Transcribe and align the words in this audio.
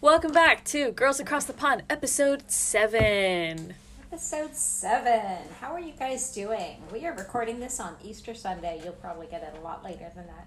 Welcome 0.00 0.32
back 0.32 0.64
to 0.66 0.92
Girls 0.92 1.20
Across 1.20 1.44
the 1.44 1.52
Pond, 1.52 1.82
episode 1.90 2.50
7. 2.50 3.74
Episode 4.10 4.54
7. 4.56 5.20
How 5.60 5.72
are 5.74 5.80
you 5.80 5.92
guys 5.92 6.32
doing? 6.34 6.82
We 6.92 7.06
are 7.06 7.12
recording 7.14 7.60
this 7.60 7.78
on 7.78 7.96
Easter 8.02 8.34
Sunday. 8.34 8.80
You'll 8.82 8.94
probably 8.94 9.26
get 9.26 9.42
it 9.42 9.58
a 9.58 9.62
lot 9.62 9.84
later 9.84 10.10
than 10.14 10.26
that. 10.26 10.46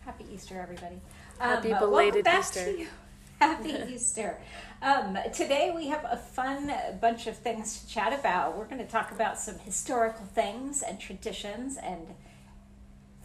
Happy 0.00 0.24
Easter, 0.32 0.60
everybody. 0.60 1.00
Happy 1.38 1.72
Um, 1.72 1.78
belated 1.78 2.24
back 2.24 2.40
Easter. 2.40 2.74
Happy 3.40 3.76
Easter. 3.94 4.38
Um, 4.82 5.16
today 5.32 5.72
we 5.74 5.86
have 5.88 6.04
a 6.10 6.16
fun 6.16 6.72
bunch 7.00 7.26
of 7.26 7.36
things 7.36 7.80
to 7.80 7.86
chat 7.88 8.12
about. 8.18 8.58
We're 8.58 8.64
going 8.64 8.84
to 8.84 8.90
talk 8.90 9.12
about 9.12 9.38
some 9.38 9.58
historical 9.60 10.26
things 10.26 10.82
and 10.82 10.98
traditions 10.98 11.76
and 11.76 12.08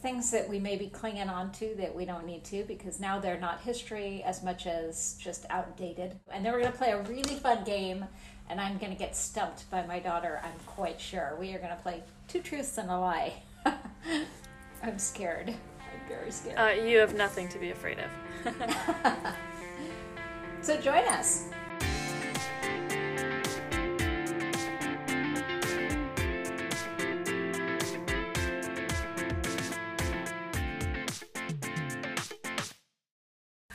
things 0.06 0.30
that 0.30 0.48
we 0.48 0.60
may 0.60 0.76
be 0.76 0.86
clinging 0.86 1.30
on 1.30 1.52
to 1.52 1.74
that 1.80 1.96
we 1.96 2.06
don't 2.06 2.28
need 2.28 2.44
to 2.44 2.64
because 2.66 3.00
now 3.00 3.20
they're 3.20 3.40
not 3.40 3.60
history 3.62 4.22
as 4.24 4.44
much 4.44 4.68
as 4.68 5.18
just 5.20 5.48
outdated. 5.50 6.16
And 6.32 6.46
then 6.46 6.54
we're 6.54 6.60
going 6.60 6.72
to 6.72 6.78
play 6.78 6.92
a 6.92 7.02
really 7.02 7.38
fun 7.38 7.64
game, 7.64 8.06
and 8.48 8.62
I'm 8.62 8.78
going 8.78 8.92
to 8.92 8.98
get 8.98 9.16
stumped 9.16 9.68
by 9.72 9.84
my 9.88 9.98
daughter, 9.98 10.42
I'm 10.44 10.60
quite 10.68 11.02
sure. 11.02 11.36
We 11.40 11.56
are 11.56 11.58
going 11.58 11.76
to 11.76 11.82
play 11.82 12.04
Two 12.28 12.42
Truths 12.42 12.78
and 12.78 12.92
a 12.92 13.00
Lie. 13.00 13.34
I'm 14.84 15.00
scared. 15.00 15.50
I'm 15.50 16.08
very 16.08 16.30
scared. 16.30 16.60
Uh, 16.60 16.84
you 16.84 17.00
have 17.00 17.16
nothing 17.16 17.50
to 17.50 17.58
be 17.58 17.72
afraid 17.72 17.98
of. 17.98 18.54
so 20.62 20.80
join 20.80 21.04
us. 21.08 21.48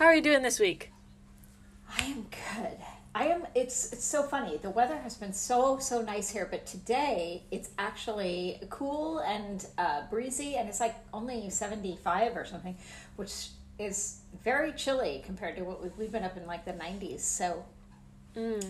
How 0.01 0.07
are 0.07 0.15
you 0.15 0.23
doing 0.23 0.43
this 0.43 0.59
week? 0.59 0.91
I 1.87 2.05
am 2.05 2.23
good. 2.31 2.79
I 3.15 3.27
am. 3.27 3.47
It's 3.55 3.93
it's 3.93 4.03
so 4.03 4.23
funny. 4.23 4.57
The 4.57 4.71
weather 4.71 4.97
has 4.97 5.15
been 5.15 5.35
so 5.35 5.79
so 5.79 6.01
nice 6.01 6.31
here, 6.31 6.49
but 6.51 6.65
today 6.65 7.43
it's 7.51 7.69
actually 7.79 8.63
cool 8.71 9.19
and 9.19 9.67
uh, 9.77 10.05
breezy, 10.09 10.57
and 10.57 10.71
it's 10.71 10.81
like 10.81 10.95
only 11.13 11.51
seventy 11.51 11.99
five 12.03 12.35
or 12.35 12.47
something, 12.47 12.79
which 13.17 13.49
is 13.79 14.21
very 14.43 14.73
chilly 14.73 15.23
compared 15.27 15.55
to 15.57 15.65
what 15.65 15.83
we've, 15.83 15.95
we've 15.99 16.13
been 16.13 16.25
up 16.25 16.35
in 16.39 16.47
like 16.47 16.65
the 16.65 16.73
nineties. 16.73 17.23
So 17.23 17.63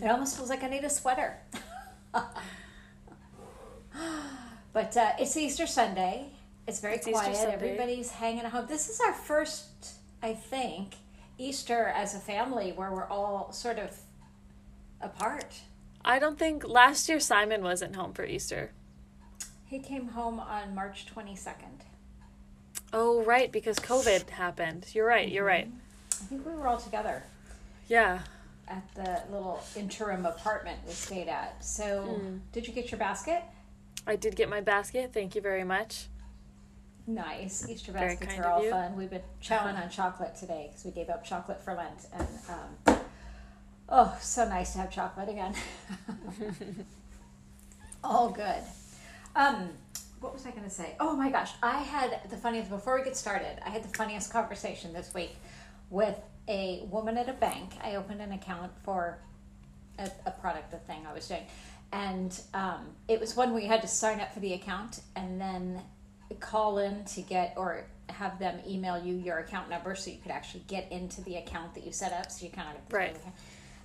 it 0.03 0.11
almost 0.11 0.37
feels 0.37 0.51
like 0.51 0.65
I 0.65 0.69
need 0.69 0.83
a 0.83 0.91
sweater. 0.91 1.37
but 4.73 4.97
uh, 4.97 5.13
it's 5.21 5.37
Easter 5.37 5.69
Sunday. 5.69 6.33
It's 6.67 6.81
very 6.81 6.97
It's 6.97 7.07
quiet. 7.07 7.37
Everybody's 7.53 8.11
hanging 8.11 8.41
at 8.41 8.51
home. 8.51 8.67
This 8.69 8.89
is 8.89 9.01
our 9.01 9.13
first, 9.13 9.69
I 10.25 10.35
think, 10.35 10.97
Easter 11.41 11.87
as 11.87 12.15
a 12.15 12.19
family 12.19 12.73
where 12.73 12.93
we're 12.93 13.09
all 13.09 13.51
sort 13.53 13.79
of 13.79 13.97
apart. 15.01 15.61
I 16.05 16.19
don't 16.19 16.39
think 16.39 16.67
last 16.69 17.09
year 17.09 17.19
Simon 17.19 17.63
wasn't 17.63 17.97
home 17.97 18.13
for 18.13 18.25
Easter. 18.25 18.73
He 19.65 19.79
came 19.79 20.09
home 20.09 20.39
on 20.39 20.75
March 20.75 21.07
22nd. 21.15 21.85
Oh, 22.93 23.23
right, 23.23 23.51
because 23.51 23.79
COVID 23.79 24.31
happened. 24.31 24.87
You're 24.93 25.07
right, 25.07 25.29
you're 25.31 25.45
right. 25.45 25.69
Mm-hmm. 25.69 26.25
I 26.25 26.27
think 26.27 26.47
we 26.47 26.53
were 26.53 26.67
all 26.67 26.79
together 26.79 27.23
Yeah. 27.89 28.21
at 28.69 28.83
the 28.95 29.23
little 29.33 29.63
interim 29.77 30.27
apartment 30.27 30.79
we 30.87 30.93
stayed 30.93 31.29
at. 31.29 31.65
So, 31.65 32.03
hmm. 32.03 32.39
did 32.53 32.67
you 32.67 32.75
get 32.75 32.91
your 32.91 32.99
basket? 32.99 33.43
I 34.07 34.17
did 34.17 34.37
get 34.37 34.49
my 34.49 34.61
basket. 34.61 35.13
Thank 35.13 35.35
you 35.35 35.41
very 35.41 35.65
much. 35.65 36.09
Nice. 37.15 37.69
Easter 37.69 37.93
Very 37.93 38.11
baskets 38.15 38.35
kind 38.35 38.45
are 38.45 38.51
of 38.51 38.59
all 38.59 38.65
you. 38.65 38.71
fun. 38.71 38.97
We've 38.97 39.11
been 39.11 39.23
chowing 39.43 39.83
on 39.83 39.91
chocolate 39.91 40.37
today 40.37 40.69
because 40.69 40.85
we 40.85 40.93
gave 40.93 41.09
up 41.09 41.25
chocolate 41.25 41.61
for 41.61 41.75
Lent. 41.75 42.07
And, 42.13 42.29
um, 42.49 43.01
oh, 43.89 44.17
so 44.21 44.49
nice 44.49 44.73
to 44.73 44.79
have 44.79 44.91
chocolate 44.91 45.29
again. 45.29 45.55
all 48.05 48.31
good. 48.31 48.63
Um, 49.35 49.71
what 50.21 50.33
was 50.33 50.47
I 50.47 50.51
going 50.51 50.65
to 50.65 50.71
say? 50.71 50.95
Oh 51.01 51.17
my 51.17 51.31
gosh. 51.31 51.51
I 51.63 51.79
had 51.79 52.21
the 52.31 52.37
funniest, 52.37 52.71
before 52.71 52.97
we 52.97 53.05
get 53.05 53.17
started, 53.17 53.59
I 53.67 53.71
had 53.71 53.83
the 53.83 53.97
funniest 53.97 54.33
conversation 54.33 54.93
this 54.93 55.13
week 55.13 55.35
with 55.89 56.17
a 56.47 56.87
woman 56.91 57.19
at 57.19 57.29
a 57.29 57.33
bank. 57.33 57.73
I 57.83 57.97
opened 57.97 58.21
an 58.21 58.33
account 58.33 58.71
for 58.85 59.19
a, 59.99 60.09
a 60.27 60.31
product, 60.31 60.73
a 60.75 60.77
thing 60.77 61.07
I 61.09 61.13
was 61.13 61.27
doing. 61.27 61.43
And 61.93 62.41
um, 62.55 62.95
it 63.09 63.19
was 63.19 63.35
one 63.35 63.53
where 63.53 63.61
you 63.61 63.69
had 63.69 63.83
to 63.83 63.89
sign 63.89 64.21
up 64.21 64.33
for 64.33 64.39
the 64.39 64.53
account 64.53 65.01
and 65.17 65.41
then 65.41 65.83
call 66.35 66.79
in 66.79 67.05
to 67.07 67.23
get 67.23 67.55
or 67.57 67.87
have 68.09 68.39
them 68.39 68.61
email 68.67 69.03
you 69.03 69.15
your 69.15 69.39
account 69.39 69.71
number 69.71 69.95
so 69.95 70.11
you 70.11 70.19
could 70.19 70.33
actually 70.33 70.65
get 70.67 70.91
into 70.91 71.23
the 71.23 71.37
account 71.37 71.75
that 71.75 71.85
you 71.85 71.93
set 71.93 72.13
up. 72.13 72.31
So 72.31 72.45
you 72.45 72.53
kind 72.53 72.69
of 72.69 72.93
Right. 72.93 73.17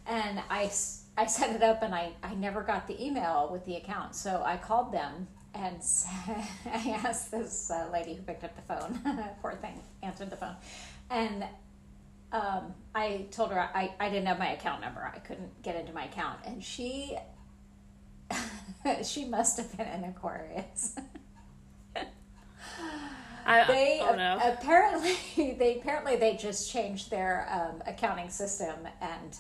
And 0.08 0.40
I 0.50 0.70
I 1.18 1.26
set 1.26 1.56
it 1.56 1.64
up 1.64 1.82
and 1.82 1.96
I, 1.96 2.12
I 2.22 2.36
never 2.36 2.62
got 2.62 2.88
the 2.88 3.04
email 3.04 3.50
with 3.52 3.66
the 3.66 3.78
account. 3.78 4.16
So 4.16 4.42
I 4.46 4.58
called 4.58 4.92
them 4.92 5.28
and 5.54 5.82
I 6.66 7.00
asked 7.04 7.32
this 7.32 7.72
uh, 7.72 7.88
lady 7.92 8.16
who 8.16 8.22
picked 8.24 8.44
up 8.44 8.56
the 8.56 8.62
phone, 8.74 9.00
poor 9.42 9.54
thing, 9.54 9.80
answered 10.04 10.30
the 10.30 10.36
phone. 10.36 10.56
And 11.10 11.46
um, 12.34 12.74
I 12.94 13.28
told 13.32 13.52
her 13.52 13.60
I, 13.60 13.94
I 14.00 14.10
didn't 14.10 14.26
have 14.28 14.40
my 14.40 14.52
account 14.52 14.82
number. 14.82 15.10
I 15.14 15.20
couldn't 15.20 15.62
get 15.64 15.78
into 15.78 15.94
my 15.94 16.06
account. 16.06 16.40
And 16.46 16.62
she, 16.62 17.18
she 19.04 19.26
must 19.26 19.58
have 19.58 19.76
been 19.78 19.88
an 19.88 20.04
Aquarius. 20.04 20.96
I, 23.46 23.64
they 23.68 24.00
oh 24.02 24.16
no. 24.16 24.40
apparently 24.42 25.16
they 25.60 25.80
apparently 25.80 26.16
they 26.16 26.36
just 26.36 26.72
changed 26.72 27.12
their 27.12 27.48
um, 27.52 27.84
accounting 27.86 28.30
system 28.30 28.88
and 29.02 29.38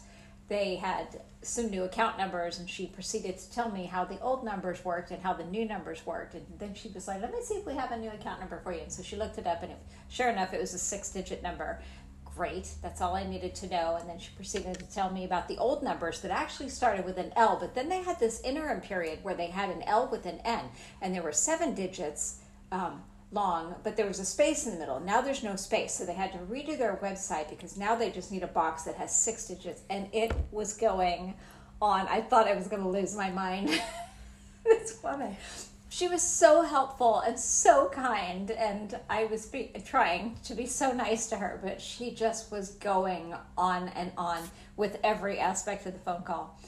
they 0.47 0.75
had 0.75 1.22
some 1.41 1.69
new 1.69 1.83
account 1.83 2.17
numbers 2.17 2.59
and 2.59 2.69
she 2.69 2.85
proceeded 2.85 3.38
to 3.38 3.51
tell 3.51 3.72
me 3.72 3.85
how 3.85 4.06
the 4.06 4.19
old 4.19 4.44
numbers 4.44 4.85
worked 4.85 5.09
and 5.09 5.22
how 5.22 5.33
the 5.33 5.44
new 5.45 5.66
numbers 5.66 6.06
worked. 6.06 6.35
And 6.35 6.45
then 6.59 6.75
she 6.75 6.89
was 6.89 7.07
like 7.07 7.22
let 7.22 7.31
me 7.31 7.39
see 7.41 7.56
if 7.56 7.66
we 7.66 7.73
have 7.73 7.91
a 7.91 7.97
new 7.97 8.09
account 8.09 8.39
number 8.39 8.59
for 8.59 8.72
you. 8.72 8.81
And 8.81 8.91
so 8.91 9.01
she 9.01 9.16
looked 9.16 9.38
it 9.38 9.47
up 9.47 9.63
and 9.63 9.72
it, 9.72 9.79
sure 10.09 10.29
enough 10.29 10.53
it 10.53 10.62
was 10.62 10.73
a 10.73 10.79
six 10.79 11.09
digit 11.12 11.41
number. 11.41 11.81
Great. 12.35 12.69
That's 12.83 13.00
all 13.01 13.16
i 13.16 13.25
needed 13.25 13.56
to 13.56 13.67
know. 13.67 13.97
And 14.00 14.07
then 14.09 14.19
she 14.19 14.29
proceeded 14.35 14.77
to 14.77 14.85
tell 14.94 15.09
me 15.09 15.23
about 15.23 15.47
the 15.47 15.57
old 15.57 15.81
numbers 15.81 16.22
that 16.22 16.31
actually 16.31 16.69
started 16.69 17.06
with 17.06 17.17
an 17.17 17.31
l 17.35 17.57
but 17.59 17.73
then 17.73 17.89
they 17.89 18.03
had 18.03 18.19
this 18.19 18.41
interim 18.41 18.81
period 18.81 19.19
where 19.23 19.35
they 19.35 19.47
had 19.47 19.69
an 19.69 19.81
l 19.83 20.07
with 20.12 20.27
an 20.27 20.39
n 20.45 20.66
and 21.01 21.16
there 21.16 21.23
were 21.23 21.31
seven 21.31 21.73
digits 21.73 22.41
um, 22.72 23.01
long, 23.31 23.75
but 23.84 23.97
there 23.97 24.08
was 24.08 24.19
a 24.19 24.25
space 24.25 24.66
in 24.66 24.74
the 24.74 24.80
middle. 24.80 25.00
Now 25.00 25.22
there's 25.22 25.44
no 25.44 25.56
space, 25.56 25.94
so 25.94 26.06
they 26.06 26.13
had 26.13 26.31
to 26.34 26.38
redo 26.40 26.78
their 26.78 27.00
website 27.02 27.50
because 27.50 27.78
now 27.78 27.96
they 27.96 28.12
just 28.12 28.31
need 28.31 28.44
a 28.44 28.47
box 28.47 28.84
that 28.84 28.96
has 28.96 29.16
six 29.16 29.47
digits, 29.47 29.81
and 29.90 30.08
it 30.13 30.34
was 30.52 30.74
going 30.74 31.34
on. 31.81 32.08
I 32.08 32.22
thought 32.22 32.47
I 32.47 32.56
was 32.56 32.68
going 32.68 32.81
to 32.81 32.90
lose 32.90 33.16
my 33.16 33.30
mind. 33.30 33.69
this 34.63 34.97
woman, 35.03 35.36
she 35.90 36.08
was 36.08 36.22
so 36.22 36.62
helpful 36.62 37.19
and 37.22 37.40
so 37.40 37.90
kind, 37.90 38.52
and 38.52 39.00
I 39.09 39.25
was 39.25 39.46
be- 39.46 39.72
trying 39.86 40.38
to 40.44 40.53
be 40.53 40.66
so 40.66 40.92
nice 40.92 41.28
to 41.28 41.38
her, 41.38 41.59
but 41.63 41.81
she 41.81 42.12
just 42.12 42.52
was 42.52 42.72
going 42.72 43.34
on 43.57 43.90
and 43.90 44.12
on 44.18 44.40
with 44.78 44.97
every 45.03 45.40
aspect 45.40 45.86
of 45.86 45.94
the 45.94 46.00
phone 46.00 46.24
call. 46.24 46.59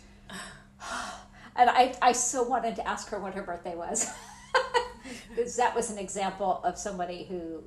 And 1.60 1.72
I, 1.72 1.96
I 2.04 2.12
so 2.12 2.44
wanted 2.44 2.76
to 2.76 2.88
ask 2.88 3.10
her 3.10 3.20
what 3.20 3.34
her 3.34 3.42
birthday 3.42 3.76
was. 3.76 4.08
because 5.30 5.56
that 5.56 5.76
was 5.76 5.92
an 5.92 5.98
example 5.98 6.62
of 6.64 6.78
somebody 6.78 7.26
who 7.30 7.64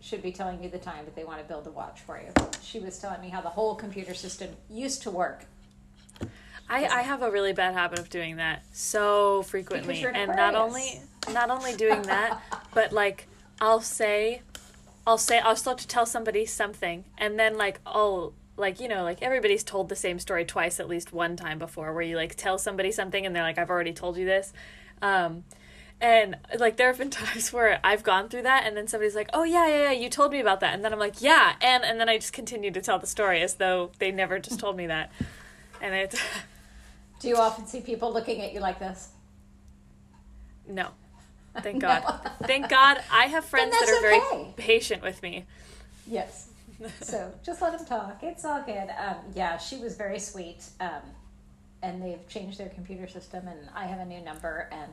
should 0.00 0.22
be 0.22 0.32
telling 0.32 0.62
you 0.62 0.68
the 0.68 0.78
time 0.78 1.04
that 1.04 1.14
they 1.14 1.24
want 1.24 1.40
to 1.40 1.44
build 1.44 1.66
a 1.66 1.70
watch 1.70 2.00
for 2.00 2.20
you. 2.20 2.28
She 2.62 2.80
was 2.80 2.98
telling 2.98 3.20
me 3.20 3.28
how 3.28 3.40
the 3.40 3.48
whole 3.48 3.74
computer 3.74 4.14
system 4.14 4.50
used 4.68 5.02
to 5.02 5.10
work. 5.10 5.44
I, 6.68 6.86
I 6.86 7.02
have 7.02 7.22
a 7.22 7.30
really 7.30 7.52
bad 7.52 7.74
habit 7.74 7.98
of 7.98 8.08
doing 8.08 8.36
that 8.36 8.64
so 8.72 9.42
frequently, 9.42 10.02
an 10.02 10.16
and 10.16 10.34
not 10.34 10.54
only 10.54 11.02
not 11.30 11.50
only 11.50 11.74
doing 11.74 12.02
that, 12.02 12.40
but 12.74 12.92
like 12.92 13.28
I'll 13.60 13.80
say, 13.80 14.42
I'll 15.06 15.18
say 15.18 15.38
I'll 15.38 15.56
start 15.56 15.78
to 15.78 15.86
tell 15.86 16.06
somebody 16.06 16.46
something, 16.46 17.04
and 17.18 17.38
then 17.38 17.56
like 17.58 17.80
I'll 17.86 18.32
like 18.56 18.80
you 18.80 18.88
know 18.88 19.02
like 19.02 19.22
everybody's 19.22 19.62
told 19.62 19.88
the 19.88 19.96
same 19.96 20.18
story 20.18 20.44
twice 20.44 20.80
at 20.80 20.88
least 20.88 21.12
one 21.12 21.36
time 21.36 21.58
before, 21.58 21.92
where 21.92 22.02
you 22.02 22.16
like 22.16 22.36
tell 22.36 22.58
somebody 22.58 22.90
something 22.90 23.26
and 23.26 23.36
they're 23.36 23.42
like 23.42 23.58
I've 23.58 23.70
already 23.70 23.92
told 23.92 24.16
you 24.16 24.24
this, 24.24 24.52
um, 25.02 25.44
and 26.02 26.36
like 26.58 26.76
there 26.76 26.88
have 26.88 26.98
been 26.98 27.10
times 27.24 27.52
where 27.52 27.80
I've 27.82 28.02
gone 28.02 28.28
through 28.28 28.42
that, 28.42 28.66
and 28.66 28.76
then 28.76 28.88
somebody's 28.88 29.14
like 29.14 29.30
oh 29.32 29.44
yeah 29.44 29.66
yeah 29.68 29.82
yeah 29.84 29.92
you 29.92 30.10
told 30.10 30.32
me 30.32 30.40
about 30.40 30.60
that, 30.60 30.74
and 30.74 30.84
then 30.84 30.92
I'm 30.92 30.98
like 30.98 31.22
yeah, 31.22 31.54
and 31.62 31.84
and 31.84 31.98
then 31.98 32.08
I 32.08 32.18
just 32.18 32.32
continue 32.32 32.70
to 32.72 32.82
tell 32.82 32.98
the 32.98 33.06
story 33.06 33.40
as 33.40 33.54
though 33.54 33.92
they 33.98 34.10
never 34.10 34.38
just 34.38 34.60
told 34.60 34.76
me 34.76 34.86
that, 34.88 35.10
and 35.80 35.94
it's. 35.94 36.20
Do 37.20 37.28
you 37.28 37.36
often 37.36 37.68
see 37.68 37.80
people 37.80 38.12
looking 38.12 38.40
at 38.40 38.52
you 38.52 38.58
like 38.58 38.80
this? 38.80 39.10
No. 40.66 40.88
Thank 41.60 41.80
God. 41.82 42.02
Thank 42.42 42.68
God 42.68 43.00
I 43.12 43.26
have 43.26 43.44
friends 43.44 43.70
that 43.70 43.88
are 43.88 44.00
very 44.00 44.52
patient 44.56 45.02
with 45.02 45.22
me. 45.22 45.44
Yes. 46.08 46.48
So 47.00 47.32
just 47.44 47.62
let 47.62 47.78
them 47.78 47.86
talk. 47.86 48.18
It's 48.22 48.44
all 48.44 48.60
good. 48.62 48.88
Um, 48.98 49.18
yeah, 49.36 49.56
she 49.56 49.78
was 49.78 49.94
very 49.94 50.18
sweet. 50.18 50.64
Um, 50.80 51.02
and 51.82 52.02
they've 52.02 52.26
changed 52.28 52.58
their 52.58 52.70
computer 52.70 53.06
system, 53.06 53.46
and 53.46 53.68
I 53.72 53.86
have 53.86 54.00
a 54.00 54.04
new 54.04 54.20
number, 54.20 54.68
and 54.72 54.90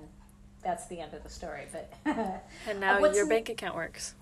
that's 0.63 0.88
the 0.88 1.00
end 1.00 1.13
of 1.13 1.23
the 1.23 1.29
story. 1.29 1.63
But 1.71 1.91
And 2.67 2.79
now 2.79 3.00
your 3.00 3.27
bank 3.27 3.50
account 3.50 3.75
works. 3.75 4.13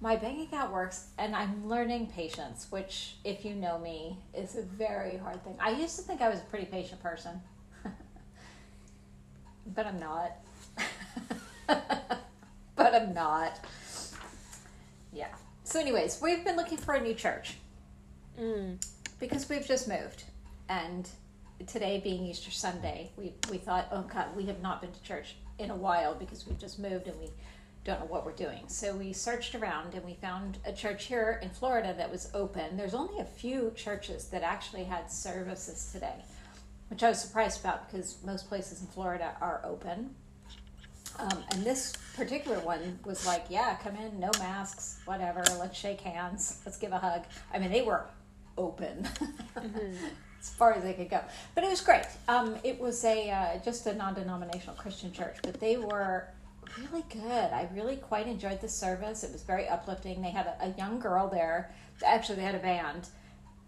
my 0.00 0.16
bank 0.16 0.48
account 0.48 0.72
works 0.72 1.08
and 1.18 1.34
I'm 1.36 1.68
learning 1.68 2.08
patience, 2.08 2.66
which, 2.70 3.16
if 3.24 3.44
you 3.44 3.54
know 3.54 3.78
me, 3.78 4.18
is 4.34 4.56
a 4.56 4.62
very 4.62 5.16
hard 5.16 5.42
thing. 5.44 5.56
I 5.60 5.70
used 5.70 5.96
to 5.96 6.02
think 6.02 6.20
I 6.20 6.28
was 6.28 6.40
a 6.40 6.44
pretty 6.44 6.66
patient 6.66 7.02
person, 7.02 7.40
but 9.74 9.86
I'm 9.86 9.98
not. 9.98 10.32
but 12.76 12.94
I'm 12.94 13.14
not. 13.14 13.60
Yeah. 15.12 15.28
So, 15.64 15.80
anyways, 15.80 16.20
we've 16.22 16.44
been 16.44 16.56
looking 16.56 16.78
for 16.78 16.94
a 16.94 17.00
new 17.00 17.14
church 17.14 17.56
Mm. 18.40 18.84
because 19.20 19.48
we've 19.48 19.64
just 19.66 19.86
moved. 19.86 20.24
And 20.68 21.08
today 21.68 22.00
being 22.02 22.24
Easter 22.26 22.50
Sunday, 22.50 23.12
we, 23.16 23.32
we 23.48 23.58
thought, 23.58 23.86
oh 23.92 24.02
God, 24.02 24.34
we 24.34 24.44
have 24.46 24.60
not 24.60 24.80
been 24.80 24.90
to 24.90 25.02
church 25.04 25.36
in 25.58 25.70
a 25.70 25.76
while 25.76 26.14
because 26.14 26.46
we've 26.46 26.58
just 26.58 26.78
moved 26.78 27.06
and 27.06 27.18
we 27.20 27.28
don't 27.84 28.00
know 28.00 28.06
what 28.06 28.24
we're 28.24 28.32
doing. 28.32 28.64
So 28.66 28.94
we 28.96 29.12
searched 29.12 29.54
around 29.54 29.94
and 29.94 30.04
we 30.04 30.14
found 30.14 30.58
a 30.64 30.72
church 30.72 31.04
here 31.04 31.38
in 31.42 31.50
Florida 31.50 31.94
that 31.96 32.10
was 32.10 32.30
open. 32.34 32.76
There's 32.76 32.94
only 32.94 33.20
a 33.20 33.24
few 33.24 33.72
churches 33.76 34.26
that 34.28 34.42
actually 34.42 34.84
had 34.84 35.10
services 35.10 35.90
today, 35.92 36.24
which 36.88 37.02
I 37.02 37.10
was 37.10 37.20
surprised 37.20 37.60
about 37.60 37.90
because 37.90 38.16
most 38.24 38.48
places 38.48 38.80
in 38.80 38.86
Florida 38.88 39.36
are 39.40 39.60
open. 39.64 40.14
Um, 41.18 41.44
and 41.52 41.62
this 41.62 41.92
particular 42.16 42.58
one 42.60 42.98
was 43.04 43.26
like, 43.26 43.44
yeah, 43.48 43.76
come 43.76 43.96
in, 43.96 44.18
no 44.18 44.30
masks, 44.38 44.98
whatever, 45.04 45.44
let's 45.60 45.78
shake 45.78 46.00
hands, 46.00 46.60
let's 46.64 46.78
give 46.78 46.92
a 46.92 46.98
hug. 46.98 47.24
I 47.52 47.58
mean, 47.58 47.70
they 47.70 47.82
were 47.82 48.06
open 48.56 49.08
as 50.44 50.50
far 50.50 50.74
as 50.74 50.82
they 50.82 50.92
could 50.92 51.08
go. 51.08 51.20
But 51.54 51.64
it 51.64 51.70
was 51.70 51.80
great. 51.80 52.04
Um, 52.28 52.56
it 52.62 52.78
was 52.78 53.02
a 53.04 53.30
uh, 53.30 53.58
just 53.64 53.86
a 53.86 53.94
non-denominational 53.94 54.76
Christian 54.76 55.10
church, 55.12 55.36
but 55.42 55.58
they 55.58 55.76
were 55.76 56.28
really 56.78 57.04
good. 57.10 57.50
I 57.52 57.68
really 57.72 57.96
quite 57.96 58.26
enjoyed 58.26 58.60
the 58.60 58.68
service. 58.68 59.24
It 59.24 59.32
was 59.32 59.42
very 59.42 59.68
uplifting. 59.68 60.20
They 60.20 60.30
had 60.30 60.46
a, 60.46 60.66
a 60.66 60.74
young 60.76 60.98
girl 60.98 61.28
there. 61.28 61.72
Actually, 62.04 62.36
they 62.36 62.42
had 62.42 62.54
a 62.54 62.58
band, 62.58 63.08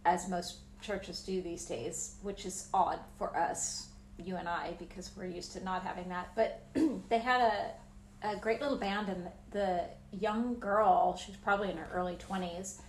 as 0.05 0.29
most 0.29 0.59
churches 0.83 1.21
do 1.21 1.41
these 1.41 1.65
days, 1.65 2.17
which 2.23 2.45
is 2.45 2.69
odd 2.75 3.01
for 3.17 3.35
us, 3.37 3.89
you 4.19 4.37
and 4.37 4.49
I, 4.49 4.75
because 4.79 5.11
we're 5.17 5.27
used 5.27 5.53
to 5.53 5.65
not 5.65 5.83
having 5.83 6.09
that. 6.11 6.29
But 6.35 6.67
they 7.09 7.19
had 7.19 7.41
a, 7.41 8.33
a 8.33 8.37
great 8.37 8.61
little 8.61 8.77
band, 8.77 9.09
and 9.09 9.29
the 9.51 9.85
young 10.13 10.59
girl, 10.59 11.17
she's 11.17 11.37
probably 11.37 11.71
in 11.71 11.79
her 11.79 11.89
early 11.93 12.17
20s, 12.17 12.81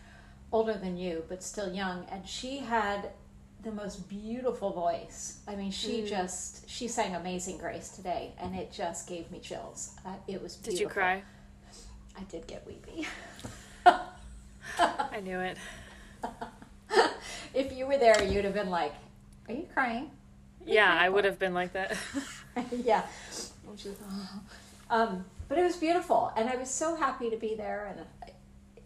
older 0.52 0.74
than 0.74 0.98
you, 0.98 1.24
but 1.30 1.44
still 1.44 1.74
young, 1.74 2.06
and 2.12 2.28
she 2.28 2.58
had 2.58 3.12
the 3.68 3.74
most 3.74 4.08
beautiful 4.10 4.72
voice. 4.72 5.40
I 5.48 5.56
mean, 5.56 5.72
she 5.72 6.02
Mm. 6.02 6.08
just 6.08 6.68
she 6.70 6.88
sang 6.88 7.16
"Amazing 7.16 7.58
Grace" 7.58 7.90
today, 7.90 8.34
and 8.40 8.56
it 8.56 8.72
just 8.72 9.08
gave 9.08 9.30
me 9.30 9.40
chills. 9.40 9.92
Uh, 10.06 10.14
it 10.28 10.42
was. 10.42 10.56
Did 10.56 10.72
Beautiful. 10.72 10.84
you 10.84 10.90
cry? 10.90 11.24
I 12.18 12.24
did 12.24 12.48
get 12.48 12.66
weepy. 12.66 13.06
I 13.86 15.20
knew 15.22 15.40
it. 15.40 15.58
if 17.54 17.74
you 17.74 17.86
were 17.88 17.98
there, 17.98 18.24
you'd 18.24 18.46
have 18.46 18.54
been 18.54 18.70
like, 18.70 18.94
"Are 19.50 19.54
you 19.54 19.68
crying?" 19.74 20.12
Yeah, 20.66 20.96
I 21.00 21.10
would 21.10 21.26
have 21.30 21.38
been 21.40 21.54
like 21.54 21.74
that. 21.74 21.96
yeah. 22.72 23.06
"Oh." 23.68 24.40
Um, 24.90 25.26
but 25.50 25.58
it 25.58 25.64
was 25.64 25.76
beautiful, 25.76 26.32
and 26.38 26.50
I 26.50 26.56
was 26.56 26.70
so 26.70 26.96
happy 26.96 27.30
to 27.30 27.38
be 27.38 27.54
there, 27.56 27.88
and 27.88 28.34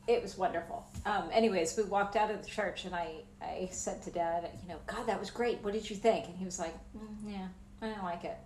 it 0.07 0.22
was 0.24 0.38
wonderful. 0.38 0.86
Um, 1.06 1.30
anyways, 1.31 1.77
we 1.77 1.84
walked 1.84 2.16
out 2.16 2.31
of 2.31 2.42
the 2.44 2.50
church, 2.50 2.86
and 2.86 2.95
I, 2.95 3.22
I 3.41 3.69
said 3.71 4.01
to 4.03 4.11
Dad, 4.11 4.49
you 4.61 4.69
know, 4.69 4.77
God, 4.85 5.07
that 5.07 5.19
was 5.19 5.31
great. 5.31 5.63
What 5.63 5.73
did 5.73 5.89
you 5.89 5.95
think? 5.95 6.27
And 6.27 6.38
he 6.38 6.45
was 6.45 6.59
like, 6.59 6.75
mm, 6.95 7.15
Yeah, 7.27 7.47
I 7.81 7.88
didn't 7.88 8.03
like 8.03 8.23
it. 8.23 8.38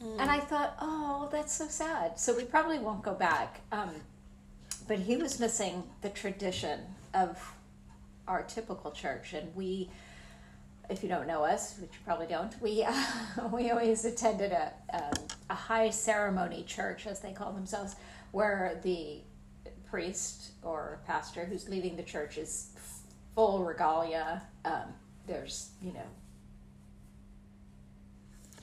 And 0.00 0.30
I 0.30 0.38
thought, 0.38 0.76
oh, 0.80 1.28
that's 1.32 1.52
so 1.52 1.66
sad. 1.66 2.20
So 2.20 2.36
we 2.36 2.44
probably 2.44 2.78
won't 2.78 3.02
go 3.02 3.14
back. 3.14 3.62
Um, 3.72 3.90
but 4.86 4.98
he 5.00 5.16
was 5.16 5.40
missing 5.40 5.82
the 6.02 6.08
tradition 6.08 6.80
of 7.14 7.36
our 8.28 8.42
typical 8.42 8.90
church, 8.90 9.32
and 9.32 9.54
we 9.56 9.90
if 10.88 11.02
you 11.02 11.08
don't 11.08 11.26
know 11.26 11.44
us, 11.44 11.78
which 11.78 11.90
you 11.92 11.98
probably 12.04 12.26
don't, 12.26 12.58
we 12.62 12.82
uh, 12.82 13.04
we 13.52 13.70
always 13.70 14.04
attended 14.04 14.52
a 14.52 14.72
um, 14.92 15.26
a 15.50 15.54
high 15.54 15.90
ceremony 15.90 16.62
church, 16.64 17.06
as 17.06 17.20
they 17.20 17.32
call 17.32 17.52
themselves, 17.52 17.96
where 18.32 18.80
the 18.82 19.18
priest 19.90 20.52
or 20.62 21.00
pastor 21.06 21.44
who's 21.44 21.68
leading 21.68 21.96
the 21.96 22.02
church 22.02 22.38
is 22.38 22.70
full 23.38 23.62
regalia. 23.62 24.42
Um, 24.64 24.94
there's 25.28 25.70
you 25.80 25.92
know 25.92 26.08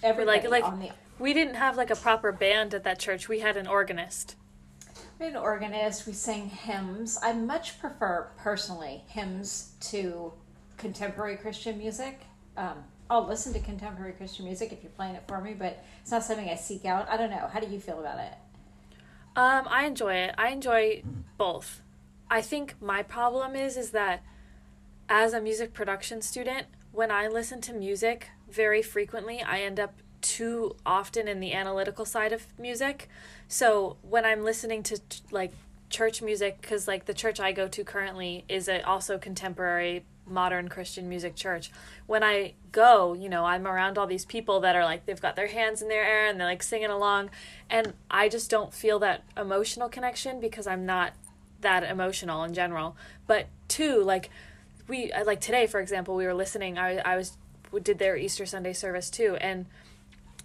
everybody 0.04 0.46
like- 0.50 0.66
on 0.66 0.80
the 0.82 0.90
we 1.18 1.34
didn't 1.34 1.56
have 1.56 1.78
like 1.78 1.92
a 1.92 1.96
proper 1.96 2.34
band 2.34 2.74
at 2.74 2.84
that 2.84 3.00
church. 3.00 3.30
We 3.30 3.40
had 3.40 3.56
an 3.56 3.68
organist. 3.68 4.36
We 5.18 5.28
had 5.28 5.36
an 5.36 5.42
organist. 5.42 6.06
We 6.06 6.12
sang 6.12 6.50
hymns. 6.50 7.18
I 7.24 7.32
much 7.32 7.80
prefer, 7.80 8.28
personally, 8.36 9.06
hymns 9.08 9.72
to 9.92 10.34
contemporary 10.76 11.38
Christian 11.38 11.78
music. 11.78 12.20
Um, 12.58 12.84
I'll 13.10 13.26
listen 13.26 13.54
to 13.54 13.60
contemporary 13.60 14.12
Christian 14.12 14.44
music 14.44 14.74
if 14.74 14.84
you're 14.84 14.92
playing 14.92 15.16
it 15.16 15.24
for 15.26 15.40
me, 15.40 15.54
but 15.54 15.86
it's 16.02 16.12
not 16.12 16.26
something 16.26 16.50
I 16.50 16.56
seek 16.56 16.84
out. 16.84 17.08
I 17.10 17.16
don't 17.16 17.30
know. 17.30 17.48
How 17.50 17.62
do 17.62 17.68
you 17.68 17.80
feel 17.80 18.02
about 18.02 18.20
it? 18.20 18.34
Um, 19.38 19.70
I 19.70 19.86
enjoy 19.86 20.16
it. 20.16 20.36
I 20.38 20.50
enjoy 20.50 21.02
both. 21.38 21.82
I 22.30 22.42
think 22.42 22.76
my 22.82 23.04
problem 23.04 23.56
is 23.56 23.78
is 23.78 23.92
that 23.92 24.22
as 25.10 25.34
a 25.34 25.42
music 25.42 25.74
production 25.74 26.22
student, 26.22 26.68
when 26.92 27.12
I 27.12 27.28
listen 27.28 27.62
to 27.62 27.74
music 27.74 28.30
very 28.50 28.82
frequently, 28.82 29.42
I 29.42 29.62
end 29.62 29.80
up 29.80 29.94
too 30.22 30.76
often 30.86 31.28
in 31.28 31.40
the 31.40 31.54
analytical 31.54 32.06
side 32.06 32.34
of 32.34 32.48
music. 32.58 33.10
So 33.48 33.98
when 34.02 34.26
I'm 34.26 34.44
listening 34.44 34.82
to 34.84 35.00
like 35.30 35.54
church 35.90 36.22
music, 36.22 36.62
because 36.62 36.88
like 36.88 37.06
the 37.06 37.14
church 37.14 37.40
I 37.40 37.52
go 37.52 37.68
to 37.68 37.84
currently 37.84 38.44
is 38.50 38.68
a 38.68 38.82
also 38.82 39.18
contemporary 39.18 40.06
modern 40.28 40.68
Christian 40.68 41.08
music 41.08 41.36
church. 41.36 41.72
When 42.08 42.24
I 42.24 42.54
go, 42.72 43.14
you 43.14 43.30
know, 43.30 43.46
I'm 43.46 43.68
around 43.68 43.98
all 43.98 44.08
these 44.08 44.26
people 44.26 44.60
that 44.62 44.76
are 44.76 44.84
like 44.84 45.06
they've 45.06 45.22
got 45.22 45.36
their 45.36 45.48
hands 45.48 45.82
in 45.82 45.88
their 45.88 46.04
air 46.04 46.28
and 46.28 46.40
they're 46.40 46.48
like 46.48 46.64
singing 46.64 46.90
along, 46.90 47.30
and 47.70 47.94
I 48.10 48.30
just 48.30 48.50
don't 48.50 48.74
feel 48.74 48.98
that 49.00 49.24
emotional 49.38 49.90
connection 49.90 50.40
because 50.40 50.66
I'm 50.66 50.86
not 50.86 51.14
that 51.62 51.84
emotional 51.84 52.44
in 52.44 52.54
general. 52.54 52.98
But 53.28 53.48
two, 53.68 54.02
like 54.02 54.30
we 54.88 55.12
I- 55.12 55.24
like 55.24 55.42
today 55.42 55.68
for 55.68 55.80
example, 55.80 56.16
we 56.16 56.26
were 56.26 56.34
listening. 56.34 56.78
I 56.78 56.98
I 56.98 57.16
was 57.16 57.38
did 57.84 58.00
their 58.00 58.16
Easter 58.16 58.46
Sunday 58.46 58.74
service 58.74 59.10
too, 59.10 59.38
and 59.42 59.66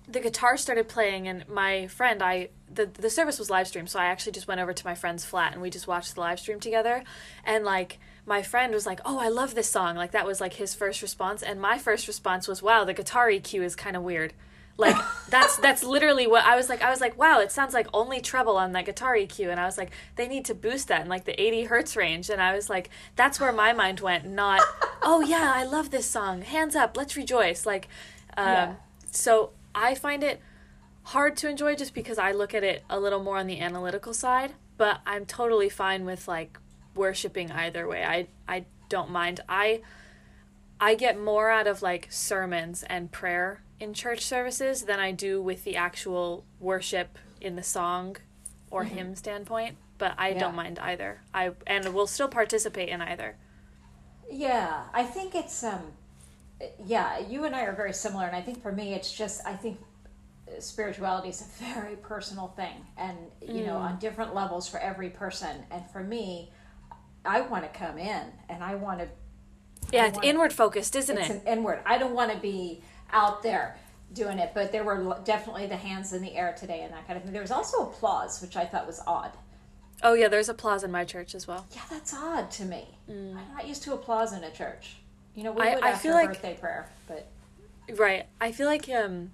the 0.08 0.20
guitar 0.20 0.56
started 0.56 0.88
playing 0.88 1.28
and 1.28 1.48
my 1.48 1.86
friend 1.86 2.20
i 2.20 2.48
the, 2.72 2.86
the 2.86 3.10
service 3.10 3.38
was 3.38 3.48
live 3.48 3.68
streamed 3.68 3.88
so 3.88 3.98
i 3.98 4.06
actually 4.06 4.32
just 4.32 4.48
went 4.48 4.60
over 4.60 4.72
to 4.72 4.84
my 4.84 4.94
friend's 4.94 5.24
flat 5.24 5.52
and 5.52 5.62
we 5.62 5.70
just 5.70 5.86
watched 5.86 6.14
the 6.14 6.20
live 6.20 6.40
stream 6.40 6.58
together 6.58 7.04
and 7.44 7.64
like 7.64 7.98
my 8.26 8.42
friend 8.42 8.74
was 8.74 8.86
like 8.86 9.00
oh 9.04 9.18
i 9.20 9.28
love 9.28 9.54
this 9.54 9.70
song 9.70 9.94
like 9.94 10.10
that 10.10 10.26
was 10.26 10.40
like 10.40 10.54
his 10.54 10.74
first 10.74 11.00
response 11.00 11.42
and 11.44 11.60
my 11.60 11.78
first 11.78 12.08
response 12.08 12.48
was 12.48 12.60
wow 12.62 12.82
the 12.84 12.94
guitar 12.94 13.28
eq 13.28 13.62
is 13.62 13.76
kind 13.76 13.96
of 13.96 14.02
weird 14.02 14.32
like 14.80 14.96
that's 15.28 15.56
that's 15.58 15.82
literally 15.84 16.26
what 16.26 16.44
i 16.44 16.56
was 16.56 16.68
like 16.68 16.82
i 16.82 16.90
was 16.90 17.00
like 17.00 17.16
wow 17.18 17.38
it 17.40 17.52
sounds 17.52 17.72
like 17.74 17.86
only 17.92 18.20
treble 18.20 18.56
on 18.56 18.72
that 18.72 18.84
guitar 18.86 19.14
eq 19.14 19.38
and 19.50 19.60
i 19.60 19.64
was 19.64 19.78
like 19.78 19.90
they 20.16 20.26
need 20.26 20.44
to 20.44 20.54
boost 20.54 20.88
that 20.88 21.02
in 21.02 21.08
like 21.08 21.24
the 21.24 21.40
80 21.40 21.64
hertz 21.64 21.96
range 21.96 22.30
and 22.30 22.40
i 22.42 22.54
was 22.54 22.68
like 22.68 22.90
that's 23.16 23.38
where 23.38 23.52
my 23.52 23.72
mind 23.72 24.00
went 24.00 24.26
not 24.26 24.60
oh 25.02 25.20
yeah 25.20 25.52
i 25.54 25.64
love 25.64 25.90
this 25.90 26.06
song 26.06 26.42
hands 26.42 26.74
up 26.74 26.96
let's 26.96 27.16
rejoice 27.16 27.64
like 27.66 27.88
um, 28.36 28.46
Yeah. 28.46 28.74
so 29.10 29.50
I 29.74 29.94
find 29.94 30.22
it 30.24 30.40
hard 31.04 31.36
to 31.38 31.48
enjoy 31.48 31.74
just 31.76 31.94
because 31.94 32.18
I 32.18 32.32
look 32.32 32.54
at 32.54 32.64
it 32.64 32.82
a 32.90 32.98
little 32.98 33.22
more 33.22 33.38
on 33.38 33.46
the 33.46 33.60
analytical 33.60 34.12
side, 34.12 34.52
but 34.76 35.00
I'm 35.06 35.26
totally 35.26 35.68
fine 35.68 36.04
with 36.04 36.26
like 36.26 36.58
worshiping 36.94 37.50
either 37.52 37.86
way. 37.86 38.04
I 38.04 38.26
I 38.48 38.64
don't 38.88 39.10
mind. 39.10 39.40
I 39.48 39.80
I 40.80 40.94
get 40.94 41.18
more 41.20 41.50
out 41.50 41.66
of 41.66 41.82
like 41.82 42.08
sermons 42.10 42.82
and 42.84 43.12
prayer 43.12 43.62
in 43.78 43.94
church 43.94 44.24
services 44.24 44.82
than 44.84 44.98
I 45.00 45.12
do 45.12 45.42
with 45.42 45.64
the 45.64 45.76
actual 45.76 46.44
worship 46.58 47.18
in 47.40 47.56
the 47.56 47.62
song 47.62 48.16
or 48.70 48.84
hymn 48.84 49.14
standpoint, 49.14 49.76
but 49.98 50.14
I 50.18 50.30
Yeah. 50.30 50.38
don't 50.40 50.54
mind 50.54 50.78
either. 50.78 51.22
I 51.34 51.52
and 51.66 51.92
will 51.94 52.06
still 52.06 52.28
participate 52.28 52.88
in 52.88 53.02
either. 53.02 53.36
Yeah, 54.30 54.84
I 54.94 55.04
think 55.04 55.34
it's 55.34 55.62
um, 55.64 55.92
yeah. 56.84 57.18
You 57.18 57.44
and 57.44 57.54
I 57.54 57.62
are 57.62 57.72
very 57.74 57.92
similar, 57.92 58.26
and 58.26 58.36
I 58.36 58.42
think 58.42 58.62
for 58.62 58.72
me, 58.72 58.94
it's 58.94 59.12
just 59.12 59.44
I 59.46 59.54
think 59.54 59.80
spirituality 60.58 61.28
is 61.28 61.42
a 61.42 61.64
very 61.74 61.96
personal 61.96 62.48
thing, 62.48 62.86
and 62.96 63.16
you 63.40 63.66
know, 63.66 63.76
on 63.76 63.98
different 63.98 64.34
levels 64.34 64.68
for 64.68 64.78
every 64.78 65.10
person. 65.10 65.64
And 65.70 65.88
for 65.90 66.02
me, 66.02 66.52
I 67.24 67.40
want 67.42 67.64
to 67.70 67.78
come 67.78 67.98
in, 67.98 68.22
and 68.48 68.62
I 68.62 68.74
want 68.76 69.00
to. 69.00 69.08
Yeah, 69.92 70.04
I 70.04 70.06
it's 70.08 70.16
wanna- 70.16 70.26
inward 70.28 70.52
focused, 70.52 70.94
isn't 70.96 71.18
It's 71.18 71.30
it? 71.30 71.42
an 71.44 71.46
inward. 71.58 71.80
I 71.86 71.98
don't 71.98 72.14
want 72.14 72.32
to 72.32 72.38
be 72.38 72.82
out 73.12 73.42
there 73.42 73.76
doing 74.12 74.38
it, 74.38 74.52
but 74.54 74.72
there 74.72 74.84
were 74.84 75.18
definitely 75.24 75.66
the 75.66 75.76
hands 75.76 76.12
in 76.12 76.22
the 76.22 76.36
air 76.36 76.54
today 76.58 76.80
and 76.82 76.92
that 76.92 77.06
kind 77.06 77.16
of 77.16 77.22
thing. 77.24 77.32
There 77.32 77.42
was 77.42 77.50
also 77.50 77.84
applause, 77.84 78.40
which 78.40 78.56
I 78.56 78.64
thought 78.66 78.86
was 78.86 79.00
odd. 79.06 79.32
oh 80.02 80.14
yeah, 80.14 80.28
there's 80.28 80.48
applause 80.48 80.82
in 80.82 80.90
my 80.90 81.04
church 81.04 81.34
as 81.34 81.46
well. 81.46 81.66
Yeah, 81.72 81.82
that's 81.90 82.14
odd 82.14 82.50
to 82.52 82.64
me. 82.64 82.96
I'm 83.08 83.34
not 83.54 83.66
used 83.68 83.82
to 83.82 83.92
applause 83.92 84.32
in 84.32 84.42
a 84.44 84.50
church. 84.50 84.96
You 85.34 85.42
know, 85.44 85.52
we 85.52 85.62
I- 85.62 85.74
would 85.74 85.84
I 85.84 85.90
after 85.90 86.12
like- 86.12 86.28
birthday 86.28 86.54
prayer, 86.54 86.88
but 87.06 87.26
Right. 87.96 88.26
I 88.40 88.50
feel 88.52 88.66
like 88.66 88.88
um 88.88 89.32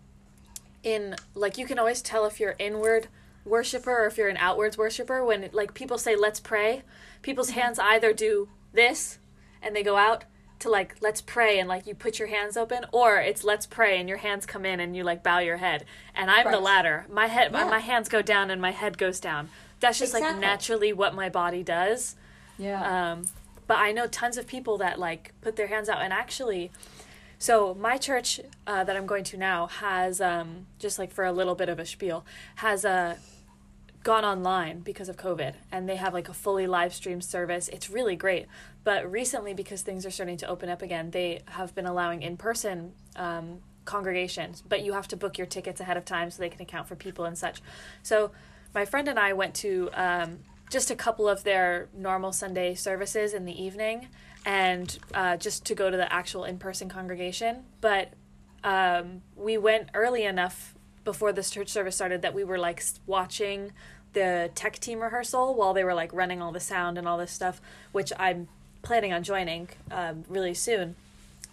in 0.82 1.14
like 1.34 1.56
you 1.58 1.66
can 1.66 1.78
always 1.78 2.02
tell 2.02 2.26
if 2.26 2.40
you're 2.40 2.56
inward 2.58 3.08
worshiper 3.44 3.92
or 4.02 4.06
if 4.06 4.16
you're 4.18 4.28
an 4.28 4.36
outwards 4.38 4.76
worshiper, 4.76 5.24
when 5.24 5.48
like 5.52 5.72
people 5.74 5.98
say 5.98 6.16
let's 6.16 6.40
pray, 6.40 6.82
people's 7.22 7.50
hands 7.50 7.78
either 7.78 8.12
do 8.12 8.48
this 8.72 9.18
and 9.62 9.74
they 9.76 9.82
go 9.84 9.96
out 9.96 10.24
to 10.58 10.70
like 10.70 10.96
let's 11.00 11.20
pray 11.20 11.58
and 11.58 11.68
like 11.68 11.86
you 11.86 11.94
put 11.94 12.18
your 12.18 12.28
hands 12.28 12.56
open 12.56 12.84
or 12.92 13.16
it's 13.18 13.44
let's 13.44 13.66
pray 13.66 13.98
and 14.00 14.08
your 14.08 14.18
hands 14.18 14.46
come 14.46 14.64
in 14.64 14.80
and 14.80 14.96
you 14.96 15.04
like 15.04 15.22
bow 15.22 15.38
your 15.38 15.58
head 15.58 15.84
and 16.14 16.30
i'm 16.30 16.50
the 16.50 16.58
latter 16.60 17.04
my 17.10 17.26
head 17.26 17.52
my, 17.52 17.60
Yeah. 17.64 17.70
my 17.70 17.78
hands 17.80 18.08
go 18.08 18.22
down 18.22 18.50
and 18.50 18.60
my 18.62 18.70
head 18.70 18.96
goes 18.96 19.20
down 19.20 19.50
that's 19.80 19.98
just 19.98 20.14
like 20.14 20.38
naturally 20.38 20.92
what 20.92 21.14
my 21.14 21.28
body 21.28 21.62
does 21.62 22.16
Yeah. 22.58 23.12
um, 23.12 23.26
but 23.66 23.78
I 23.78 23.90
know 23.92 24.06
tons 24.06 24.36
of 24.38 24.46
people 24.46 24.78
that 24.78 24.98
like 24.98 25.32
put 25.40 25.56
their 25.56 25.66
hands 25.66 25.88
out 25.88 26.00
and 26.00 26.12
actually. 26.12 26.70
So 27.38 27.74
my 27.74 27.98
church 27.98 28.40
uh, 28.66 28.84
that 28.84 28.96
I'm 28.96 29.06
going 29.06 29.24
to 29.24 29.36
now 29.36 29.66
has 29.66 30.20
um, 30.20 30.66
just 30.78 30.98
like 31.00 31.10
for 31.12 31.24
a 31.24 31.32
little 31.32 31.56
bit 31.56 31.68
of 31.68 31.78
a 31.80 31.84
spiel 31.84 32.24
has 32.56 32.84
uh, 32.84 33.16
gone 34.04 34.24
online 34.24 34.80
because 34.80 35.08
of 35.08 35.16
COVID 35.16 35.54
and 35.72 35.88
they 35.88 35.96
have 35.96 36.14
like 36.14 36.28
a 36.28 36.32
fully 36.32 36.66
live 36.68 36.94
stream 36.94 37.20
service. 37.20 37.68
It's 37.68 37.90
really 37.90 38.14
great. 38.16 38.46
But 38.86 39.10
recently, 39.10 39.52
because 39.52 39.82
things 39.82 40.06
are 40.06 40.12
starting 40.12 40.36
to 40.36 40.46
open 40.46 40.68
up 40.68 40.80
again, 40.80 41.10
they 41.10 41.42
have 41.46 41.74
been 41.74 41.86
allowing 41.86 42.22
in 42.22 42.36
person 42.36 42.92
um, 43.16 43.58
congregations, 43.84 44.62
but 44.62 44.84
you 44.84 44.92
have 44.92 45.08
to 45.08 45.16
book 45.16 45.38
your 45.38 45.46
tickets 45.48 45.80
ahead 45.80 45.96
of 45.96 46.04
time 46.04 46.30
so 46.30 46.40
they 46.40 46.48
can 46.48 46.62
account 46.62 46.86
for 46.86 46.94
people 46.94 47.24
and 47.24 47.36
such. 47.36 47.60
So 48.04 48.30
my 48.76 48.84
friend 48.84 49.08
and 49.08 49.18
I 49.18 49.32
went 49.32 49.56
to 49.56 49.90
um, 49.92 50.38
just 50.70 50.92
a 50.92 50.94
couple 50.94 51.28
of 51.28 51.42
their 51.42 51.88
normal 51.96 52.30
Sunday 52.30 52.76
services 52.76 53.34
in 53.34 53.44
the 53.44 53.60
evening 53.60 54.06
and 54.44 54.96
uh, 55.14 55.36
just 55.36 55.64
to 55.66 55.74
go 55.74 55.90
to 55.90 55.96
the 55.96 56.12
actual 56.12 56.44
in 56.44 56.56
person 56.56 56.88
congregation. 56.88 57.64
But 57.80 58.12
um, 58.62 59.22
we 59.34 59.58
went 59.58 59.88
early 59.94 60.22
enough 60.22 60.76
before 61.02 61.32
this 61.32 61.50
church 61.50 61.70
service 61.70 61.96
started 61.96 62.22
that 62.22 62.34
we 62.34 62.44
were 62.44 62.56
like 62.58 62.84
watching 63.04 63.72
the 64.12 64.48
tech 64.54 64.78
team 64.78 65.00
rehearsal 65.00 65.56
while 65.56 65.74
they 65.74 65.82
were 65.82 65.92
like 65.92 66.12
running 66.12 66.40
all 66.40 66.52
the 66.52 66.60
sound 66.60 66.96
and 66.98 67.08
all 67.08 67.18
this 67.18 67.32
stuff, 67.32 67.60
which 67.90 68.12
I'm 68.16 68.46
planning 68.86 69.12
on 69.12 69.24
joining 69.24 69.68
um, 69.90 70.24
really 70.28 70.54
soon. 70.54 70.94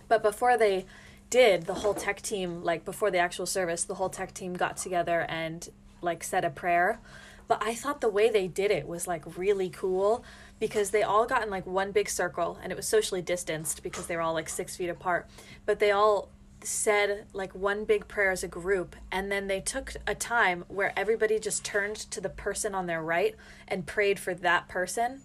But 0.08 0.22
before 0.22 0.56
they 0.56 0.86
did, 1.32 1.64
the 1.64 1.74
whole 1.74 1.96
tech 1.96 2.22
team, 2.22 2.64
like 2.64 2.86
before 2.86 3.10
the 3.10 3.18
actual 3.18 3.48
service, 3.48 3.84
the 3.84 3.96
whole 3.96 4.10
tech 4.10 4.36
team 4.36 4.54
got 4.54 4.78
together 4.78 5.26
and 5.28 5.68
like 6.04 6.24
said 6.24 6.46
a 6.46 6.52
prayer. 6.52 7.00
But 7.48 7.64
I 7.64 7.74
thought 7.74 8.02
the 8.02 8.10
way 8.10 8.30
they 8.30 8.48
did 8.48 8.70
it 8.70 8.88
was 8.88 9.08
like 9.08 9.36
really 9.36 9.72
cool 9.72 10.24
because 10.60 10.92
they 10.92 11.02
all 11.02 11.26
got 11.26 11.42
in 11.42 11.50
like 11.50 11.66
one 11.66 11.92
big 11.92 12.08
circle 12.08 12.60
and 12.62 12.72
it 12.72 12.76
was 12.76 12.88
socially 12.88 13.24
distanced 13.24 13.82
because 13.82 14.06
they 14.06 14.16
were 14.16 14.22
all 14.22 14.36
like 14.36 14.48
six 14.48 14.76
feet 14.76 14.90
apart. 14.90 15.28
But 15.66 15.80
they 15.80 15.90
all 15.90 16.30
said 16.62 17.26
like 17.34 17.56
one 17.56 17.84
big 17.84 18.08
prayer 18.08 18.30
as 18.30 18.44
a 18.44 18.48
group 18.48 18.96
and 19.12 19.32
then 19.32 19.48
they 19.48 19.60
took 19.60 19.96
a 20.06 20.14
time 20.14 20.66
where 20.68 20.94
everybody 20.96 21.40
just 21.40 21.66
turned 21.66 21.96
to 21.96 22.22
the 22.22 22.30
person 22.30 22.76
on 22.76 22.86
their 22.86 23.02
right 23.02 23.36
and 23.68 23.88
prayed 23.88 24.20
for 24.20 24.36
that 24.36 24.68
person 24.70 25.22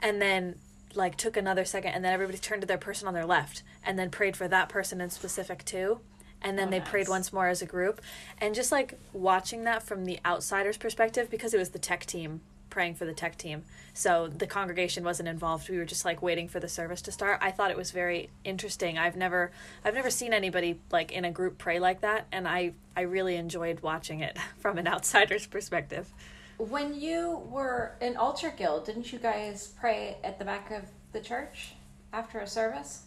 and 0.00 0.22
then 0.22 0.54
like 0.94 1.16
took 1.16 1.36
another 1.36 1.64
second 1.64 1.92
and 1.92 2.04
then 2.04 2.12
everybody 2.12 2.38
turned 2.38 2.62
to 2.62 2.66
their 2.66 2.78
person 2.78 3.06
on 3.08 3.14
their 3.14 3.26
left 3.26 3.62
and 3.84 3.98
then 3.98 4.10
prayed 4.10 4.36
for 4.36 4.48
that 4.48 4.68
person 4.68 5.00
in 5.00 5.10
specific 5.10 5.64
too. 5.64 6.00
And 6.42 6.58
then 6.58 6.68
Oh, 6.68 6.70
they 6.70 6.80
prayed 6.80 7.08
once 7.08 7.32
more 7.32 7.48
as 7.48 7.60
a 7.60 7.66
group. 7.66 8.00
And 8.38 8.54
just 8.54 8.72
like 8.72 8.98
watching 9.12 9.64
that 9.64 9.82
from 9.82 10.04
the 10.04 10.18
outsider's 10.24 10.78
perspective 10.78 11.30
because 11.30 11.52
it 11.52 11.58
was 11.58 11.70
the 11.70 11.78
tech 11.78 12.06
team 12.06 12.40
praying 12.70 12.94
for 12.94 13.04
the 13.04 13.12
tech 13.12 13.36
team. 13.36 13.64
So 13.92 14.28
the 14.28 14.46
congregation 14.46 15.04
wasn't 15.04 15.28
involved. 15.28 15.68
We 15.68 15.76
were 15.76 15.84
just 15.84 16.04
like 16.04 16.22
waiting 16.22 16.48
for 16.48 16.60
the 16.60 16.68
service 16.68 17.02
to 17.02 17.12
start. 17.12 17.40
I 17.42 17.50
thought 17.50 17.70
it 17.70 17.76
was 17.76 17.90
very 17.90 18.30
interesting. 18.44 18.96
I've 18.96 19.16
never 19.16 19.50
i've 19.84 19.94
never 19.94 20.10
seen 20.10 20.32
anybody 20.32 20.80
like 20.90 21.12
in 21.12 21.24
a 21.24 21.30
group 21.30 21.58
pray 21.58 21.78
like 21.78 22.00
that 22.00 22.26
and 22.32 22.46
i 22.46 22.72
i 22.96 23.02
really 23.02 23.36
enjoyed 23.36 23.80
watching 23.80 24.20
it 24.20 24.38
from 24.58 24.78
an 24.78 24.86
outsider's 24.86 25.46
perspective 25.46 26.12
when 26.68 27.00
you 27.00 27.42
were 27.50 27.96
in 28.00 28.16
Altar 28.16 28.52
Guild, 28.56 28.84
didn't 28.86 29.12
you 29.12 29.18
guys 29.18 29.72
pray 29.80 30.18
at 30.22 30.38
the 30.38 30.44
back 30.44 30.70
of 30.70 30.82
the 31.12 31.20
church 31.20 31.72
after 32.12 32.38
a 32.38 32.46
service? 32.46 33.02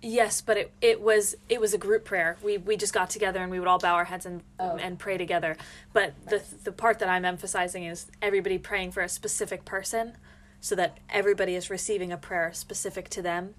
Yes, 0.00 0.40
but 0.40 0.56
it, 0.56 0.72
it 0.80 1.00
was 1.00 1.34
it 1.48 1.60
was 1.60 1.74
a 1.74 1.78
group 1.78 2.04
prayer. 2.04 2.36
We 2.42 2.56
we 2.56 2.76
just 2.76 2.94
got 2.94 3.10
together 3.10 3.40
and 3.40 3.50
we 3.50 3.58
would 3.58 3.66
all 3.66 3.80
bow 3.80 3.94
our 3.94 4.04
heads 4.04 4.26
and 4.26 4.42
Oh. 4.60 4.76
and 4.76 4.96
pray 4.98 5.18
together. 5.18 5.56
But 5.92 6.14
the 6.28 6.40
the 6.62 6.70
part 6.70 7.00
that 7.00 7.08
I'm 7.08 7.24
emphasizing 7.24 7.84
is 7.84 8.06
everybody 8.22 8.58
praying 8.58 8.92
for 8.92 9.02
a 9.02 9.08
specific 9.08 9.64
person, 9.64 10.16
so 10.60 10.76
that 10.76 10.98
everybody 11.10 11.56
is 11.56 11.68
receiving 11.68 12.12
a 12.12 12.16
prayer 12.16 12.52
specific 12.52 13.08
to 13.10 13.22
them. 13.22 13.54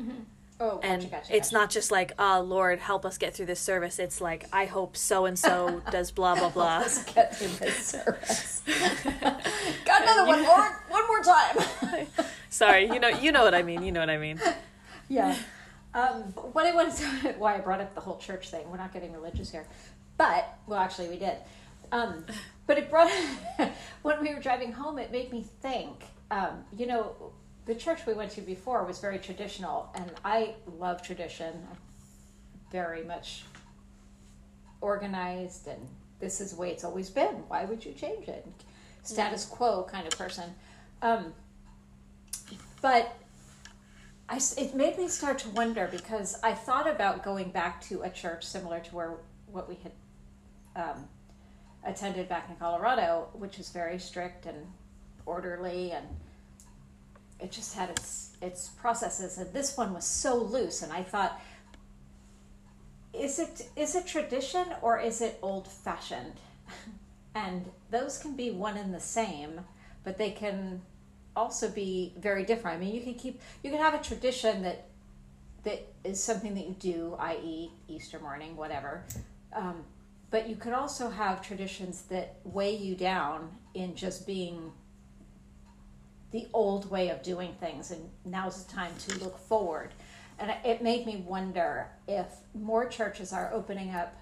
Mm-hmm. 0.00 0.22
Oh, 0.58 0.76
gotcha, 0.76 0.86
And 0.86 1.10
gotcha, 1.10 1.36
it's 1.36 1.48
gotcha. 1.50 1.54
not 1.54 1.70
just 1.70 1.90
like, 1.90 2.12
"Ah, 2.18 2.38
Lord, 2.38 2.78
help 2.78 3.04
us 3.04 3.18
get 3.18 3.34
through 3.34 3.46
this 3.46 3.60
service." 3.60 3.98
It's 3.98 4.20
like, 4.20 4.46
"I 4.52 4.64
hope 4.66 4.96
so 4.96 5.26
and 5.26 5.38
so 5.38 5.82
does 5.90 6.10
blah 6.10 6.34
blah 6.34 6.48
blah." 6.48 6.84
Get 7.14 7.36
through 7.36 7.48
this 7.48 7.76
service. 7.76 8.62
Got 9.20 10.02
another 10.02 10.26
one, 10.26 10.42
Lord. 10.42 10.72
One 10.88 11.06
more 11.06 11.22
time. 11.22 12.06
Sorry, 12.50 12.84
you 12.90 12.98
know 12.98 13.08
you 13.08 13.32
know 13.32 13.44
what 13.44 13.54
I 13.54 13.62
mean. 13.62 13.82
You 13.82 13.92
know 13.92 14.00
what 14.00 14.10
I 14.10 14.16
mean. 14.18 14.40
yeah. 15.08 15.36
Um, 15.94 16.22
what 16.52 16.66
I 16.66 16.74
wanted 16.74 16.94
to, 16.96 17.06
why 17.38 17.56
I 17.56 17.60
brought 17.60 17.80
up 17.80 17.94
the 17.94 18.00
whole 18.02 18.16
church 18.18 18.50
thing. 18.50 18.70
We're 18.70 18.76
not 18.76 18.92
getting 18.92 19.12
religious 19.12 19.50
here, 19.50 19.66
but 20.18 20.58
well, 20.66 20.78
actually, 20.78 21.08
we 21.08 21.16
did. 21.18 21.36
Um, 21.92 22.24
but 22.66 22.78
it 22.78 22.90
brought 22.90 23.10
when 24.02 24.22
we 24.22 24.34
were 24.34 24.40
driving 24.40 24.72
home, 24.72 24.98
it 24.98 25.10
made 25.12 25.30
me 25.32 25.44
think. 25.60 26.04
Um, 26.30 26.64
you 26.76 26.86
know, 26.86 27.14
the 27.66 27.74
church 27.74 28.06
we 28.06 28.14
went 28.14 28.30
to 28.32 28.40
before 28.40 28.84
was 28.84 29.00
very 29.00 29.18
traditional, 29.18 29.90
and 29.94 30.10
I 30.24 30.54
love 30.78 31.02
tradition. 31.02 31.52
I'm 31.70 31.78
very 32.70 33.04
much 33.04 33.44
organized, 34.80 35.66
and 35.66 35.80
this 36.20 36.40
is 36.40 36.52
the 36.52 36.60
way 36.60 36.70
it's 36.70 36.84
always 36.84 37.10
been. 37.10 37.42
Why 37.48 37.64
would 37.64 37.84
you 37.84 37.92
change 37.92 38.28
it? 38.28 38.46
Status 39.02 39.44
quo 39.44 39.84
kind 39.90 40.06
of 40.06 40.16
person. 40.16 40.54
Um, 41.02 41.34
but 42.80 43.16
I 44.28 44.40
it 44.56 44.74
made 44.74 44.96
me 44.96 45.08
start 45.08 45.38
to 45.40 45.50
wonder 45.50 45.88
because 45.90 46.38
I 46.42 46.52
thought 46.52 46.88
about 46.88 47.24
going 47.24 47.50
back 47.50 47.80
to 47.82 48.02
a 48.02 48.10
church 48.10 48.44
similar 48.44 48.78
to 48.80 48.94
where 48.94 49.14
what 49.46 49.68
we 49.68 49.76
had 49.82 49.92
um, 50.76 51.08
attended 51.84 52.28
back 52.28 52.48
in 52.48 52.56
Colorado, 52.56 53.28
which 53.32 53.58
is 53.58 53.70
very 53.70 53.98
strict 53.98 54.46
and 54.46 54.58
orderly, 55.24 55.90
and 55.92 56.06
it 57.40 57.52
just 57.52 57.74
had 57.74 57.90
its 57.90 58.36
its 58.40 58.68
processes. 58.68 59.38
And 59.38 59.52
this 59.52 59.76
one 59.76 59.94
was 59.94 60.04
so 60.04 60.36
loose, 60.36 60.82
and 60.82 60.92
I 60.92 61.02
thought, 61.02 61.40
is 63.12 63.38
it 63.38 63.68
is 63.76 63.94
it 63.94 64.06
tradition 64.06 64.66
or 64.82 64.98
is 64.98 65.20
it 65.20 65.38
old 65.42 65.68
fashioned? 65.68 66.34
and 67.34 67.66
those 67.90 68.18
can 68.18 68.36
be 68.36 68.50
one 68.50 68.76
and 68.76 68.92
the 68.92 69.00
same, 69.00 69.60
but 70.04 70.18
they 70.18 70.30
can 70.30 70.82
also 71.34 71.68
be 71.68 72.14
very 72.18 72.44
different. 72.44 72.78
I 72.78 72.80
mean, 72.80 72.94
you 72.94 73.02
can 73.02 73.14
keep 73.14 73.40
you 73.62 73.70
can 73.70 73.80
have 73.80 73.94
a 73.94 74.02
tradition 74.02 74.62
that 74.62 74.86
that 75.64 75.86
is 76.04 76.22
something 76.22 76.54
that 76.54 76.66
you 76.66 76.76
do, 76.78 77.16
i.e., 77.18 77.70
Easter 77.88 78.20
morning, 78.20 78.56
whatever. 78.56 79.04
Um, 79.52 79.84
but 80.30 80.48
you 80.48 80.56
could 80.56 80.72
also 80.72 81.10
have 81.10 81.42
traditions 81.42 82.02
that 82.02 82.36
weigh 82.44 82.76
you 82.76 82.94
down 82.94 83.50
in 83.74 83.94
just 83.94 84.26
being 84.26 84.72
the 86.32 86.46
old 86.52 86.90
way 86.90 87.08
of 87.08 87.22
doing 87.22 87.54
things, 87.60 87.90
and 87.90 88.08
now's 88.24 88.64
the 88.64 88.72
time 88.72 88.92
to 89.08 89.18
look 89.18 89.38
forward. 89.38 89.90
And 90.38 90.52
it 90.64 90.82
made 90.82 91.06
me 91.06 91.24
wonder 91.26 91.88
if 92.06 92.26
more 92.54 92.86
churches 92.86 93.32
are 93.32 93.52
opening 93.52 93.90
up 93.94 94.14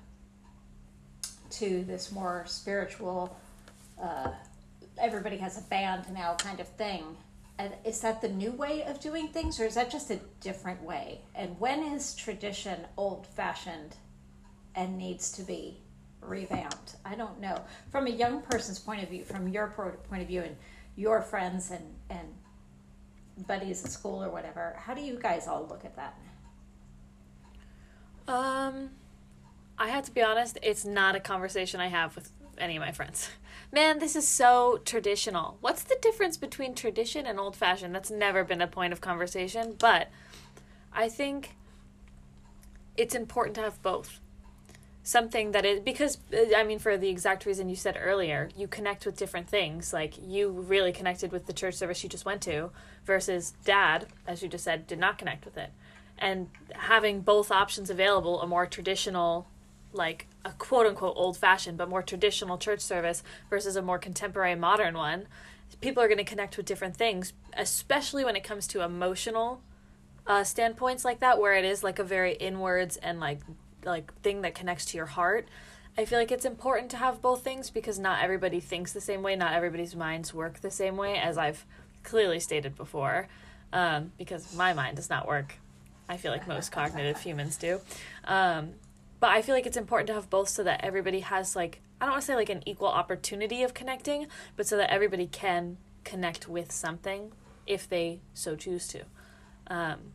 to 1.50 1.84
this 1.84 2.12
more 2.12 2.44
spiritual. 2.46 3.36
Uh, 4.00 4.30
everybody 4.98 5.36
has 5.38 5.58
a 5.58 5.62
band 5.62 6.04
now 6.12 6.34
kind 6.34 6.60
of 6.60 6.68
thing. 6.68 7.16
And 7.58 7.72
is 7.84 8.00
that 8.00 8.20
the 8.20 8.28
new 8.28 8.50
way 8.50 8.82
of 8.84 9.00
doing 9.00 9.28
things, 9.28 9.60
or 9.60 9.64
is 9.64 9.74
that 9.74 9.90
just 9.90 10.10
a 10.10 10.18
different 10.40 10.82
way? 10.82 11.20
And 11.34 11.58
when 11.60 11.84
is 11.84 12.14
tradition 12.14 12.80
old 12.96 13.26
fashioned 13.28 13.94
and 14.74 14.98
needs 14.98 15.30
to 15.32 15.42
be 15.42 15.78
revamped? 16.20 16.96
I 17.04 17.14
don't 17.14 17.40
know. 17.40 17.60
From 17.92 18.08
a 18.08 18.10
young 18.10 18.42
person's 18.42 18.80
point 18.80 19.04
of 19.04 19.08
view, 19.08 19.24
from 19.24 19.46
your 19.48 19.68
point 19.68 20.22
of 20.22 20.28
view, 20.28 20.42
and 20.42 20.56
your 20.96 21.20
friends 21.22 21.70
and, 21.70 21.84
and 22.10 22.28
buddies 23.46 23.84
at 23.84 23.90
school 23.90 24.22
or 24.22 24.30
whatever, 24.30 24.76
how 24.78 24.94
do 24.94 25.00
you 25.00 25.18
guys 25.18 25.46
all 25.46 25.66
look 25.68 25.84
at 25.84 25.96
that? 25.96 26.16
Um, 28.26 28.90
I 29.78 29.88
have 29.88 30.04
to 30.04 30.12
be 30.12 30.22
honest, 30.22 30.58
it's 30.62 30.84
not 30.84 31.16
a 31.16 31.20
conversation 31.20 31.80
I 31.80 31.88
have 31.88 32.14
with 32.14 32.30
any 32.58 32.76
of 32.76 32.80
my 32.80 32.92
friends. 32.92 33.28
Man, 33.72 33.98
this 33.98 34.14
is 34.14 34.26
so 34.26 34.80
traditional. 34.84 35.58
What's 35.60 35.82
the 35.82 35.96
difference 36.00 36.36
between 36.36 36.74
tradition 36.74 37.26
and 37.26 37.40
old 37.40 37.56
fashioned? 37.56 37.94
That's 37.94 38.10
never 38.10 38.44
been 38.44 38.62
a 38.62 38.66
point 38.66 38.92
of 38.92 39.00
conversation, 39.00 39.74
but 39.78 40.08
I 40.92 41.08
think 41.08 41.56
it's 42.96 43.14
important 43.14 43.56
to 43.56 43.62
have 43.62 43.82
both. 43.82 44.20
Something 45.06 45.52
that 45.52 45.66
is 45.66 45.80
because 45.80 46.16
uh, 46.32 46.56
I 46.56 46.64
mean 46.64 46.78
for 46.78 46.96
the 46.96 47.10
exact 47.10 47.44
reason 47.44 47.68
you 47.68 47.76
said 47.76 47.98
earlier, 48.00 48.48
you 48.56 48.66
connect 48.66 49.04
with 49.04 49.18
different 49.18 49.48
things. 49.48 49.92
Like 49.92 50.14
you 50.20 50.48
really 50.48 50.92
connected 50.92 51.30
with 51.30 51.46
the 51.46 51.52
church 51.52 51.74
service 51.74 52.02
you 52.02 52.08
just 52.08 52.24
went 52.24 52.40
to 52.42 52.70
versus 53.04 53.52
dad, 53.66 54.06
as 54.26 54.42
you 54.42 54.48
just 54.48 54.64
said, 54.64 54.86
did 54.86 54.98
not 54.98 55.18
connect 55.18 55.44
with 55.44 55.58
it. 55.58 55.70
And 56.18 56.48
having 56.74 57.20
both 57.20 57.50
options 57.50 57.90
available, 57.90 58.40
a 58.40 58.46
more 58.46 58.66
traditional 58.66 59.46
like 59.92 60.26
a 60.44 60.52
quote 60.52 60.86
unquote 60.86 61.14
old 61.16 61.36
fashioned 61.36 61.78
but 61.78 61.88
more 61.88 62.02
traditional 62.02 62.58
church 62.58 62.80
service 62.80 63.22
versus 63.50 63.76
a 63.76 63.82
more 63.82 63.98
contemporary 63.98 64.54
modern 64.54 64.94
one, 64.94 65.26
people 65.80 66.02
are 66.02 66.08
going 66.08 66.18
to 66.18 66.24
connect 66.24 66.56
with 66.56 66.64
different 66.64 66.96
things, 66.96 67.34
especially 67.58 68.24
when 68.24 68.36
it 68.36 68.42
comes 68.42 68.66
to 68.68 68.82
emotional 68.82 69.60
uh, 70.26 70.42
standpoints 70.42 71.04
like 71.04 71.20
that, 71.20 71.38
where 71.38 71.54
it 71.54 71.64
is 71.64 71.84
like 71.84 71.98
a 71.98 72.04
very 72.04 72.32
inwards 72.34 72.96
and 72.96 73.20
like 73.20 73.40
like 73.86 74.12
thing 74.22 74.42
that 74.42 74.54
connects 74.54 74.84
to 74.86 74.96
your 74.96 75.06
heart. 75.06 75.48
I 75.96 76.04
feel 76.04 76.18
like 76.18 76.32
it's 76.32 76.44
important 76.44 76.90
to 76.90 76.96
have 76.96 77.22
both 77.22 77.44
things 77.44 77.70
because 77.70 77.98
not 77.98 78.22
everybody 78.22 78.58
thinks 78.60 78.92
the 78.92 79.00
same 79.00 79.22
way, 79.22 79.36
not 79.36 79.52
everybody's 79.52 79.94
minds 79.94 80.34
work 80.34 80.60
the 80.60 80.70
same 80.70 80.96
way, 80.96 81.18
as 81.18 81.38
I've 81.38 81.64
clearly 82.02 82.40
stated 82.40 82.76
before. 82.76 83.28
Um, 83.72 84.12
because 84.18 84.54
my 84.54 84.72
mind 84.72 84.96
does 84.96 85.10
not 85.10 85.26
work. 85.26 85.56
I 86.08 86.16
feel 86.16 86.30
like 86.30 86.46
most 86.46 86.70
cognitive 86.70 87.20
humans 87.20 87.56
do. 87.56 87.80
Um, 88.24 88.74
but 89.20 89.30
I 89.30 89.42
feel 89.42 89.54
like 89.54 89.66
it's 89.66 89.76
important 89.76 90.08
to 90.08 90.14
have 90.14 90.30
both 90.30 90.48
so 90.48 90.62
that 90.64 90.84
everybody 90.84 91.20
has 91.20 91.56
like 91.56 91.80
I 92.00 92.04
don't 92.06 92.12
want 92.12 92.22
to 92.22 92.26
say 92.26 92.34
like 92.34 92.50
an 92.50 92.62
equal 92.66 92.88
opportunity 92.88 93.62
of 93.62 93.72
connecting, 93.72 94.26
but 94.56 94.66
so 94.66 94.76
that 94.76 94.90
everybody 94.90 95.26
can 95.26 95.78
connect 96.04 96.48
with 96.48 96.70
something 96.70 97.32
if 97.66 97.88
they 97.88 98.20
so 98.34 98.56
choose 98.56 98.86
to. 98.88 99.04
Um, 99.68 100.12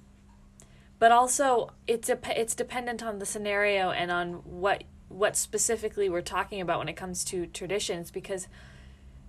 but 0.99 1.11
also, 1.11 1.71
it's 1.87 2.09
a, 2.09 2.19
it's 2.39 2.53
dependent 2.53 3.01
on 3.01 3.19
the 3.19 3.25
scenario 3.25 3.91
and 3.91 4.11
on 4.11 4.33
what 4.43 4.83
what 5.07 5.35
specifically 5.35 6.07
we're 6.07 6.21
talking 6.21 6.61
about 6.61 6.79
when 6.79 6.87
it 6.87 6.95
comes 6.95 7.23
to 7.23 7.47
traditions 7.47 8.11
because 8.11 8.47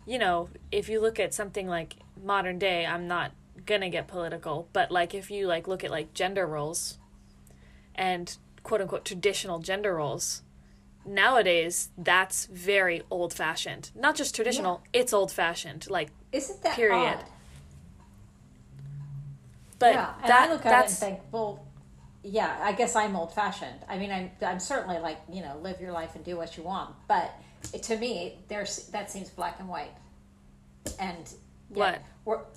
you 0.07 0.19
know 0.19 0.49
if 0.71 0.89
you 0.89 1.01
look 1.01 1.19
at 1.19 1.33
something 1.33 1.67
like 1.67 1.97
modern 2.23 2.59
day 2.59 2.85
i'm 2.85 3.09
not 3.09 3.33
gonna 3.65 3.89
get 3.89 4.07
political 4.07 4.69
but 4.73 4.91
like 4.91 5.15
if 5.15 5.31
you 5.31 5.47
like 5.47 5.67
look 5.67 5.83
at 5.83 5.91
like 5.91 6.13
gender 6.13 6.47
roles 6.47 6.99
and 7.95 8.37
quote 8.63 8.81
unquote 8.81 9.05
traditional 9.05 9.59
gender 9.59 9.95
roles 9.95 10.43
nowadays 11.07 11.89
that's 11.97 12.45
very 12.47 13.03
old 13.11 13.33
fashioned 13.33 13.91
not 13.95 14.15
just 14.15 14.35
traditional 14.35 14.83
yeah. 14.93 15.01
it's 15.01 15.13
old 15.15 15.33
fashioned 15.33 15.89
like 15.89 16.11
isn't 16.31 16.63
that 16.63 16.77
period 16.77 17.17
odd? 17.17 17.25
But 19.81 19.95
yeah, 19.95 20.15
and 20.23 20.31
that, 20.31 20.49
I 20.49 20.53
look 20.53 20.65
at 20.65 20.85
it 20.85 20.91
and 20.91 20.97
think, 20.97 21.21
well, 21.33 21.65
yeah, 22.23 22.57
I 22.63 22.73
guess 22.73 22.95
I'm 22.95 23.17
old 23.17 23.35
fashioned. 23.35 23.81
I 23.89 23.99
mean, 23.99 24.13
I'm 24.13 24.31
I'm 24.47 24.61
certainly 24.61 24.99
like 24.99 25.19
you 25.33 25.43
know 25.43 25.59
live 25.63 25.81
your 25.81 25.91
life 25.91 26.15
and 26.15 26.25
do 26.25 26.37
what 26.37 26.57
you 26.57 26.63
want, 26.63 26.95
but 27.09 27.33
it, 27.73 27.83
to 27.85 27.97
me, 27.97 28.39
there's 28.49 28.87
that 28.89 29.11
seems 29.11 29.31
black 29.31 29.59
and 29.59 29.69
white, 29.69 29.91
and 31.01 31.33
yeah, 31.75 31.99
what? 32.25 32.55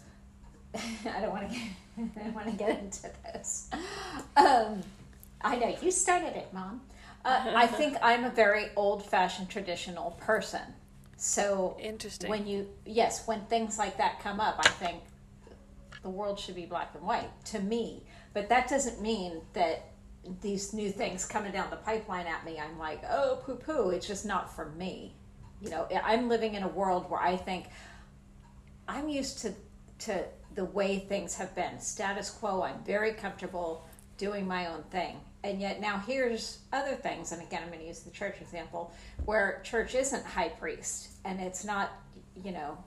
I 0.76 1.22
don't 1.22 1.32
want 1.32 1.50
to 1.50 1.56
get 1.56 1.68
I 2.18 2.24
don't 2.24 2.34
want 2.34 2.48
to 2.48 2.54
get 2.54 2.80
into 2.80 3.10
this. 3.32 3.70
Um, 4.36 4.82
I 5.42 5.56
know 5.56 5.76
you 5.82 5.92
started 5.92 6.36
it, 6.36 6.54
Mom. 6.54 6.82
Uh, 7.24 7.54
I 7.56 7.68
think 7.80 7.98
I'm 8.02 8.26
a 8.26 8.30
very 8.30 8.68
old 8.76 9.06
fashioned 9.06 9.50
traditional 9.50 10.12
person. 10.12 10.62
So 11.16 11.78
interesting. 11.80 12.30
When 12.30 12.46
you 12.46 12.68
yes, 12.86 13.26
when 13.28 13.46
things 13.46 13.80
like 13.80 13.98
that 13.98 14.20
come 14.20 14.42
up, 14.42 14.58
I 14.60 14.68
think 14.68 15.04
the 16.04 16.10
world 16.10 16.40
should 16.40 16.56
be 16.56 16.66
black 16.66 16.92
and 16.94 17.04
white 17.04 17.30
to 17.46 17.60
me. 17.60 18.06
But 18.34 18.50
that 18.50 18.70
doesn't 18.70 19.02
mean 19.02 19.42
that 19.54 19.90
these 20.42 20.74
new 20.74 20.92
things 20.92 21.26
coming 21.26 21.52
down 21.52 21.70
the 21.70 21.78
pipeline 21.78 22.28
at 22.28 22.46
me, 22.46 22.60
I'm 22.60 22.78
like, 22.78 23.02
oh, 23.10 23.42
poo 23.44 23.56
poo. 23.56 23.90
It's 23.90 24.08
just 24.08 24.26
not 24.26 24.56
for 24.56 24.70
me. 24.72 25.16
You 25.62 25.70
know, 25.70 25.88
I'm 26.04 26.30
living 26.30 26.56
in 26.56 26.64
a 26.64 26.68
world 26.68 27.10
where 27.10 27.22
I 27.22 27.38
think 27.38 27.66
I'm 28.88 29.10
used 29.10 29.40
to 29.40 29.54
to 30.00 30.26
the 30.56 30.66
way 30.66 31.00
things 31.00 31.36
have 31.36 31.56
been 31.56 31.80
status 31.80 32.30
quo. 32.30 32.64
I'm 32.64 32.84
very 32.84 33.14
comfortable 33.14 33.88
doing 34.18 34.48
my 34.48 34.68
own 34.68 34.84
thing. 34.84 35.18
And 35.44 35.60
yet 35.60 35.82
now 35.82 36.02
here's 36.06 36.60
other 36.72 36.96
things, 36.96 37.32
and 37.32 37.42
again, 37.42 37.62
I'm 37.64 37.70
going 37.70 37.82
to 37.82 37.88
use 37.88 38.00
the 38.00 38.12
church 38.12 38.40
example, 38.40 38.94
where 39.26 39.62
church 39.64 39.96
isn't 39.96 40.26
high 40.26 40.50
priest 40.50 41.10
and 41.26 41.40
it's 41.42 41.66
not, 41.66 41.92
you 42.44 42.52
know, 42.52 42.78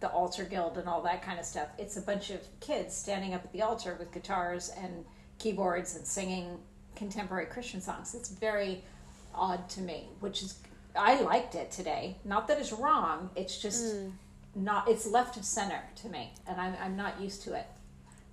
the 0.00 0.08
altar 0.08 0.44
guild 0.44 0.78
and 0.78 0.88
all 0.88 1.02
that 1.02 1.22
kind 1.22 1.38
of 1.38 1.44
stuff. 1.44 1.68
It's 1.78 1.96
a 1.96 2.02
bunch 2.02 2.30
of 2.30 2.40
kids 2.60 2.94
standing 2.94 3.34
up 3.34 3.44
at 3.44 3.52
the 3.52 3.62
altar 3.62 3.96
with 3.98 4.12
guitars 4.12 4.70
and 4.78 5.04
keyboards 5.38 5.96
and 5.96 6.06
singing 6.06 6.58
contemporary 6.94 7.46
Christian 7.46 7.80
songs. 7.80 8.14
It's 8.14 8.30
very 8.30 8.82
odd 9.34 9.68
to 9.70 9.80
me, 9.80 10.08
which 10.20 10.42
is 10.42 10.58
I 10.98 11.20
liked 11.20 11.54
it 11.54 11.70
today. 11.70 12.16
Not 12.24 12.48
that 12.48 12.58
it's 12.58 12.72
wrong. 12.72 13.30
It's 13.36 13.60
just 13.60 13.96
mm. 13.96 14.12
not. 14.54 14.88
It's 14.88 15.06
left 15.06 15.36
of 15.36 15.44
center 15.44 15.82
to 16.02 16.08
me, 16.08 16.32
and 16.46 16.60
I'm 16.60 16.74
I'm 16.80 16.96
not 16.96 17.20
used 17.20 17.42
to 17.42 17.54
it. 17.54 17.66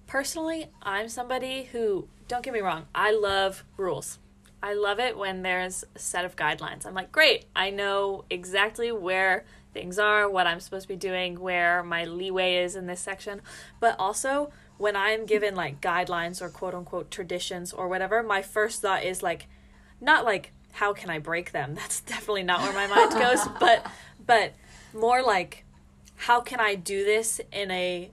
Personally, 0.08 0.68
I'm 0.82 1.10
somebody 1.10 1.64
who 1.64 2.08
don't 2.28 2.44
get 2.44 2.54
me 2.54 2.62
wrong. 2.62 2.86
I 2.94 3.12
love 3.12 3.64
rules. 3.78 4.20
I 4.62 4.76
love 4.76 5.00
it 5.00 5.18
when 5.18 5.42
there's 5.42 5.84
a 5.94 6.00
set 6.00 6.24
of 6.24 6.38
guidelines. 6.38 6.86
I'm 6.86 6.94
like, 6.94 7.12
great. 7.12 7.46
I 7.54 7.70
know 7.70 8.24
exactly 8.30 8.94
where 8.94 9.44
things 9.74 10.00
are, 10.00 10.30
what 10.30 10.48
I'm 10.48 10.60
supposed 10.60 10.84
to 10.84 10.88
be 10.88 10.96
doing, 10.96 11.40
where 11.40 11.84
my 11.84 12.06
leeway 12.06 12.58
is 12.58 12.76
in 12.76 12.88
this 12.88 13.02
section. 13.02 13.42
But 13.80 13.96
also, 14.00 14.52
when 14.78 14.96
I'm 14.96 15.26
given 15.26 15.56
like 15.56 15.82
guidelines 15.82 16.42
or 16.42 16.50
quote 16.50 16.74
unquote 16.74 17.12
traditions 17.12 17.74
or 17.74 17.88
whatever, 17.88 18.24
my 18.24 18.42
first 18.42 18.82
thought 18.82 19.04
is 19.04 19.24
like, 19.24 19.48
not 20.00 20.26
like, 20.26 20.52
how 20.74 20.94
can 20.94 21.10
I 21.10 21.20
break 21.20 21.52
them? 21.52 21.76
That's 21.76 22.02
definitely 22.02 22.44
not 22.44 22.62
where 22.62 22.74
my 22.74 22.88
mind 22.88 23.12
goes, 23.20 23.48
but, 23.60 23.86
but 24.26 24.54
more 24.94 25.22
like, 25.24 25.66
how 26.16 26.42
can 26.42 26.60
I 26.60 26.76
do 26.76 27.04
this 27.04 27.42
in 27.52 27.72
a 27.72 28.12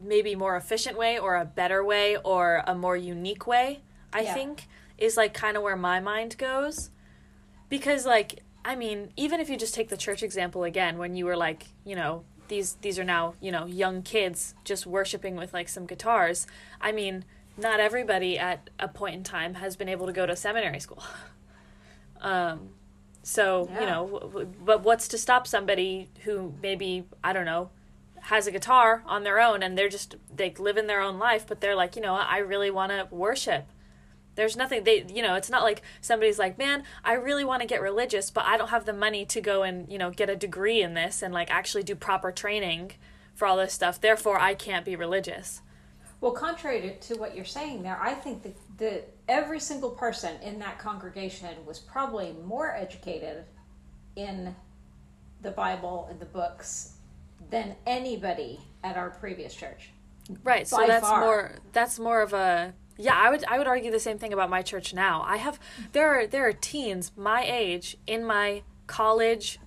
maybe 0.00 0.34
more 0.34 0.56
efficient 0.56 0.96
way 0.96 1.18
or 1.18 1.36
a 1.36 1.44
better 1.44 1.84
way 1.84 2.16
or 2.16 2.62
a 2.66 2.74
more 2.74 2.96
unique 2.96 3.46
way? 3.46 3.82
I 4.12 4.22
yeah. 4.22 4.34
think 4.34 4.68
is 4.98 5.16
like 5.16 5.34
kind 5.34 5.56
of 5.56 5.62
where 5.62 5.76
my 5.76 6.00
mind 6.00 6.38
goes. 6.38 6.90
Because 7.68 8.06
like 8.06 8.42
I 8.66 8.74
mean, 8.74 9.12
even 9.16 9.38
if 9.38 9.48
you 9.48 9.56
just 9.56 9.74
take 9.74 9.90
the 9.90 9.96
church 9.96 10.24
example 10.24 10.64
again, 10.64 10.98
when 10.98 11.14
you 11.14 11.24
were 11.24 11.36
like, 11.36 11.68
you 11.84 11.94
know, 11.94 12.24
these 12.48 12.74
these 12.80 12.98
are 12.98 13.04
now, 13.04 13.34
you 13.40 13.52
know, 13.52 13.64
young 13.64 14.02
kids 14.02 14.56
just 14.64 14.86
worshiping 14.86 15.36
with 15.36 15.54
like 15.54 15.68
some 15.68 15.86
guitars. 15.86 16.48
I 16.80 16.90
mean, 16.90 17.24
not 17.56 17.78
everybody 17.78 18.36
at 18.36 18.68
a 18.80 18.88
point 18.88 19.14
in 19.14 19.22
time 19.22 19.54
has 19.54 19.76
been 19.76 19.88
able 19.88 20.06
to 20.06 20.12
go 20.12 20.26
to 20.26 20.34
seminary 20.34 20.80
school. 20.80 21.02
um, 22.20 22.70
so 23.22 23.68
yeah. 23.70 23.80
you 23.80 23.86
know, 23.86 24.06
w- 24.06 24.32
w- 24.32 24.52
but 24.64 24.82
what's 24.82 25.06
to 25.08 25.18
stop 25.18 25.46
somebody 25.46 26.08
who 26.24 26.52
maybe 26.60 27.04
I 27.22 27.32
don't 27.32 27.46
know 27.46 27.70
has 28.22 28.48
a 28.48 28.50
guitar 28.50 29.04
on 29.06 29.22
their 29.22 29.38
own 29.38 29.62
and 29.62 29.78
they're 29.78 29.88
just 29.88 30.16
they 30.34 30.52
live 30.58 30.76
in 30.76 30.88
their 30.88 31.00
own 31.00 31.20
life, 31.20 31.46
but 31.46 31.60
they're 31.60 31.76
like, 31.76 31.94
you 31.94 32.02
know, 32.02 32.14
I 32.16 32.38
really 32.38 32.72
want 32.72 32.90
to 32.90 33.06
worship 33.14 33.66
there's 34.36 34.56
nothing 34.56 34.84
they 34.84 35.04
you 35.12 35.22
know, 35.22 35.34
it's 35.34 35.50
not 35.50 35.62
like 35.62 35.82
somebody's 36.00 36.38
like, 36.38 36.56
"Man, 36.56 36.84
I 37.04 37.14
really 37.14 37.44
want 37.44 37.62
to 37.62 37.66
get 37.66 37.82
religious, 37.82 38.30
but 38.30 38.44
I 38.44 38.56
don't 38.56 38.68
have 38.68 38.86
the 38.86 38.92
money 38.92 39.26
to 39.26 39.40
go 39.40 39.62
and, 39.62 39.90
you 39.90 39.98
know, 39.98 40.10
get 40.10 40.30
a 40.30 40.36
degree 40.36 40.82
in 40.82 40.94
this 40.94 41.22
and 41.22 41.34
like 41.34 41.50
actually 41.50 41.82
do 41.82 41.94
proper 41.94 42.30
training 42.30 42.92
for 43.34 43.46
all 43.46 43.56
this 43.56 43.72
stuff. 43.72 44.00
Therefore, 44.00 44.38
I 44.38 44.54
can't 44.54 44.84
be 44.84 44.94
religious." 44.96 45.62
Well, 46.20 46.32
contrary 46.32 46.80
to, 46.80 46.98
to 46.98 47.20
what 47.20 47.36
you're 47.36 47.44
saying 47.44 47.82
there, 47.82 48.00
I 48.00 48.14
think 48.14 48.42
that 48.42 48.56
the 48.78 49.02
every 49.28 49.60
single 49.60 49.90
person 49.90 50.40
in 50.42 50.58
that 50.60 50.78
congregation 50.78 51.54
was 51.66 51.78
probably 51.78 52.34
more 52.44 52.74
educated 52.74 53.44
in 54.16 54.54
the 55.42 55.50
Bible 55.50 56.08
and 56.10 56.18
the 56.18 56.26
books 56.26 56.94
than 57.50 57.76
anybody 57.86 58.60
at 58.82 58.96
our 58.96 59.10
previous 59.10 59.54
church. 59.54 59.90
Right. 60.42 60.66
So 60.66 60.84
that's 60.86 61.06
far. 61.06 61.20
more 61.20 61.52
that's 61.72 61.98
more 61.98 62.22
of 62.22 62.32
a 62.32 62.74
yeah, 62.98 63.14
I 63.14 63.30
would 63.30 63.44
I 63.44 63.58
would 63.58 63.66
argue 63.66 63.90
the 63.90 64.00
same 64.00 64.18
thing 64.18 64.32
about 64.32 64.50
my 64.50 64.62
church 64.62 64.94
now. 64.94 65.22
I 65.26 65.36
have 65.36 65.58
there 65.92 66.08
are 66.08 66.26
there 66.26 66.46
are 66.46 66.52
teens 66.52 67.12
my 67.16 67.44
age 67.44 67.96
in 68.06 68.24
my 68.24 68.62
college 68.86 69.58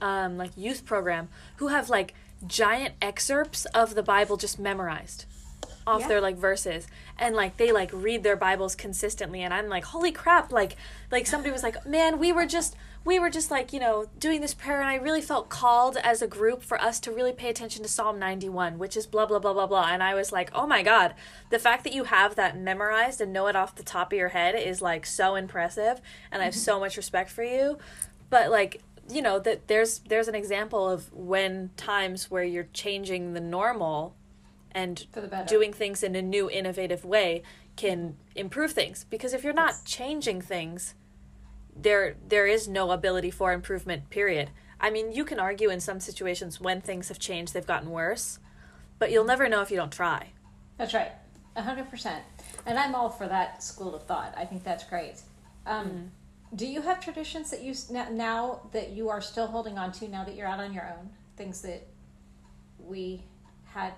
um, 0.00 0.36
like 0.36 0.50
youth 0.56 0.84
program 0.84 1.28
who 1.56 1.68
have 1.68 1.88
like 1.88 2.14
giant 2.46 2.94
excerpts 3.00 3.64
of 3.66 3.94
the 3.94 4.02
Bible 4.02 4.36
just 4.36 4.58
memorized 4.58 5.26
off 5.86 6.02
yeah. 6.02 6.08
their 6.08 6.20
like 6.20 6.36
verses 6.36 6.86
and 7.18 7.34
like 7.34 7.56
they 7.56 7.70
like 7.70 7.90
read 7.92 8.22
their 8.22 8.36
bibles 8.36 8.74
consistently 8.74 9.42
and 9.42 9.52
i'm 9.52 9.68
like 9.68 9.84
holy 9.84 10.10
crap 10.10 10.50
like 10.50 10.76
like 11.10 11.26
somebody 11.26 11.52
was 11.52 11.62
like 11.62 11.84
man 11.86 12.18
we 12.18 12.32
were 12.32 12.46
just 12.46 12.74
we 13.04 13.18
were 13.18 13.30
just 13.30 13.50
like 13.50 13.72
you 13.72 13.80
know 13.80 14.06
doing 14.18 14.40
this 14.40 14.54
prayer 14.54 14.80
and 14.80 14.88
i 14.88 14.94
really 14.94 15.20
felt 15.20 15.48
called 15.48 15.96
as 15.98 16.22
a 16.22 16.26
group 16.26 16.62
for 16.62 16.80
us 16.80 16.98
to 16.98 17.12
really 17.12 17.32
pay 17.32 17.50
attention 17.50 17.82
to 17.82 17.88
psalm 17.88 18.18
91 18.18 18.78
which 18.78 18.96
is 18.96 19.06
blah 19.06 19.26
blah 19.26 19.38
blah 19.38 19.52
blah 19.52 19.66
blah. 19.66 19.88
And 19.88 20.02
i 20.02 20.14
was 20.14 20.32
like 20.32 20.50
oh 20.54 20.66
my 20.66 20.82
god 20.82 21.14
the 21.50 21.58
fact 21.58 21.84
that 21.84 21.92
you 21.92 22.04
have 22.04 22.34
that 22.36 22.58
memorized 22.58 23.20
and 23.20 23.32
know 23.32 23.46
it 23.46 23.56
off 23.56 23.76
the 23.76 23.82
top 23.82 24.12
of 24.12 24.18
your 24.18 24.30
head 24.30 24.54
is 24.54 24.80
like 24.80 25.06
so 25.06 25.34
impressive 25.34 26.00
and 26.32 26.42
i 26.42 26.44
have 26.46 26.54
so 26.54 26.80
much 26.80 26.96
respect 26.96 27.30
for 27.30 27.44
you. 27.44 27.78
But 28.30 28.50
like 28.50 28.82
you 29.08 29.22
know 29.22 29.38
that 29.38 29.68
there's 29.68 29.98
there's 30.00 30.28
an 30.28 30.34
example 30.34 30.88
of 30.88 31.12
when 31.12 31.70
times 31.76 32.30
where 32.30 32.44
you're 32.44 32.68
changing 32.72 33.34
the 33.34 33.40
normal 33.40 34.16
and 34.72 35.06
doing 35.46 35.72
things 35.72 36.02
in 36.02 36.16
a 36.16 36.22
new 36.22 36.50
innovative 36.50 37.04
way 37.04 37.42
can 37.76 38.16
improve 38.34 38.72
things. 38.72 39.04
Because 39.08 39.32
if 39.32 39.44
you're 39.44 39.52
not 39.52 39.70
yes. 39.70 39.82
changing 39.84 40.40
things 40.40 40.94
there 41.76 42.16
there 42.28 42.46
is 42.46 42.68
no 42.68 42.90
ability 42.90 43.30
for 43.30 43.52
improvement 43.52 44.08
period 44.10 44.50
i 44.80 44.90
mean 44.90 45.12
you 45.12 45.24
can 45.24 45.38
argue 45.40 45.70
in 45.70 45.80
some 45.80 46.00
situations 46.00 46.60
when 46.60 46.80
things 46.80 47.08
have 47.08 47.18
changed 47.18 47.52
they've 47.52 47.66
gotten 47.66 47.90
worse 47.90 48.38
but 48.98 49.10
you'll 49.10 49.24
never 49.24 49.48
know 49.48 49.60
if 49.60 49.70
you 49.70 49.76
don't 49.76 49.92
try 49.92 50.30
that's 50.78 50.94
right 50.94 51.12
100% 51.56 52.18
and 52.66 52.78
i'm 52.78 52.94
all 52.94 53.08
for 53.10 53.26
that 53.28 53.62
school 53.62 53.94
of 53.94 54.02
thought 54.04 54.32
i 54.36 54.44
think 54.44 54.62
that's 54.64 54.84
great 54.84 55.22
um, 55.66 55.86
mm 55.88 56.08
Do 56.54 56.66
you 56.66 56.82
have 56.82 57.00
traditions 57.00 57.50
that 57.50 57.62
you 57.62 57.74
now- 57.90 58.60
that 58.70 58.90
you 58.90 59.08
are 59.08 59.20
still 59.20 59.48
holding 59.48 59.76
on 59.76 59.90
to 59.92 60.06
now 60.08 60.22
that 60.24 60.36
you're 60.36 60.46
out 60.46 60.60
on 60.60 60.72
your 60.72 60.86
own? 60.86 61.10
Things 61.36 61.62
that 61.62 61.82
we 62.78 63.24
had. 63.64 63.92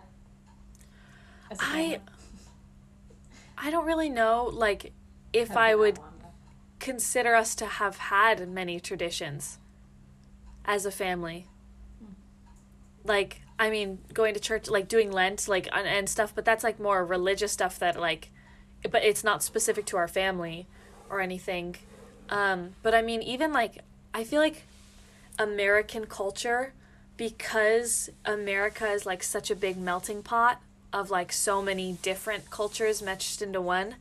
As 1.50 1.58
a 1.60 1.64
I? 1.64 2.00
I 3.58 3.70
don't 3.70 3.84
really 3.84 4.08
know 4.08 4.50
like 4.50 4.92
if 5.34 5.54
I 5.54 5.74
would 5.74 5.96
though. 5.96 6.02
Consider 6.86 7.34
us 7.34 7.56
to 7.56 7.66
have 7.66 7.96
had 7.96 8.48
many 8.48 8.78
traditions 8.78 9.58
as 10.64 10.86
a 10.86 10.90
family. 10.92 11.48
Like, 13.02 13.40
I 13.58 13.70
mean, 13.70 13.98
going 14.14 14.34
to 14.34 14.40
church, 14.40 14.68
like 14.68 14.86
doing 14.86 15.10
Lent, 15.10 15.48
like, 15.48 15.68
and, 15.72 16.08
stuff, 16.08 16.32
but 16.32 16.44
that's 16.44 16.62
like 16.62 16.78
more 16.78 17.04
religious 17.04 17.50
stuff 17.50 17.80
that, 17.80 17.98
like, 17.98 18.30
but 18.88 19.02
it's 19.02 19.24
not 19.24 19.42
specific 19.42 19.84
to 19.86 19.96
our 19.96 20.06
family 20.06 20.68
or 21.10 21.20
anything. 21.20 21.74
Um, 22.28 22.76
but 22.84 22.94
I 22.94 23.02
mean, 23.02 23.20
even 23.20 23.52
like, 23.52 23.82
I 24.14 24.22
feel 24.22 24.40
like 24.40 24.62
American 25.40 26.06
culture, 26.06 26.72
because 27.16 28.10
America 28.24 28.86
is 28.86 29.04
like 29.04 29.24
such 29.24 29.50
a 29.50 29.56
big 29.56 29.76
melting 29.76 30.22
pot 30.22 30.62
of 30.92 31.10
like 31.10 31.32
so 31.32 31.60
many 31.60 31.94
different 32.02 32.48
cultures 32.52 33.02
meshed 33.02 33.42
into 33.42 33.60
one, 33.60 33.96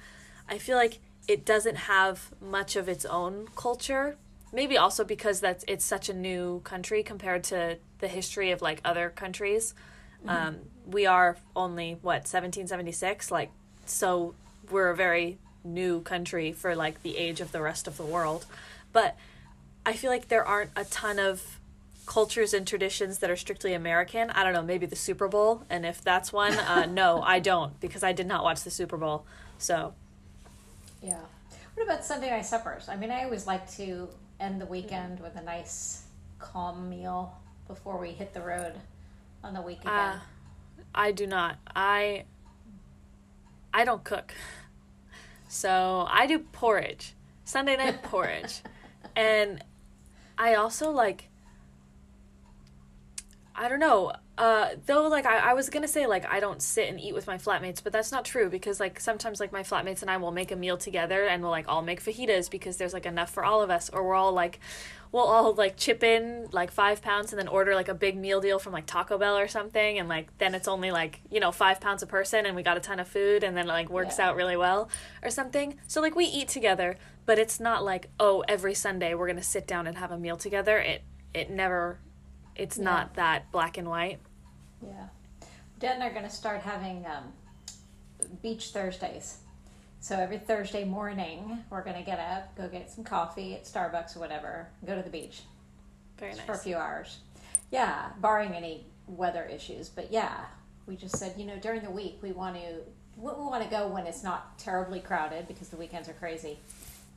I 0.48 0.60
feel 0.60 0.78
like 0.78 1.00
it 1.28 1.46
doesn't 1.46 1.76
have 1.76 2.32
much 2.42 2.76
of 2.76 2.88
its 2.88 3.06
own 3.06 3.48
culture. 3.56 4.18
Maybe 4.54 4.78
also 4.78 5.04
because 5.04 5.40
that's 5.40 5.66
it's 5.68 5.84
such 5.84 6.08
a 6.10 6.14
new 6.14 6.62
country 6.62 7.04
compared 7.04 7.44
to 7.46 7.78
the 8.00 8.08
history 8.08 8.52
of 8.52 8.62
like 8.62 8.80
other 8.86 9.10
countries. 9.10 9.74
Um, 10.28 10.58
we 10.88 11.06
are 11.06 11.38
only 11.56 11.98
what 12.02 12.26
1776, 12.26 13.30
like 13.30 13.52
so 13.86 14.34
we're 14.72 14.90
a 14.90 14.96
very 14.96 15.38
new 15.64 16.02
country 16.02 16.52
for 16.52 16.76
like 16.76 17.02
the 17.04 17.18
age 17.18 17.42
of 17.42 17.52
the 17.52 17.62
rest 17.62 17.88
of 17.88 17.98
the 17.98 18.06
world. 18.06 18.46
But 18.92 19.16
I 19.86 19.94
feel 19.94 20.10
like 20.10 20.30
there 20.30 20.46
aren't 20.46 20.72
a 20.76 20.86
ton 20.86 21.20
of 21.20 21.60
cultures 22.06 22.54
and 22.54 22.68
traditions 22.68 23.20
that 23.20 23.30
are 23.30 23.36
strictly 23.36 23.74
American. 23.74 24.30
I 24.32 24.44
don't 24.44 24.54
know, 24.54 24.64
maybe 24.64 24.86
the 24.86 24.96
Super 24.96 25.28
Bowl, 25.28 25.64
and 25.70 25.86
if 25.86 26.02
that's 26.02 26.32
one, 26.32 26.54
uh, 26.54 26.86
no, 26.90 27.22
I 27.22 27.40
don't 27.40 27.80
because 27.80 28.04
I 28.04 28.14
did 28.14 28.28
not 28.28 28.44
watch 28.44 28.64
the 28.64 28.72
Super 28.72 28.98
Bowl. 28.98 29.26
So 29.58 29.94
Yeah. 31.06 31.20
What 31.76 31.84
about 31.84 32.04
Sunday 32.04 32.32
night 32.32 32.46
suppers? 32.46 32.90
I 32.90 32.96
mean, 32.96 33.12
I 33.12 33.26
always 33.26 33.46
like 33.46 33.70
to 33.74 34.10
end 34.40 34.60
the 34.60 34.66
weekend 34.66 35.20
with 35.20 35.36
a 35.36 35.44
nice, 35.44 36.06
calm 36.40 36.90
meal 36.90 37.38
before 37.68 38.00
we 38.00 38.10
hit 38.10 38.34
the 38.34 38.42
road 38.42 38.74
on 39.44 39.54
the 39.54 39.62
weekend. 39.62 39.90
Uh, 39.90 40.16
I 40.96 41.12
do 41.12 41.28
not. 41.28 41.58
I 41.76 42.24
I 43.72 43.86
don't 43.86 44.04
cook. 44.04 44.34
So 45.48 46.08
I 46.10 46.26
do 46.26 46.40
porridge. 46.40 47.14
Sunday 47.44 47.78
night 47.78 48.02
porridge. 48.02 48.64
and 49.16 49.64
I 50.40 50.56
also 50.56 50.90
like 50.90 51.30
I 53.56 53.70
don't 53.70 53.80
know. 53.80 54.12
Uh 54.38 54.70
though 54.86 55.08
like 55.08 55.26
I, 55.26 55.52
I 55.52 55.54
was 55.54 55.70
gonna 55.70 55.88
say 55.88 56.08
like 56.08 56.26
I 56.30 56.42
don't 56.42 56.62
sit 56.62 56.90
and 56.90 57.00
eat 57.00 57.14
with 57.14 57.26
my 57.26 57.38
flatmates, 57.38 57.82
but 57.82 57.94
that's 57.94 58.12
not 58.12 58.26
true 58.26 58.50
because 58.50 58.82
like 58.82 59.00
sometimes 59.00 59.40
like 59.40 59.54
my 59.54 59.64
flatmates 59.64 60.02
and 60.02 60.12
I 60.12 60.18
will 60.18 60.32
make 60.32 60.52
a 60.52 60.58
meal 60.58 60.78
together 60.78 61.26
and 61.26 61.42
we'll 61.42 61.52
like 61.52 61.70
all 61.70 61.82
make 61.82 62.04
fajitas 62.04 62.52
because 62.52 62.76
there's 62.76 62.94
like 62.94 63.06
enough 63.06 63.30
for 63.30 63.46
all 63.46 63.62
of 63.62 63.70
us 63.70 63.90
or 63.90 64.04
we're 64.06 64.14
all 64.16 64.34
like 64.34 64.60
we'll 65.14 65.24
all 65.24 65.54
like 65.54 65.78
chip 65.78 66.04
in 66.04 66.50
like 66.52 66.70
five 66.70 67.02
pounds 67.02 67.32
and 67.32 67.40
then 67.40 67.48
order 67.48 67.76
like 67.76 67.88
a 67.88 67.94
big 67.94 68.18
meal 68.18 68.42
deal 68.42 68.60
from 68.60 68.74
like 68.74 68.86
Taco 68.86 69.18
Bell 69.18 69.38
or 69.38 69.48
something 69.48 70.00
and 70.00 70.10
like 70.10 70.38
then 70.40 70.54
it's 70.54 70.68
only 70.68 70.92
like 70.92 71.22
you 71.32 71.40
know 71.40 71.54
five 71.54 71.80
pounds 71.80 72.04
a 72.04 72.08
person 72.08 72.46
and 72.46 72.58
we 72.58 72.62
got 72.64 72.76
a 72.76 72.82
ton 72.82 73.00
of 73.00 73.08
food 73.08 73.42
and 73.42 73.56
then 73.56 73.68
like 73.68 73.90
works 73.90 74.18
Yeah. 74.20 74.30
out 74.32 74.36
really 74.36 74.58
well 74.58 74.90
or 75.24 75.30
something. 75.30 75.80
So 75.88 76.02
like 76.02 76.14
we 76.18 76.26
eat 76.26 76.50
together, 76.50 76.98
but 77.26 77.40
it's 77.40 77.62
not 77.62 77.86
like 77.86 78.10
oh 78.20 78.44
every 78.50 78.74
Sunday 78.74 79.14
we're 79.14 79.28
gonna 79.28 79.42
sit 79.42 79.66
down 79.66 79.88
and 79.88 79.98
have 79.98 80.12
a 80.12 80.18
meal 80.18 80.36
together. 80.36 80.78
It 80.78 81.04
it 81.34 81.50
never 81.50 82.00
it's 82.54 82.78
Yeah. 82.78 82.84
not 82.84 83.14
that 83.14 83.50
black 83.54 83.78
and 83.78 83.88
white. 83.88 84.20
Yeah. 84.88 85.08
Dad 85.80 85.96
and 85.96 86.04
I 86.04 86.08
are 86.08 86.12
going 86.14 86.24
to 86.24 86.30
start 86.30 86.62
having 86.62 87.06
um, 87.06 87.34
beach 88.42 88.70
Thursdays. 88.70 89.38
So 90.00 90.16
every 90.16 90.38
Thursday 90.38 90.86
morning, 90.86 91.64
we're 91.70 91.84
going 91.84 91.98
to 91.98 92.04
get 92.04 92.20
up, 92.20 92.56
go 92.56 92.68
get 92.68 92.92
some 92.92 93.04
coffee 93.04 93.56
at 93.56 93.66
Starbucks 93.66 94.16
or 94.16 94.20
whatever, 94.20 94.68
go 94.86 94.96
to 94.96 95.02
the 95.02 95.10
beach 95.10 95.42
Very 96.20 96.34
for 96.36 96.54
a 96.54 96.58
few 96.58 96.76
hours. 96.76 97.18
Yeah, 97.72 98.10
barring 98.22 98.54
any 98.54 98.86
weather 99.08 99.44
issues. 99.46 99.90
But 99.90 100.12
yeah, 100.12 100.46
we 100.86 100.96
just 100.96 101.18
said, 101.18 101.34
you 101.38 101.46
know, 101.46 101.58
during 101.58 101.82
the 101.82 101.90
week, 101.90 102.20
we 102.22 102.32
want 102.32 102.56
to 102.56 102.62
we 103.18 103.32
want 103.32 103.64
to 103.64 103.70
go 103.70 103.88
when 103.88 104.06
it's 104.06 104.24
not 104.24 104.60
terribly 104.60 105.00
crowded 105.00 105.48
because 105.48 105.70
the 105.70 105.78
weekends 105.78 106.10
are 106.10 106.14
crazy, 106.14 106.60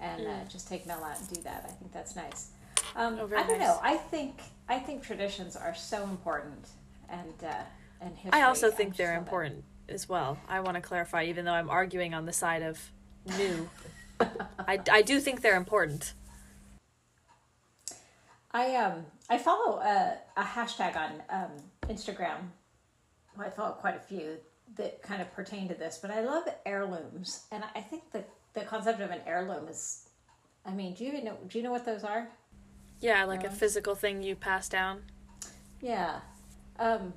and 0.01 0.27
uh, 0.27 0.31
just 0.49 0.69
take 0.69 0.87
Mel 0.87 1.03
out 1.05 1.19
and 1.19 1.29
do 1.29 1.43
that. 1.43 1.65
I 1.69 1.73
think 1.73 1.93
that's 1.93 2.15
nice. 2.17 2.51
Um, 2.97 3.17
Mm. 3.19 3.21
Oh, 3.21 3.37
I 3.37 3.47
don't 3.47 3.59
nice. 3.59 3.69
know. 3.69 3.79
I 3.83 3.97
think 3.97 4.41
I 4.69 4.79
think 4.79 5.03
traditions 5.03 5.57
are 5.57 5.75
so 5.75 6.05
important, 6.05 6.69
and 7.09 7.35
uh, 7.45 7.63
and 8.01 8.17
history. 8.17 8.41
I 8.41 8.43
also 8.43 8.69
I 8.69 8.71
think 8.71 8.91
just 8.91 8.99
they're 8.99 9.15
it. 9.15 9.19
important 9.19 9.65
as 9.89 10.09
well. 10.09 10.39
I 10.49 10.61
want 10.61 10.77
to 10.77 10.81
clarify, 10.81 11.25
even 11.25 11.45
though 11.45 11.53
I'm 11.53 11.71
arguing 11.71 12.15
on 12.15 12.27
the 12.27 12.33
side 12.33 12.63
of 12.63 12.79
new. 13.37 13.69
I, 14.21 14.81
I 14.91 15.03
do 15.03 15.21
think 15.21 15.43
they're 15.43 15.57
important. 15.57 16.15
I 18.53 18.75
um 18.77 19.07
I 19.31 19.39
follow 19.39 19.79
a, 19.79 20.19
a 20.37 20.43
hashtag 20.43 20.97
on 20.97 21.23
um, 21.31 21.51
Instagram. 21.89 22.39
Well, 23.37 23.47
I 23.47 23.51
follow 23.51 23.73
quite 23.73 23.97
a 23.97 24.01
few 24.01 24.39
that 24.77 25.03
kind 25.03 25.23
of 25.23 25.33
pertain 25.33 25.69
to 25.69 25.75
this, 25.75 25.99
but 26.01 26.11
I 26.11 26.23
love 26.23 26.45
heirlooms, 26.67 27.45
and 27.53 27.63
I 27.75 27.81
think 27.81 28.11
the 28.13 28.25
the 28.55 28.63
concept 28.63 29.01
of 29.01 29.11
an 29.11 29.21
heirloom 29.27 29.69
is. 29.69 30.05
I 30.67 30.73
mean, 30.73 30.95
do 30.95 31.05
you 31.05 31.13
even 31.13 31.25
know? 31.25 31.39
Do 31.47 31.59
you 31.59 31.65
know 31.65 31.71
what 31.71 31.85
those 31.85 32.05
are? 32.05 32.29
Yeah, 33.01 33.25
like 33.25 33.45
a 33.45 33.51
physical 33.51 33.95
thing 33.95 34.23
you 34.23 34.35
pass 34.35 34.69
down. 34.69 35.03
Yeah. 35.81 36.21
Um, 36.79 37.13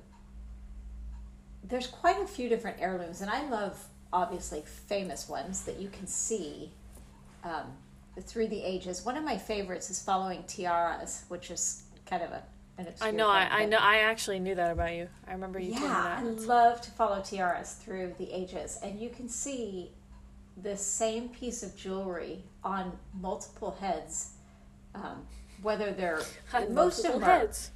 there's 1.64 1.86
quite 1.86 2.20
a 2.20 2.26
few 2.26 2.48
different 2.48 2.78
heirlooms, 2.80 3.20
and 3.20 3.30
I 3.30 3.48
love 3.48 3.86
obviously 4.12 4.62
famous 4.66 5.28
ones 5.28 5.64
that 5.64 5.78
you 5.78 5.88
can 5.88 6.06
see 6.06 6.70
um, 7.44 7.72
through 8.20 8.48
the 8.48 8.62
ages. 8.62 9.04
One 9.04 9.16
of 9.16 9.24
my 9.24 9.38
favorites 9.38 9.88
is 9.90 10.02
following 10.02 10.44
tiaras, 10.44 11.24
which 11.28 11.50
is 11.50 11.84
kind 12.06 12.22
of 12.22 12.30
a 12.30 12.42
I 13.00 13.10
know. 13.10 13.28
I, 13.28 13.44
thing, 13.44 13.52
I 13.52 13.64
know. 13.66 13.78
I 13.78 13.98
actually 13.98 14.40
knew 14.40 14.54
that 14.54 14.72
about 14.72 14.94
you. 14.94 15.08
I 15.26 15.32
remember 15.32 15.58
you 15.58 15.72
yeah, 15.72 16.16
I 16.18 16.20
told 16.20 16.34
me 16.34 16.40
that. 16.40 16.48
love 16.48 16.80
to 16.80 16.90
follow 16.90 17.20
tiaras 17.22 17.74
through 17.74 18.14
the 18.18 18.30
ages, 18.32 18.78
and 18.82 19.00
you 19.00 19.10
can 19.10 19.28
see 19.28 19.92
the 20.62 20.76
same 20.76 21.28
piece 21.28 21.62
of 21.62 21.76
jewelry 21.76 22.42
on 22.64 22.92
multiple 23.20 23.76
heads, 23.80 24.32
um, 24.94 25.26
whether 25.62 25.92
they're 25.92 26.20
most 26.70 27.04
of 27.04 27.12
them 27.12 27.22
heads. 27.22 27.70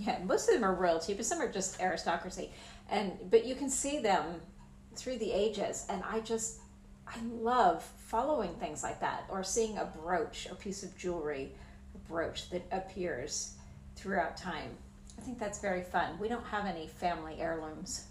Yeah, 0.00 0.18
most 0.24 0.48
of 0.48 0.54
them 0.54 0.64
are 0.64 0.74
royalty, 0.74 1.14
but 1.14 1.24
some 1.26 1.40
are 1.40 1.50
just 1.50 1.80
aristocracy. 1.80 2.50
And 2.90 3.12
but 3.30 3.44
you 3.44 3.54
can 3.54 3.70
see 3.70 3.98
them 4.00 4.40
through 4.94 5.18
the 5.18 5.32
ages, 5.32 5.86
and 5.88 6.02
I 6.10 6.20
just 6.20 6.58
I 7.06 7.16
love 7.40 7.82
following 7.98 8.54
things 8.54 8.82
like 8.82 9.00
that, 9.00 9.24
or 9.28 9.42
seeing 9.42 9.78
a 9.78 9.84
brooch, 9.86 10.46
a 10.50 10.54
piece 10.54 10.82
of 10.82 10.96
jewelry, 10.96 11.52
a 11.94 11.98
brooch 12.10 12.50
that 12.50 12.62
appears 12.72 13.54
throughout 13.96 14.36
time. 14.36 14.70
I 15.18 15.22
think 15.22 15.38
that's 15.38 15.60
very 15.60 15.82
fun. 15.82 16.18
We 16.18 16.28
don't 16.28 16.44
have 16.46 16.66
any 16.66 16.86
family 16.88 17.40
heirlooms. 17.40 18.06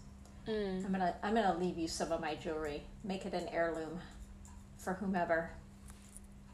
Mm. 0.48 0.86
I'm 0.86 0.92
gonna 0.92 1.16
I'm 1.24 1.36
gonna 1.36 1.58
leave 1.58 1.78
you 1.78 1.88
some 1.88 2.12
of 2.12 2.22
my 2.22 2.36
jewelry. 2.36 2.84
Make 3.04 3.26
it 3.26 3.34
an 3.34 3.48
heirloom 3.50 4.00
for 4.78 4.94
whomever. 4.94 5.52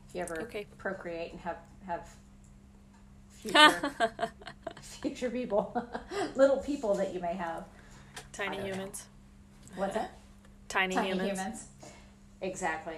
If 0.08 0.16
you 0.16 0.22
ever 0.22 0.36
Okay. 0.44 0.68
procreate 0.78 1.32
and 1.32 1.42
have 1.42 1.58
have 1.86 2.08
future 3.30 3.84
future 5.02 5.30
people, 5.30 5.86
little 6.36 6.58
people 6.58 6.94
that 6.96 7.14
you 7.14 7.20
may 7.20 7.34
have. 7.34 7.64
Tiny 8.32 8.58
don't 8.58 8.68
know. 8.68 8.74
humans. 8.74 9.04
What's 9.76 9.94
that? 9.96 10.12
Tiny, 10.70 10.96
Tiny 10.96 11.10
humans. 11.10 11.30
humans. 11.30 11.66
Exactly. 12.42 12.96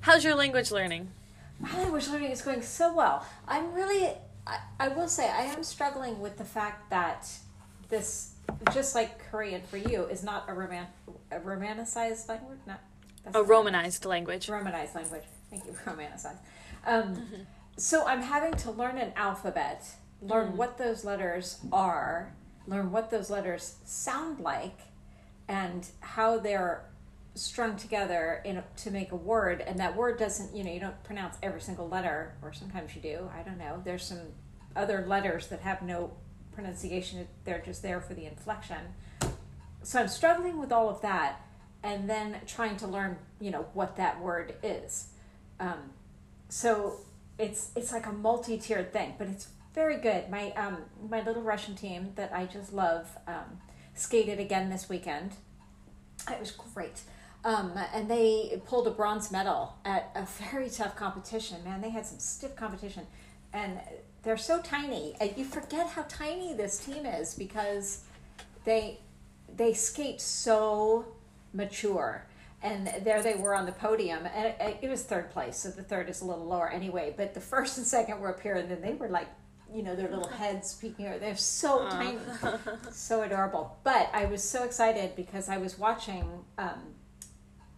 How's 0.00 0.22
your 0.24 0.34
language 0.34 0.70
learning? 0.70 1.08
My 1.60 1.76
language 1.78 2.08
learning 2.08 2.30
is 2.30 2.42
going 2.42 2.62
so 2.62 2.94
well. 2.94 3.24
I'm 3.48 3.72
really, 3.72 4.12
I, 4.46 4.58
I 4.78 4.88
will 4.88 5.08
say, 5.08 5.28
I 5.28 5.42
am 5.44 5.64
struggling 5.64 6.20
with 6.20 6.36
the 6.38 6.44
fact 6.44 6.90
that 6.90 7.28
this, 7.88 8.34
just 8.72 8.94
like 8.94 9.18
Korean 9.30 9.62
for 9.62 9.76
you, 9.78 10.04
is 10.04 10.22
not 10.22 10.44
a 10.48 10.54
roman, 10.54 10.86
a 11.32 11.40
romanicized 11.40 12.28
language. 12.28 12.58
Not 12.66 12.80
A 13.34 13.42
romanized 13.42 14.04
language. 14.04 14.48
romanized 14.48 14.94
language. 14.94 15.24
Thank 15.50 15.64
you, 15.66 15.72
romanicized. 15.86 16.36
Um, 16.86 17.22
So 17.76 18.06
I'm 18.06 18.22
having 18.22 18.54
to 18.54 18.70
learn 18.72 18.98
an 18.98 19.12
alphabet, 19.16 19.84
learn 20.22 20.56
what 20.56 20.78
those 20.78 21.04
letters 21.04 21.60
are, 21.72 22.34
learn 22.66 22.90
what 22.90 23.10
those 23.10 23.30
letters 23.30 23.76
sound 23.84 24.40
like, 24.40 24.78
and 25.48 25.86
how 26.00 26.38
they're 26.38 26.84
strung 27.34 27.76
together 27.76 28.42
in 28.44 28.56
a, 28.56 28.64
to 28.76 28.90
make 28.90 29.12
a 29.12 29.16
word. 29.16 29.60
And 29.60 29.78
that 29.78 29.96
word 29.96 30.18
doesn't, 30.18 30.54
you 30.54 30.64
know, 30.64 30.72
you 30.72 30.80
don't 30.80 31.02
pronounce 31.04 31.36
every 31.42 31.60
single 31.60 31.88
letter, 31.88 32.34
or 32.42 32.52
sometimes 32.52 32.94
you 32.94 33.00
do. 33.00 33.30
I 33.36 33.42
don't 33.42 33.58
know. 33.58 33.80
There's 33.84 34.04
some 34.04 34.20
other 34.76 35.04
letters 35.06 35.46
that 35.48 35.60
have 35.60 35.82
no 35.82 36.12
pronunciation; 36.52 37.26
they're 37.44 37.62
just 37.64 37.82
there 37.82 38.00
for 38.00 38.14
the 38.14 38.26
inflection. 38.26 38.78
So 39.82 40.00
I'm 40.00 40.08
struggling 40.08 40.58
with 40.58 40.72
all 40.72 40.88
of 40.88 41.00
that, 41.02 41.40
and 41.82 42.10
then 42.10 42.36
trying 42.46 42.76
to 42.78 42.86
learn, 42.86 43.16
you 43.40 43.50
know, 43.50 43.66
what 43.72 43.96
that 43.96 44.20
word 44.20 44.54
is. 44.62 45.08
Um, 45.60 45.92
so 46.48 46.96
it's 47.38 47.70
it's 47.76 47.92
like 47.92 48.06
a 48.06 48.12
multi-tiered 48.12 48.92
thing, 48.92 49.14
but 49.16 49.28
it's 49.28 49.48
very 49.78 49.96
good. 49.98 50.28
My 50.28 50.50
um 50.54 50.78
my 51.08 51.22
little 51.22 51.40
Russian 51.40 51.76
team 51.76 52.10
that 52.16 52.32
I 52.34 52.46
just 52.46 52.72
love 52.72 53.06
um, 53.28 53.60
skated 53.94 54.40
again 54.40 54.70
this 54.70 54.88
weekend. 54.88 55.36
It 56.28 56.40
was 56.40 56.50
great. 56.50 57.02
Um, 57.44 57.78
and 57.94 58.10
they 58.10 58.60
pulled 58.66 58.88
a 58.88 58.90
bronze 58.90 59.30
medal 59.30 59.76
at 59.84 60.10
a 60.16 60.26
very 60.50 60.68
tough 60.78 60.96
competition. 60.96 61.62
Man, 61.62 61.80
they 61.80 61.90
had 61.90 62.04
some 62.04 62.18
stiff 62.18 62.56
competition, 62.56 63.06
and 63.52 63.78
they're 64.24 64.36
so 64.36 64.60
tiny. 64.60 65.14
And 65.20 65.32
you 65.36 65.44
forget 65.44 65.86
how 65.86 66.04
tiny 66.08 66.54
this 66.54 66.84
team 66.84 67.06
is 67.06 67.34
because 67.34 68.02
they 68.64 68.98
they 69.56 69.74
skate 69.74 70.20
so 70.20 71.06
mature. 71.52 72.26
And 72.64 72.90
there 73.04 73.22
they 73.22 73.34
were 73.34 73.54
on 73.54 73.66
the 73.66 73.78
podium, 73.86 74.26
and 74.34 74.46
it, 74.60 74.78
it 74.82 74.88
was 74.90 75.04
third 75.04 75.30
place, 75.30 75.56
so 75.56 75.70
the 75.70 75.84
third 75.84 76.08
is 76.08 76.20
a 76.20 76.24
little 76.24 76.44
lower 76.44 76.68
anyway. 76.68 77.14
But 77.16 77.32
the 77.32 77.40
first 77.40 77.78
and 77.78 77.86
second 77.86 78.18
were 78.18 78.30
up 78.30 78.40
here, 78.40 78.56
and 78.56 78.68
then 78.68 78.80
they 78.80 78.94
were 78.94 79.08
like 79.08 79.28
you 79.72 79.82
know 79.82 79.94
their 79.94 80.08
little 80.08 80.28
heads 80.40 80.74
peeking 80.74 81.06
out. 81.06 81.20
They're 81.20 81.36
so 81.36 81.80
Aw. 81.80 81.90
tiny, 81.90 82.18
so 82.90 83.22
adorable. 83.22 83.78
But 83.84 84.10
I 84.12 84.26
was 84.26 84.42
so 84.42 84.64
excited 84.64 85.14
because 85.16 85.48
I 85.48 85.58
was 85.58 85.78
watching 85.78 86.28
um, 86.56 86.94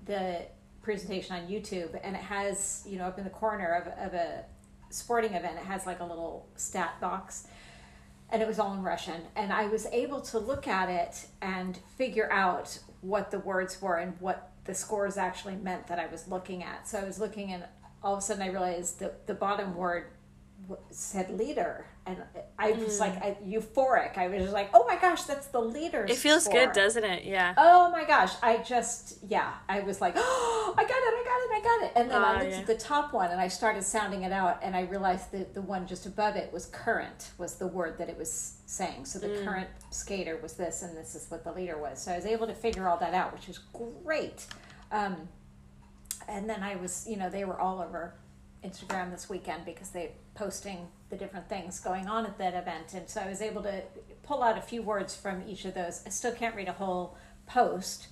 the 0.05 0.47
presentation 0.83 1.37
on 1.37 1.49
YouTube, 1.49 1.99
and 2.03 2.17
it 2.17 2.23
has 2.23 2.85
you 2.87 2.99
know 2.99 3.05
up 3.05 3.19
in 3.19 3.25
the 3.25 3.31
corner 3.31 3.75
of, 3.75 4.07
of 4.07 4.15
a 4.15 4.45
sporting 4.91 5.35
event, 5.35 5.57
it 5.57 5.65
has 5.65 5.87
like 5.87 6.01
a 6.01 6.05
little 6.05 6.49
stat 6.57 7.01
box, 7.01 7.47
and 8.31 8.43
it 8.43 8.49
was 8.49 8.59
all 8.59 8.75
in 8.75 8.83
Russian, 8.83 9.23
and 9.37 9.53
I 9.53 9.67
was 9.67 9.87
able 9.87 10.21
to 10.23 10.39
look 10.39 10.67
at 10.69 10.89
it 10.89 11.27
and 11.43 11.79
figure 11.97 12.31
out 12.33 12.79
what 13.01 13.31
the 13.31 13.39
words 13.39 13.81
were 13.81 13.97
and 13.97 14.15
what 14.21 14.53
the 14.65 14.75
scores 14.75 15.17
actually 15.17 15.57
meant 15.57 15.87
that 15.87 15.99
I 15.99 16.07
was 16.07 16.29
looking 16.29 16.63
at. 16.63 16.89
So 16.89 16.99
I 16.99 17.05
was 17.05 17.19
looking, 17.19 17.53
and 17.53 17.65
all 18.03 18.15
of 18.15 18.19
a 18.19 18.23
sudden 18.23 18.43
I 18.43 18.49
realized 18.49 19.01
that 19.01 19.27
the 19.27 19.35
bottom 19.35 19.75
word 19.75 20.07
said 20.91 21.31
leader, 21.31 21.87
and 22.07 22.19
I 22.59 22.73
was 22.73 23.01
like 23.01 23.17
I, 23.23 23.37
euphoric. 23.45 24.17
I 24.19 24.29
was 24.29 24.51
like, 24.53 24.71
oh 24.75 24.85
my 24.87 24.97
gosh, 24.97 25.23
that's 25.25 25.47
the 25.49 25.61
leader. 25.61 26.05
It 26.09 26.17
feels 26.17 26.45
score. 26.45 26.67
good, 26.67 26.73
doesn't 26.73 27.03
it? 27.05 27.25
Yeah. 27.25 27.55
Oh 27.57 27.91
my 27.91 28.05
gosh, 28.05 28.33
I 28.43 28.59
just, 28.59 29.19
yeah, 29.29 29.53
I 29.69 29.81
was 29.81 30.01
like, 30.01 30.15
oh, 30.17 30.75
I 30.77 30.83
got 30.83 30.91
it, 30.91 30.95
I 30.95 31.25
got 31.25 31.41
it, 31.41 31.51
I 31.53 31.61
got 31.63 31.87
it. 31.87 31.93
And 32.01 32.11
then 32.11 32.23
Oh, 32.23 32.25
I 32.25 32.39
looked 32.41 32.53
yeah. 32.53 32.59
at 32.59 32.67
the 32.67 32.77
top 32.77 33.13
one 33.13 33.31
and 33.31 33.41
I 33.41 33.49
started 33.49 33.83
sounding 33.85 34.23
it 34.23 34.33
out 34.33 34.61
and 34.63 34.77
I 34.77 34.83
realized 34.83 35.33
that 35.33 35.55
the 35.55 35.63
one 35.63 35.87
just 35.87 36.07
above 36.07 36.37
it 36.37 36.53
was 36.53 36.67
current, 36.67 37.31
was 37.39 37.57
the 37.57 37.67
word 37.67 37.99
that 37.99 38.09
it 38.09 38.17
was 38.17 38.59
saying. 38.67 39.05
So 39.07 39.19
the 39.19 39.29
Mm. 39.29 39.45
current 39.45 39.69
skater 39.91 40.37
was 40.43 40.53
this 40.55 40.83
and 40.83 40.97
this 40.97 41.15
is 41.15 41.31
what 41.31 41.43
the 41.45 41.53
leader 41.53 41.79
was. 41.79 42.01
So 42.03 42.13
I 42.13 42.17
was 42.17 42.27
able 42.27 42.47
to 42.47 42.55
figure 42.55 42.89
all 42.89 42.99
that 42.99 43.15
out, 43.15 43.33
which 43.33 43.49
was 43.49 43.59
great. 43.59 44.47
Um, 44.93 45.29
and 46.29 46.49
then 46.49 46.63
I 46.63 46.77
was, 46.77 47.07
you 47.09 47.17
know, 47.17 47.29
they 47.31 47.45
were 47.45 47.59
all 47.59 47.81
over 47.81 48.15
Instagram 48.65 49.11
this 49.11 49.29
weekend 49.31 49.65
because 49.65 49.89
they 49.91 50.13
posting 50.41 50.89
the 51.11 51.17
different 51.17 51.47
things 51.51 51.79
going 51.81 52.09
on 52.09 52.25
at 52.25 52.39
that 52.39 52.55
event, 52.55 52.95
and 52.95 53.07
so 53.09 53.21
I 53.21 53.29
was 53.29 53.43
able 53.43 53.63
to 53.63 53.83
pull 54.23 54.43
out 54.43 54.57
a 54.57 54.63
few 54.63 54.81
words 54.81 55.15
from 55.15 55.43
each 55.47 55.67
of 55.67 55.75
those. 55.75 56.03
I 56.07 56.09
still 56.09 56.33
can't 56.33 56.57
read 56.57 56.67
a 56.67 56.73
whole 56.73 57.19
post, 57.47 58.09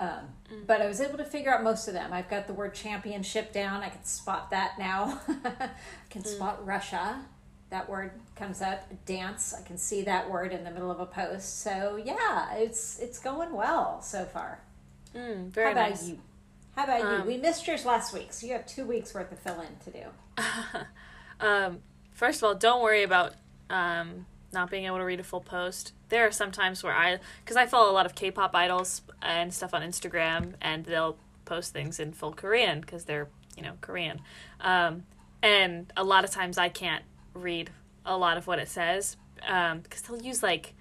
um, 0.00 0.28
but 0.66 0.80
I 0.80 0.86
was 0.86 1.02
able 1.02 1.18
to 1.18 1.24
figure 1.24 1.54
out 1.54 1.62
most 1.62 1.86
of 1.86 1.92
them. 1.92 2.14
I've 2.14 2.30
got 2.30 2.46
the 2.46 2.54
word 2.54 2.74
championship 2.74 3.52
down. 3.52 3.82
I 3.82 3.90
can 3.90 4.02
spot 4.04 4.50
that 4.52 4.78
now. 4.78 5.20
I 5.28 5.68
can 6.10 6.24
spot 6.24 6.64
Russia. 6.64 7.20
That 7.68 7.90
word 7.90 8.12
comes 8.36 8.62
up. 8.62 8.88
Dance. 9.04 9.52
I 9.52 9.62
can 9.62 9.76
see 9.76 10.02
that 10.02 10.30
word 10.30 10.52
in 10.52 10.64
the 10.64 10.70
middle 10.70 10.90
of 10.90 11.00
a 11.00 11.06
post. 11.06 11.60
So 11.62 12.00
yeah, 12.02 12.54
it's 12.54 12.98
it's 13.00 13.18
going 13.18 13.52
well 13.52 14.00
so 14.00 14.24
far. 14.24 14.60
Mm, 15.14 15.50
very 15.50 15.66
How 15.66 15.72
about 15.72 15.90
nice. 15.90 16.08
you? 16.08 16.18
How 16.74 16.84
about 16.84 17.00
you? 17.00 17.06
Um, 17.20 17.26
We 17.26 17.36
missed 17.36 17.66
yours 17.66 17.84
last 17.84 18.14
week, 18.14 18.32
so 18.32 18.46
you 18.46 18.52
have 18.54 18.66
two 18.66 18.86
weeks 18.86 19.12
worth 19.12 19.30
of 19.30 19.38
fill 19.40 19.60
in 19.60 19.76
to 19.84 19.90
do. 19.90 20.04
Um, 21.40 21.78
first 22.12 22.38
of 22.40 22.44
all, 22.44 22.54
don't 22.54 22.82
worry 22.82 23.02
about 23.02 23.34
um, 23.70 24.26
not 24.52 24.70
being 24.70 24.84
able 24.86 24.98
to 24.98 25.04
read 25.04 25.20
a 25.20 25.24
full 25.24 25.40
post. 25.40 25.92
There 26.08 26.26
are 26.26 26.30
some 26.32 26.52
times 26.52 26.82
where 26.82 26.94
I, 26.94 27.18
because 27.44 27.56
I 27.56 27.66
follow 27.66 27.90
a 27.90 27.94
lot 27.94 28.06
of 28.06 28.14
K-pop 28.14 28.54
idols 28.54 29.02
and 29.22 29.52
stuff 29.52 29.74
on 29.74 29.82
Instagram, 29.82 30.54
and 30.60 30.84
they'll 30.84 31.16
post 31.44 31.72
things 31.72 32.00
in 32.00 32.12
full 32.12 32.32
Korean 32.32 32.80
because 32.80 33.04
they're 33.04 33.28
you 33.56 33.62
know 33.62 33.72
Korean, 33.80 34.20
um, 34.60 35.04
and 35.42 35.92
a 35.96 36.04
lot 36.04 36.24
of 36.24 36.30
times 36.30 36.58
I 36.58 36.68
can't 36.68 37.04
read 37.34 37.70
a 38.04 38.16
lot 38.16 38.36
of 38.36 38.46
what 38.46 38.58
it 38.58 38.68
says 38.68 39.16
because 39.36 40.02
they'll 40.02 40.22
use 40.22 40.42
like 40.42 40.74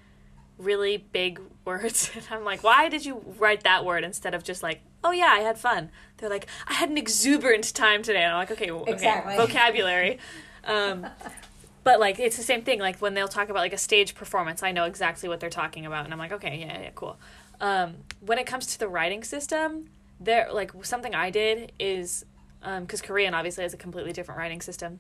really 0.58 0.98
big 1.12 1.40
words 1.66 2.12
and 2.16 2.26
i'm 2.32 2.46
like 2.46 2.64
why 2.64 2.88
did 2.88 3.06
you 3.06 3.22
write 3.40 3.64
that 3.64 3.84
word 3.84 4.04
instead 4.04 4.34
of 4.34 4.44
just 4.44 4.64
like 4.64 4.82
oh 5.04 5.12
yeah 5.12 5.32
i 5.34 5.40
had 5.40 5.58
fun 5.58 5.90
they're 6.18 6.30
like 6.30 6.48
i 6.68 6.74
had 6.74 6.90
an 6.90 6.98
exuberant 6.98 7.74
time 7.74 8.02
today 8.04 8.22
and 8.22 8.32
i'm 8.32 8.38
like 8.38 8.52
okay, 8.52 8.72
okay 8.72 8.92
Exactly. 8.92 9.36
vocabulary 9.36 10.18
um, 10.66 11.08
but 11.84 12.00
like 12.00 12.20
it's 12.20 12.38
the 12.38 12.44
same 12.44 12.64
thing. 12.64 12.80
Like 12.80 12.98
when 13.00 13.14
they'll 13.14 13.28
talk 13.28 13.50
about 13.50 13.60
like 13.60 13.74
a 13.74 13.78
stage 13.78 14.16
performance 14.16 14.64
i 14.64 14.72
know 14.72 14.86
exactly 14.86 15.30
what 15.30 15.40
they're 15.40 15.50
talking 15.50 15.86
about 15.86 16.06
and 16.06 16.14
i'm 16.14 16.20
like 16.20 16.32
okay 16.32 16.58
yeah 16.60 16.82
yeah 16.82 16.90
cool. 16.96 17.18
Um, 17.62 17.96
when 18.20 18.38
it 18.38 18.46
comes 18.46 18.68
to 18.68 18.80
the 18.80 18.88
writing 18.88 19.24
system 19.24 19.90
there 20.20 20.50
like 20.52 20.72
something 20.84 21.16
i 21.16 21.30
did 21.30 21.72
is 21.80 22.26
because 22.82 23.02
korean 23.02 23.34
obviously 23.34 23.64
has 23.64 23.74
a 23.74 23.78
completely 23.78 24.12
different 24.12 24.40
writing 24.40 24.62
system 24.62 25.00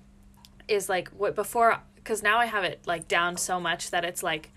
is 0.67 0.87
like 0.87 1.09
what 1.09 1.35
before 1.35 1.79
because 1.95 2.21
now 2.23 2.37
i 2.37 2.45
have 2.45 2.63
it 2.63 2.79
like 2.85 3.07
down 3.07 3.35
so 3.35 3.59
much 3.59 3.91
that 3.91 4.05
it's 4.05 4.23
like 4.23 4.51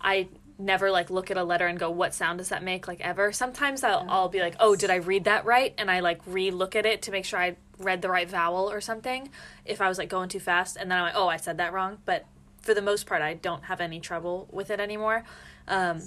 I 0.00 0.28
never 0.60 0.90
like 0.90 1.10
look 1.10 1.30
at 1.30 1.36
a 1.36 1.44
letter 1.44 1.66
and 1.66 1.78
go, 1.78 1.90
what 1.90 2.14
sound 2.14 2.38
does 2.38 2.50
that 2.50 2.62
make? 2.62 2.86
Like 2.86 3.00
ever. 3.00 3.32
Sometimes 3.32 3.82
I'll, 3.82 4.06
I'll 4.08 4.28
be 4.28 4.40
like, 4.40 4.56
oh, 4.60 4.76
did 4.76 4.90
I 4.90 4.96
read 4.96 5.24
that 5.24 5.44
right? 5.44 5.74
And 5.78 5.90
I 5.90 6.00
like 6.00 6.20
re 6.26 6.50
look 6.50 6.76
at 6.76 6.86
it 6.86 7.02
to 7.02 7.10
make 7.10 7.24
sure 7.24 7.38
I 7.38 7.56
read 7.78 8.02
the 8.02 8.10
right 8.10 8.28
vowel 8.28 8.70
or 8.70 8.80
something 8.80 9.30
if 9.64 9.80
I 9.80 9.88
was 9.88 9.98
like 9.98 10.08
going 10.08 10.28
too 10.28 10.40
fast. 10.40 10.76
And 10.76 10.90
then 10.90 10.98
I'm 10.98 11.04
like, 11.04 11.16
oh, 11.16 11.28
I 11.28 11.36
said 11.36 11.56
that 11.58 11.72
wrong. 11.72 11.98
But 12.04 12.26
for 12.60 12.74
the 12.74 12.82
most 12.82 13.06
part, 13.06 13.22
I 13.22 13.34
don't 13.34 13.64
have 13.64 13.80
any 13.80 14.00
trouble 14.00 14.48
with 14.52 14.70
it 14.70 14.80
anymore. 14.80 15.24
Um, 15.66 16.02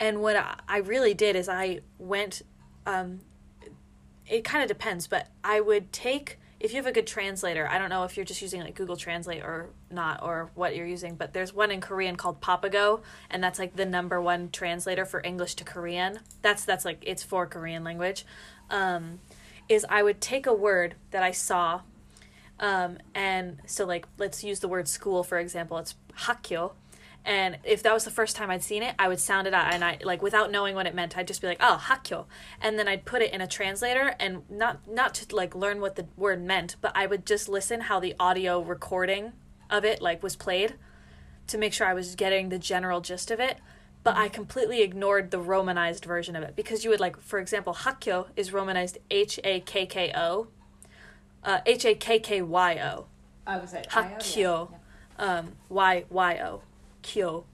and 0.00 0.20
what 0.20 0.36
I, 0.36 0.58
I 0.68 0.78
really 0.78 1.14
did 1.14 1.34
is 1.34 1.48
I 1.48 1.80
went, 1.98 2.42
um, 2.86 3.20
it 4.26 4.44
kind 4.44 4.62
of 4.62 4.68
depends, 4.68 5.06
but 5.06 5.28
I 5.42 5.60
would 5.60 5.92
take 5.92 6.38
if 6.60 6.72
you 6.72 6.76
have 6.76 6.86
a 6.86 6.92
good 6.92 7.06
translator. 7.06 7.68
I 7.68 7.78
don't 7.78 7.88
know 7.88 8.04
if 8.04 8.16
you're 8.16 8.26
just 8.26 8.42
using 8.42 8.60
like 8.60 8.74
Google 8.74 8.96
Translate 8.96 9.42
or 9.42 9.70
not, 9.90 10.22
or 10.22 10.50
what 10.54 10.74
you're 10.74 10.86
using, 10.86 11.14
but 11.14 11.32
there's 11.32 11.54
one 11.54 11.70
in 11.70 11.80
Korean 11.80 12.16
called 12.16 12.40
Papago, 12.40 13.00
and 13.30 13.42
that's 13.42 13.58
like 13.58 13.76
the 13.76 13.86
number 13.86 14.20
one 14.20 14.50
translator 14.50 15.04
for 15.04 15.22
English 15.24 15.54
to 15.56 15.64
Korean. 15.64 16.20
That's 16.42 16.64
that's 16.64 16.84
like 16.84 16.98
it's 17.02 17.22
for 17.22 17.46
Korean 17.46 17.84
language. 17.84 18.24
Um, 18.70 19.20
is 19.68 19.86
I 19.88 20.02
would 20.02 20.20
take 20.20 20.46
a 20.46 20.54
word 20.54 20.94
that 21.10 21.22
I 21.22 21.30
saw, 21.30 21.82
um, 22.58 22.98
and 23.14 23.58
so 23.66 23.84
like 23.84 24.06
let's 24.18 24.42
use 24.42 24.60
the 24.60 24.68
word 24.68 24.88
school 24.88 25.22
for 25.22 25.38
example. 25.38 25.78
It's 25.78 25.94
hakyo. 26.18 26.72
And 27.28 27.58
if 27.62 27.82
that 27.82 27.92
was 27.92 28.06
the 28.06 28.10
first 28.10 28.36
time 28.36 28.50
I'd 28.50 28.62
seen 28.62 28.82
it, 28.82 28.94
I 28.98 29.06
would 29.06 29.20
sound 29.20 29.46
it 29.46 29.52
out, 29.52 29.74
and 29.74 29.84
I 29.84 29.98
like 30.02 30.22
without 30.22 30.50
knowing 30.50 30.74
what 30.74 30.86
it 30.86 30.94
meant, 30.94 31.14
I'd 31.18 31.26
just 31.28 31.42
be 31.42 31.46
like, 31.46 31.58
"Oh, 31.60 31.78
hakyo," 31.78 32.24
and 32.58 32.78
then 32.78 32.88
I'd 32.88 33.04
put 33.04 33.20
it 33.20 33.34
in 33.34 33.42
a 33.42 33.46
translator, 33.46 34.16
and 34.18 34.48
not 34.48 34.88
not 34.88 35.12
to 35.16 35.36
like 35.36 35.54
learn 35.54 35.82
what 35.82 35.96
the 35.96 36.06
word 36.16 36.42
meant, 36.42 36.76
but 36.80 36.90
I 36.94 37.04
would 37.06 37.26
just 37.26 37.46
listen 37.46 37.82
how 37.82 38.00
the 38.00 38.14
audio 38.18 38.60
recording 38.62 39.34
of 39.68 39.84
it 39.84 40.00
like 40.00 40.22
was 40.22 40.36
played, 40.36 40.76
to 41.48 41.58
make 41.58 41.74
sure 41.74 41.86
I 41.86 41.92
was 41.92 42.14
getting 42.14 42.48
the 42.48 42.58
general 42.58 43.02
gist 43.02 43.30
of 43.30 43.40
it. 43.40 43.58
But 44.04 44.16
I 44.16 44.28
completely 44.30 44.80
ignored 44.80 45.30
the 45.30 45.38
romanized 45.38 46.06
version 46.06 46.34
of 46.34 46.42
it 46.42 46.56
because 46.56 46.82
you 46.82 46.88
would 46.88 47.00
like, 47.00 47.20
for 47.20 47.38
example, 47.38 47.74
hakyo 47.74 48.28
is 48.36 48.54
romanized 48.54 48.96
H 49.10 49.38
A 49.44 49.60
K 49.60 49.84
K 49.84 50.12
O, 50.14 50.46
uh, 51.44 51.60
H 51.66 51.84
A 51.84 51.94
K 51.94 52.18
K 52.20 52.40
Y 52.40 52.78
O 52.78 53.04
I 53.46 53.58
was 53.58 53.74
at 53.74 53.90
Hakyo. 53.90 54.72
um, 55.18 55.52
Y 55.68 56.04
Y 56.08 56.38
O, 56.38 56.62
Kyo, 57.08 57.44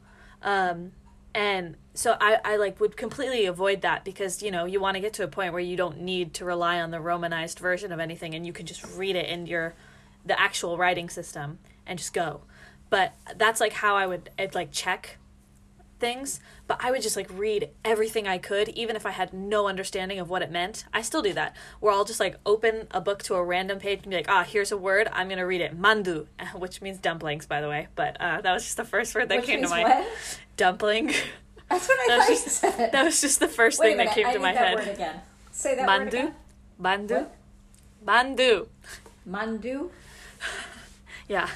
um, 0.43 0.93
and 1.35 1.77
so 1.95 2.17
I, 2.21 2.39
I 2.45 2.57
like 2.57 2.81
would 2.81 2.97
completely 2.97 3.47
avoid 3.47 3.83
that 3.83 4.05
because 4.05 4.43
you 4.43 4.51
know 4.51 4.65
you 4.65 4.81
want 4.81 4.97
to 4.97 5.01
get 5.01 5.13
to 5.15 5.25
a 5.25 5.29
point 5.29 5.53
where 5.53 5.63
you 5.63 5.77
don't 5.77 6.01
need 6.01 6.35
to 6.35 6.45
rely 6.45 6.81
on 6.81 6.91
the 6.91 7.01
romanized 7.01 7.61
version 7.61 7.93
of 7.93 8.01
anything 8.01 8.35
and 8.35 8.45
you 8.45 8.53
can 8.53 8.67
just 8.67 8.85
read 8.97 9.17
it 9.17 9.29
in 9.29 9.47
your 9.47 9.75
the 10.27 10.39
actual 10.39 10.77
writing 10.77 11.09
system 11.09 11.59
and 11.87 11.99
just 11.99 12.13
go. 12.13 12.41
But 12.91 13.15
that's 13.37 13.61
like 13.61 13.73
how 13.73 13.97
I 13.97 14.07
would 14.07 14.31
I'd, 14.39 14.55
like 14.55 14.73
check 14.73 15.19
things 16.07 16.29
but 16.69 16.77
i 16.87 16.91
would 16.91 17.03
just 17.09 17.17
like 17.21 17.29
read 17.47 17.63
everything 17.93 18.25
i 18.29 18.39
could 18.49 18.69
even 18.83 18.95
if 18.97 19.05
i 19.07 19.11
had 19.21 19.33
no 19.33 19.61
understanding 19.73 20.19
of 20.23 20.29
what 20.33 20.43
it 20.47 20.51
meant 20.59 20.85
i 20.93 21.01
still 21.09 21.23
do 21.29 21.33
that 21.41 21.51
where 21.81 21.93
i'll 21.95 22.05
just 22.13 22.21
like 22.21 22.37
open 22.53 22.75
a 22.91 23.01
book 23.09 23.23
to 23.23 23.35
a 23.35 23.43
random 23.55 23.79
page 23.79 24.01
and 24.03 24.11
be 24.11 24.17
like 24.17 24.29
ah 24.37 24.45
here's 24.55 24.71
a 24.73 24.77
word 24.89 25.07
i'm 25.13 25.29
gonna 25.31 25.47
read 25.53 25.61
it 25.63 25.73
mandu 25.87 26.27
which 26.63 26.77
means 26.85 26.99
dumplings 26.99 27.47
by 27.47 27.61
the 27.63 27.69
way 27.75 27.83
but 28.01 28.13
uh, 28.21 28.41
that 28.43 28.53
was 28.53 28.63
just 28.65 28.77
the 28.77 28.85
first 28.95 29.15
word 29.15 29.29
that 29.31 29.39
Which 29.39 29.47
came 29.47 29.63
to 29.63 29.69
mind 29.69 29.89
what? 29.89 30.07
dumpling 30.57 31.07
That's 31.71 31.89
what 31.89 31.99
I 32.01 32.07
That 32.19 32.29
was 32.29 32.45
just- 32.45 32.61
said. 32.61 32.93
that 32.93 33.05
was 33.09 33.21
just 33.21 33.39
the 33.41 33.49
first 33.49 33.81
Wait 33.81 33.89
thing 33.89 33.97
that 34.03 34.15
came 34.15 34.27
I 34.27 34.33
to 34.35 34.39
my 34.39 34.53
that 34.53 34.65
head 34.67 34.75
word 34.79 34.89
again. 34.97 35.17
Say 35.53 35.75
that 35.77 35.87
word 35.89 36.11
mandu 36.13 36.23
again. 36.25 36.35
mandu 36.87 37.19
What? 37.21 37.35
mandu 38.07 38.53
Mandu. 39.35 39.77
yeah 41.35 41.49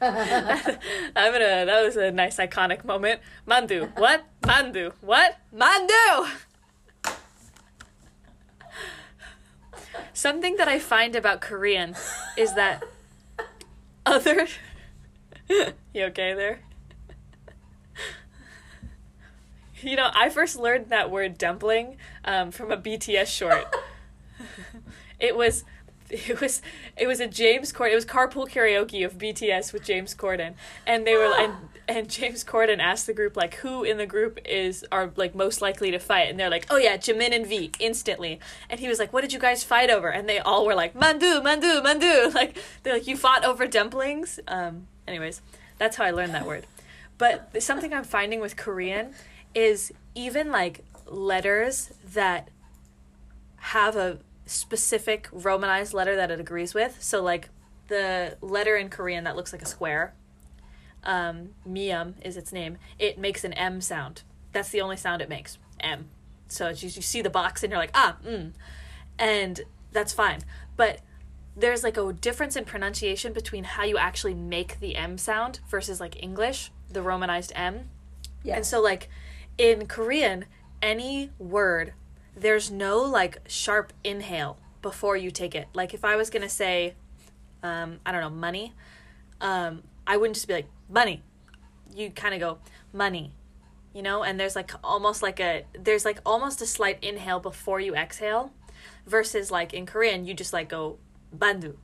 I'm 0.02 1.32
gonna. 1.32 1.66
That 1.66 1.82
was 1.84 1.96
a 1.96 2.10
nice 2.10 2.36
iconic 2.36 2.84
moment. 2.84 3.20
Mandu. 3.46 3.90
What? 3.98 4.24
Mandu. 4.42 4.92
What? 5.00 5.36
Mandu. 5.54 6.28
something 10.20 10.56
that 10.56 10.68
I 10.68 10.78
find 10.78 11.16
about 11.16 11.40
Korean 11.40 11.96
is 12.36 12.54
that 12.54 12.84
other. 14.04 14.46
you 15.48 16.04
okay 16.04 16.34
there? 16.34 16.60
You 19.80 19.96
know, 19.96 20.10
I 20.14 20.28
first 20.28 20.58
learned 20.58 20.90
that 20.90 21.10
word 21.10 21.38
dumpling 21.38 21.96
um, 22.24 22.50
from 22.50 22.70
a 22.70 22.76
BTS 22.76 23.28
short. 23.28 23.64
it 25.18 25.34
was 25.34 25.64
it 26.28 26.40
was 26.40 26.60
it 26.96 27.06
was 27.06 27.20
a 27.20 27.26
James 27.26 27.72
Corden. 27.72 27.92
It 27.92 27.94
was 27.94 28.04
carpool 28.04 28.48
karaoke 28.48 29.04
of 29.04 29.16
BTS 29.16 29.72
with 29.72 29.84
James 29.84 30.14
Corden, 30.14 30.54
and 30.86 31.06
they 31.06 31.16
were 31.16 31.32
and 31.38 31.54
and 31.88 32.10
James 32.10 32.42
Corden 32.42 32.78
asked 32.78 33.06
the 33.06 33.12
group 33.12 33.36
like 33.36 33.54
who 33.56 33.84
in 33.84 33.96
the 33.96 34.06
group 34.06 34.38
is 34.44 34.84
are 34.90 35.12
like 35.16 35.34
most 35.34 35.62
likely 35.62 35.90
to 35.90 35.98
fight, 35.98 36.28
and 36.28 36.38
they're 36.38 36.50
like, 36.50 36.66
oh 36.70 36.76
yeah, 36.76 36.96
Jimin 36.96 37.34
and 37.34 37.46
V 37.46 37.70
instantly, 37.78 38.40
and 38.68 38.80
he 38.80 38.88
was 38.88 38.98
like, 38.98 39.12
what 39.12 39.20
did 39.20 39.32
you 39.32 39.38
guys 39.38 39.62
fight 39.62 39.90
over? 39.90 40.08
And 40.08 40.28
they 40.28 40.38
all 40.40 40.66
were 40.66 40.74
like, 40.74 40.94
mandu, 40.94 41.42
mandu, 41.42 41.82
mandu, 41.82 42.34
like 42.34 42.56
they're 42.82 42.94
like 42.94 43.06
you 43.06 43.16
fought 43.16 43.44
over 43.44 43.66
dumplings. 43.66 44.40
Um, 44.48 44.88
anyways, 45.06 45.42
that's 45.78 45.96
how 45.96 46.04
I 46.04 46.10
learned 46.10 46.34
that 46.34 46.46
word. 46.46 46.66
But 47.18 47.62
something 47.62 47.92
I'm 47.92 48.04
finding 48.04 48.40
with 48.40 48.56
Korean 48.56 49.14
is 49.54 49.92
even 50.14 50.50
like 50.50 50.84
letters 51.06 51.92
that 52.14 52.48
have 53.56 53.94
a 53.94 54.18
specific 54.50 55.28
romanized 55.32 55.94
letter 55.94 56.16
that 56.16 56.30
it 56.30 56.40
agrees 56.40 56.74
with. 56.74 57.02
So 57.02 57.22
like 57.22 57.50
the 57.88 58.36
letter 58.40 58.76
in 58.76 58.88
Korean 58.88 59.24
that 59.24 59.36
looks 59.36 59.52
like 59.52 59.62
a 59.62 59.66
square, 59.66 60.14
um, 61.04 61.50
Mium 61.68 62.14
is 62.22 62.36
its 62.36 62.52
name. 62.52 62.78
It 62.98 63.18
makes 63.18 63.44
an 63.44 63.52
M 63.54 63.80
sound. 63.80 64.22
That's 64.52 64.70
the 64.70 64.80
only 64.80 64.96
sound 64.96 65.22
it 65.22 65.28
makes. 65.28 65.58
M. 65.78 66.08
So 66.48 66.66
it's 66.66 66.80
just, 66.80 66.96
you 66.96 67.02
see 67.02 67.22
the 67.22 67.30
box 67.30 67.62
and 67.62 67.70
you're 67.70 67.78
like 67.78 67.92
ah 67.94 68.16
mm, 68.26 68.52
and 69.18 69.60
that's 69.92 70.12
fine. 70.12 70.40
But 70.76 71.00
there's 71.56 71.82
like 71.82 71.96
a 71.96 72.12
difference 72.12 72.56
in 72.56 72.64
pronunciation 72.64 73.32
between 73.32 73.64
how 73.64 73.84
you 73.84 73.98
actually 73.98 74.34
make 74.34 74.80
the 74.80 74.96
M 74.96 75.16
sound 75.16 75.60
versus 75.68 76.00
like 76.00 76.22
English, 76.22 76.70
the 76.90 77.02
romanized 77.02 77.52
M. 77.54 77.90
Yeah. 78.42 78.56
And 78.56 78.66
so 78.66 78.80
like 78.80 79.08
in 79.58 79.86
Korean, 79.86 80.46
any 80.82 81.30
word 81.38 81.92
there's 82.40 82.70
no 82.70 83.02
like 83.02 83.38
sharp 83.46 83.92
inhale 84.02 84.58
before 84.82 85.16
you 85.16 85.30
take 85.30 85.54
it. 85.54 85.68
Like 85.74 85.94
if 85.94 86.04
I 86.04 86.16
was 86.16 86.30
gonna 86.30 86.48
say, 86.48 86.94
um, 87.62 88.00
I 88.04 88.12
don't 88.12 88.22
know, 88.22 88.30
money, 88.30 88.72
um, 89.40 89.82
I 90.06 90.16
wouldn't 90.16 90.34
just 90.34 90.48
be 90.48 90.54
like 90.54 90.68
money. 90.88 91.22
You 91.94 92.10
kind 92.10 92.34
of 92.34 92.40
go 92.40 92.58
money, 92.92 93.32
you 93.92 94.02
know. 94.02 94.22
And 94.22 94.40
there's 94.40 94.56
like 94.56 94.72
almost 94.82 95.22
like 95.22 95.38
a 95.38 95.64
there's 95.78 96.04
like 96.04 96.20
almost 96.24 96.62
a 96.62 96.66
slight 96.66 96.98
inhale 97.02 97.40
before 97.40 97.80
you 97.80 97.94
exhale, 97.94 98.52
versus 99.06 99.50
like 99.50 99.74
in 99.74 99.86
Korean 99.86 100.24
you 100.24 100.34
just 100.34 100.52
like 100.52 100.68
go 100.68 100.98
bandu. 101.32 101.76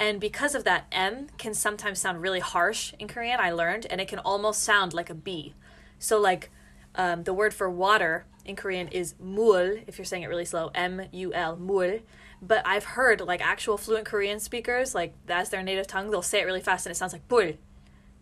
And 0.00 0.18
because 0.18 0.54
of 0.54 0.64
that, 0.64 0.86
M 0.90 1.28
can 1.36 1.52
sometimes 1.52 2.00
sound 2.00 2.22
really 2.22 2.40
harsh 2.40 2.94
in 2.98 3.06
Korean, 3.06 3.38
I 3.38 3.50
learned, 3.50 3.86
and 3.90 4.00
it 4.00 4.08
can 4.08 4.18
almost 4.18 4.62
sound 4.62 4.94
like 4.94 5.10
a 5.10 5.14
B. 5.14 5.52
So, 5.98 6.18
like, 6.18 6.48
um, 6.94 7.24
the 7.24 7.34
word 7.34 7.52
for 7.52 7.68
water 7.68 8.24
in 8.44 8.56
Korean 8.56 8.88
is 8.88 9.14
mul, 9.20 9.76
if 9.86 9.98
you're 9.98 10.04
saying 10.04 10.22
it 10.22 10.28
really 10.28 10.44
slow, 10.44 10.70
M 10.74 11.02
U 11.12 11.32
L, 11.32 11.56
mul. 11.56 12.00
But 12.42 12.66
I've 12.66 12.84
heard 12.84 13.20
like 13.20 13.40
actual 13.40 13.76
fluent 13.76 14.06
Korean 14.06 14.40
speakers, 14.40 14.94
like 14.94 15.14
that's 15.26 15.50
their 15.50 15.62
native 15.62 15.86
tongue, 15.86 16.10
they'll 16.10 16.22
say 16.22 16.40
it 16.40 16.44
really 16.44 16.60
fast 16.60 16.86
and 16.86 16.90
it 16.90 16.96
sounds 16.96 17.12
like 17.12 17.28
bul. 17.28 17.52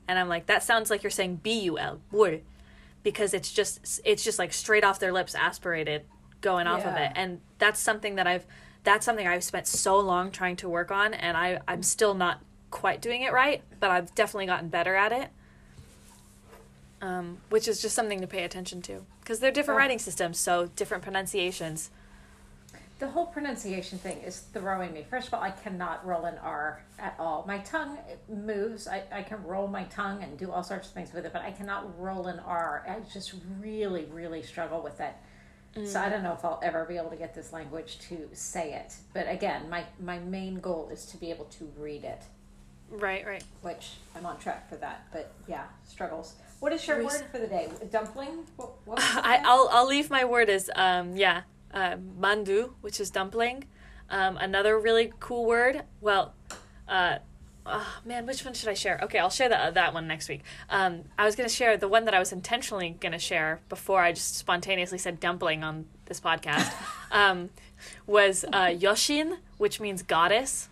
And 0.09 0.19
I'm 0.19 0.29
like, 0.29 0.47
that 0.47 0.63
sounds 0.63 0.91
like 0.91 1.03
you're 1.03 1.11
saying 1.11 1.41
B 1.43 1.61
U 1.61 1.79
L, 1.79 2.01
bul. 2.11 2.39
Because 3.03 3.33
it's 3.33 3.53
just 3.53 4.01
it's 4.05 4.25
just 4.25 4.39
like 4.39 4.53
straight 4.53 4.85
off 4.85 4.99
their 4.99 5.13
lips 5.13 5.35
aspirated 5.35 6.05
going 6.41 6.67
off 6.67 6.85
of 6.85 6.97
it. 6.97 7.13
And 7.15 7.41
that's 7.59 7.81
something 7.81 8.17
that 8.17 8.27
I've 8.27 8.47
that's 8.85 9.05
something 9.05 9.27
I've 9.27 9.45
spent 9.45 9.67
so 9.67 9.99
long 9.99 10.31
trying 10.31 10.57
to 10.57 10.69
work 10.69 10.91
on 10.91 11.13
and 11.13 11.37
I, 11.37 11.61
I'm 11.69 11.83
still 11.83 12.15
not 12.15 12.41
quite 12.71 13.03
doing 13.03 13.23
it 13.23 13.33
right, 13.33 13.63
but 13.81 13.91
I've 13.91 14.15
definitely 14.15 14.47
gotten 14.47 14.69
better 14.69 14.95
at 14.95 15.13
it. 15.13 15.29
Um, 17.01 17.39
which 17.51 17.69
is 17.69 17.81
just 17.81 17.95
something 17.95 18.21
to 18.23 18.27
pay 18.27 18.43
attention 18.43 18.83
to 18.83 19.05
because 19.21 19.39
they're 19.39 19.53
different 19.53 19.77
Oh. 19.77 19.83
writing 19.83 20.01
systems, 20.01 20.39
so 20.39 20.67
different 20.75 21.05
pronunciations. 21.05 21.91
The 22.99 23.07
whole 23.09 23.27
pronunciation 23.27 23.99
thing 23.99 24.19
is 24.23 24.41
throwing 24.53 24.93
me. 24.93 25.07
First 25.09 25.29
of 25.29 25.35
all, 25.35 25.41
I 25.41 25.53
cannot 25.53 26.05
roll 26.05 26.25
an 26.25 26.37
R 26.39 26.83
at 26.99 27.15
all. 27.21 27.45
My 27.47 27.59
tongue 27.59 27.97
moves. 28.29 28.89
I, 28.89 29.05
I 29.13 29.23
can 29.23 29.45
roll 29.45 29.69
my 29.69 29.85
tongue 29.85 30.25
and 30.25 30.37
do 30.37 30.51
all 30.51 30.65
sorts 30.65 30.89
of 30.89 30.95
things 30.95 31.13
with 31.13 31.25
it, 31.25 31.33
but 31.33 31.43
I 31.43 31.53
cannot 31.53 31.97
roll 32.01 32.27
an 32.27 32.41
R. 32.41 32.85
I 32.89 32.99
just 33.13 33.35
really, 33.61 34.07
really 34.07 34.43
struggle 34.43 34.83
with 34.83 35.01
it. 35.01 35.15
So 35.87 36.01
I 36.01 36.09
don't 36.09 36.25
know 36.25 36.33
if 36.33 36.45
I'll 36.45 36.59
ever 36.65 36.85
be 36.87 36.97
able 36.97 37.11
to 37.11 37.17
get 37.17 37.37
this 37.37 37.53
language 37.53 38.01
to 38.09 38.29
say 38.33 38.73
it. 38.73 38.95
But 39.15 39.29
again, 39.31 39.71
my, 39.71 39.85
my 40.01 40.19
main 40.19 40.59
goal 40.59 40.89
is 40.93 41.07
to 41.07 41.17
be 41.19 41.31
able 41.31 41.45
to 41.45 41.71
read 41.79 42.03
it, 42.03 42.23
Right, 42.91 43.25
right. 43.25 43.45
which 43.63 43.91
I'm 44.17 44.27
on 44.27 44.39
track 44.41 44.69
for 44.69 44.75
that. 44.77 45.05
But 45.13 45.31
yeah, 45.47 45.67
struggles. 45.87 46.35
What 46.61 46.73
is 46.73 46.87
your 46.87 47.05
word 47.05 47.25
for 47.31 47.39
the 47.39 47.47
day? 47.47 47.69
Dumpling? 47.91 48.45
What, 48.57 48.73
what 48.85 48.99
I, 49.03 49.41
I'll 49.45 49.69
I'll 49.73 49.87
leave 49.87 50.11
my 50.11 50.25
word 50.25 50.51
as 50.51 50.71
um 50.75 51.17
yeah 51.17 51.43
uh, 51.73 51.97
mandu, 52.19 52.71
which 52.81 53.01
is 53.01 53.11
dumpling. 53.11 53.65
Um, 54.11 54.37
another 54.39 54.79
really 54.79 55.13
cool 55.21 55.45
word. 55.45 55.83
Well, 56.01 56.35
uh, 56.89 57.19
oh, 57.67 58.01
man, 58.05 58.27
which 58.27 58.45
one 58.45 58.55
should 58.55 58.69
I 58.69 58.75
share? 58.75 58.99
Okay, 59.03 59.19
I'll 59.19 59.31
share 59.31 59.49
that 59.51 59.75
that 59.75 59.95
one 59.95 60.07
next 60.07 60.29
week. 60.29 60.43
Um, 60.71 61.05
I 61.19 61.25
was 61.25 61.37
gonna 61.37 61.49
share 61.49 61.77
the 61.77 61.89
one 61.89 62.07
that 62.07 62.15
I 62.15 62.19
was 62.19 62.33
intentionally 62.33 62.97
gonna 63.01 63.19
share 63.19 63.61
before 63.69 64.01
I 64.01 64.13
just 64.13 64.37
spontaneously 64.37 64.99
said 64.99 65.21
dumpling 65.21 65.63
on 65.63 65.87
this 66.07 66.21
podcast. 66.21 66.73
um, 67.13 67.51
was 68.07 68.45
uh, 68.53 68.67
Yoshin, 68.67 69.39
which 69.59 69.81
means 69.81 70.03
goddess. 70.03 70.69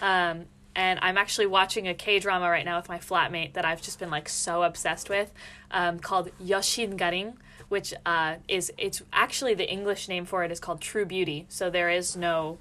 Um, 0.00 0.46
and 0.76 0.98
I'm 1.02 1.16
actually 1.16 1.46
watching 1.46 1.86
a 1.86 1.94
K 1.94 2.18
drama 2.18 2.48
right 2.48 2.64
now 2.64 2.76
with 2.76 2.88
my 2.88 2.98
flatmate 2.98 3.52
that 3.54 3.64
I've 3.64 3.82
just 3.82 3.98
been 3.98 4.10
like 4.10 4.28
so 4.28 4.62
obsessed 4.62 5.08
with, 5.08 5.32
um, 5.70 5.98
called 5.98 6.30
Yoshin 6.42 6.96
Garing, 6.96 7.38
which 7.68 7.94
uh, 8.04 8.36
is 8.48 8.72
it's 8.76 9.02
actually 9.12 9.54
the 9.54 9.70
English 9.70 10.08
name 10.08 10.24
for 10.24 10.44
it 10.44 10.50
is 10.50 10.60
called 10.60 10.80
True 10.80 11.04
Beauty. 11.04 11.46
So 11.48 11.70
there 11.70 11.90
is 11.90 12.16
no, 12.16 12.58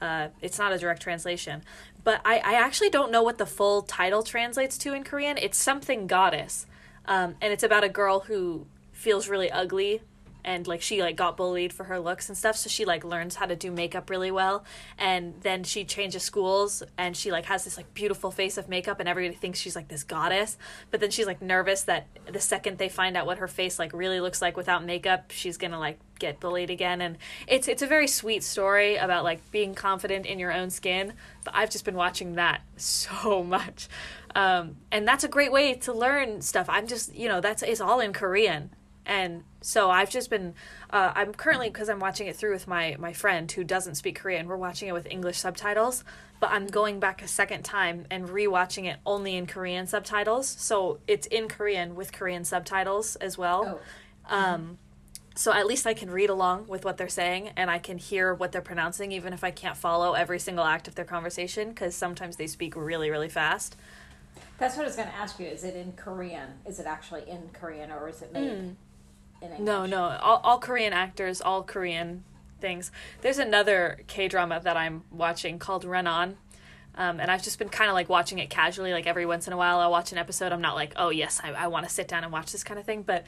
uh, 0.00 0.28
it's 0.40 0.58
not 0.58 0.72
a 0.72 0.78
direct 0.78 1.02
translation. 1.02 1.62
But 2.04 2.20
I, 2.24 2.38
I 2.38 2.54
actually 2.54 2.90
don't 2.90 3.12
know 3.12 3.22
what 3.22 3.38
the 3.38 3.46
full 3.46 3.82
title 3.82 4.22
translates 4.22 4.76
to 4.78 4.92
in 4.92 5.04
Korean. 5.04 5.38
It's 5.38 5.56
something 5.56 6.06
goddess, 6.06 6.66
um, 7.06 7.36
and 7.40 7.52
it's 7.52 7.62
about 7.62 7.84
a 7.84 7.88
girl 7.88 8.20
who 8.20 8.66
feels 8.92 9.28
really 9.28 9.50
ugly 9.50 10.02
and 10.44 10.66
like 10.66 10.82
she 10.82 11.02
like 11.02 11.16
got 11.16 11.36
bullied 11.36 11.72
for 11.72 11.84
her 11.84 12.00
looks 12.00 12.28
and 12.28 12.36
stuff 12.36 12.56
so 12.56 12.68
she 12.68 12.84
like 12.84 13.04
learns 13.04 13.36
how 13.36 13.46
to 13.46 13.56
do 13.56 13.70
makeup 13.70 14.10
really 14.10 14.30
well. 14.30 14.64
And 14.98 15.34
then 15.42 15.64
she 15.64 15.84
changes 15.84 16.22
schools 16.22 16.82
and 16.98 17.16
she 17.16 17.30
like 17.30 17.46
has 17.46 17.64
this 17.64 17.76
like 17.76 17.92
beautiful 17.94 18.30
face 18.30 18.58
of 18.58 18.68
makeup 18.68 19.00
and 19.00 19.08
everybody 19.08 19.36
thinks 19.36 19.58
she's 19.58 19.76
like 19.76 19.88
this 19.88 20.02
goddess. 20.02 20.56
But 20.90 21.00
then 21.00 21.10
she's 21.10 21.26
like 21.26 21.42
nervous 21.42 21.82
that 21.82 22.06
the 22.30 22.40
second 22.40 22.78
they 22.78 22.88
find 22.88 23.16
out 23.16 23.26
what 23.26 23.38
her 23.38 23.48
face 23.48 23.78
like 23.78 23.92
really 23.92 24.20
looks 24.20 24.42
like 24.42 24.56
without 24.56 24.84
makeup 24.84 25.30
she's 25.30 25.56
gonna 25.56 25.78
like 25.78 25.98
get 26.18 26.40
bullied 26.40 26.70
again. 26.70 27.00
And 27.00 27.18
it's 27.46 27.68
it's 27.68 27.82
a 27.82 27.86
very 27.86 28.08
sweet 28.08 28.42
story 28.42 28.96
about 28.96 29.24
like 29.24 29.50
being 29.50 29.74
confident 29.74 30.26
in 30.26 30.38
your 30.38 30.52
own 30.52 30.70
skin 30.70 31.14
but 31.44 31.54
i've 31.56 31.70
just 31.70 31.84
been 31.84 31.96
watching 31.96 32.34
that 32.34 32.62
so 32.76 33.42
much. 33.42 33.88
Um, 34.34 34.76
and 34.90 35.06
that's 35.06 35.24
a 35.24 35.28
great 35.28 35.52
way 35.52 35.74
to 35.74 35.92
learn 35.92 36.40
stuff. 36.40 36.66
I'm 36.68 36.86
just 36.86 37.14
you 37.14 37.28
know 37.28 37.40
that's 37.40 37.62
it's 37.62 37.80
all 37.80 38.00
in 38.00 38.12
korean 38.12 38.70
and 39.06 39.44
so 39.60 39.90
I've 39.90 40.10
just 40.10 40.30
been 40.30 40.54
uh, 40.90 41.12
I'm 41.14 41.32
currently 41.32 41.68
because 41.68 41.88
I'm 41.88 42.00
watching 42.00 42.26
it 42.26 42.36
through 42.36 42.52
with 42.52 42.66
my 42.66 42.96
my 42.98 43.12
friend 43.12 43.50
who 43.50 43.64
doesn't 43.64 43.96
speak 43.96 44.18
Korean. 44.18 44.46
We're 44.46 44.56
watching 44.56 44.88
it 44.88 44.92
with 44.92 45.06
English 45.06 45.38
subtitles, 45.38 46.04
but 46.40 46.50
I'm 46.50 46.66
going 46.66 47.00
back 47.00 47.22
a 47.22 47.28
second 47.28 47.64
time 47.64 48.06
and 48.10 48.28
rewatching 48.28 48.84
it 48.86 48.98
only 49.06 49.36
in 49.36 49.46
Korean 49.46 49.86
subtitles. 49.86 50.48
So 50.48 50.98
it's 51.06 51.26
in 51.26 51.48
Korean 51.48 51.94
with 51.94 52.12
Korean 52.12 52.44
subtitles 52.44 53.16
as 53.16 53.38
well. 53.38 53.80
Oh. 54.30 54.36
Um, 54.36 54.78
so 55.34 55.52
at 55.52 55.66
least 55.66 55.86
I 55.86 55.94
can 55.94 56.10
read 56.10 56.30
along 56.30 56.66
with 56.68 56.84
what 56.84 56.98
they're 56.98 57.08
saying 57.08 57.52
and 57.56 57.70
I 57.70 57.78
can 57.78 57.98
hear 57.98 58.34
what 58.34 58.52
they're 58.52 58.60
pronouncing, 58.60 59.12
even 59.12 59.32
if 59.32 59.42
I 59.42 59.50
can't 59.50 59.76
follow 59.76 60.12
every 60.12 60.38
single 60.38 60.64
act 60.64 60.88
of 60.88 60.94
their 60.94 61.04
conversation, 61.04 61.70
because 61.70 61.94
sometimes 61.94 62.36
they 62.36 62.46
speak 62.46 62.76
really, 62.76 63.10
really 63.10 63.30
fast. 63.30 63.76
That's 64.58 64.76
what 64.76 64.82
I 64.82 64.86
was 64.86 64.96
going 64.96 65.08
to 65.08 65.14
ask 65.14 65.40
you. 65.40 65.46
Is 65.46 65.64
it 65.64 65.74
in 65.74 65.92
Korean? 65.92 66.48
Is 66.66 66.78
it 66.78 66.86
actually 66.86 67.28
in 67.28 67.48
Korean 67.52 67.90
or 67.90 68.08
is 68.08 68.22
it 68.22 68.32
made 68.32 68.50
English? 68.50 68.76
No, 69.58 69.86
no, 69.86 70.04
all, 70.20 70.40
all 70.44 70.58
Korean 70.58 70.92
actors, 70.92 71.40
all 71.40 71.62
Korean 71.62 72.24
things. 72.60 72.90
There's 73.20 73.38
another 73.38 74.00
K 74.06 74.28
drama 74.28 74.60
that 74.62 74.76
I'm 74.76 75.02
watching 75.10 75.58
called 75.58 75.84
Run 75.84 76.06
On. 76.06 76.36
Um, 76.94 77.20
and 77.20 77.30
I've 77.30 77.42
just 77.42 77.58
been 77.58 77.70
kind 77.70 77.88
of 77.88 77.94
like 77.94 78.08
watching 78.08 78.38
it 78.38 78.50
casually, 78.50 78.92
like 78.92 79.06
every 79.06 79.24
once 79.24 79.46
in 79.46 79.52
a 79.52 79.56
while 79.56 79.80
I'll 79.80 79.90
watch 79.90 80.12
an 80.12 80.18
episode. 80.18 80.52
I'm 80.52 80.60
not 80.60 80.74
like, 80.74 80.92
oh, 80.96 81.08
yes, 81.08 81.40
I, 81.42 81.52
I 81.52 81.66
want 81.68 81.88
to 81.88 81.92
sit 81.92 82.06
down 82.06 82.22
and 82.22 82.32
watch 82.32 82.52
this 82.52 82.62
kind 82.62 82.78
of 82.78 82.84
thing. 82.84 83.02
But 83.02 83.24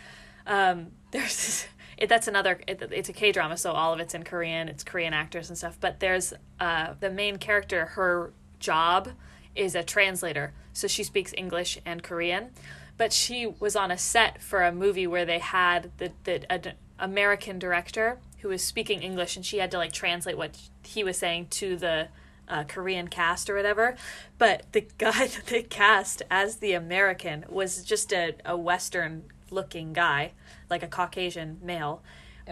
um, 0.46 0.88
there's 1.10 1.66
it, 1.96 2.08
that's 2.08 2.28
another, 2.28 2.60
it, 2.66 2.82
it's 2.90 3.08
a 3.08 3.12
K 3.12 3.32
drama, 3.32 3.56
so 3.56 3.72
all 3.72 3.92
of 3.92 4.00
it's 4.00 4.14
in 4.14 4.24
Korean, 4.24 4.68
it's 4.68 4.84
Korean 4.84 5.14
actors 5.14 5.48
and 5.48 5.56
stuff. 5.56 5.78
But 5.80 6.00
there's 6.00 6.34
uh, 6.60 6.94
the 7.00 7.10
main 7.10 7.36
character, 7.36 7.86
her 7.86 8.32
job 8.58 9.10
is 9.54 9.74
a 9.74 9.82
translator. 9.82 10.52
So 10.72 10.88
she 10.88 11.04
speaks 11.04 11.32
English 11.36 11.78
and 11.86 12.02
Korean. 12.02 12.50
But 12.96 13.12
she 13.12 13.46
was 13.46 13.74
on 13.74 13.90
a 13.90 13.98
set 13.98 14.40
for 14.40 14.62
a 14.62 14.72
movie 14.72 15.06
where 15.06 15.24
they 15.24 15.40
had 15.40 15.90
the, 15.98 16.12
the 16.24 16.50
an 16.52 16.74
American 16.98 17.58
director 17.58 18.18
who 18.38 18.48
was 18.48 18.62
speaking 18.62 19.02
English, 19.02 19.36
and 19.36 19.44
she 19.44 19.58
had 19.58 19.70
to 19.72 19.78
like 19.78 19.92
translate 19.92 20.36
what 20.36 20.56
he 20.84 21.02
was 21.02 21.16
saying 21.18 21.48
to 21.48 21.76
the 21.76 22.08
uh, 22.48 22.64
Korean 22.64 23.08
cast 23.08 23.48
or 23.48 23.56
whatever. 23.56 23.96
But 24.38 24.64
the 24.72 24.82
guy 24.98 25.26
that 25.26 25.46
they 25.46 25.62
cast 25.62 26.22
as 26.30 26.56
the 26.56 26.72
American 26.72 27.44
was 27.48 27.84
just 27.84 28.12
a, 28.12 28.34
a 28.44 28.56
Western 28.56 29.24
looking 29.50 29.92
guy, 29.92 30.32
like 30.70 30.82
a 30.82 30.88
Caucasian 30.88 31.58
male, 31.62 32.02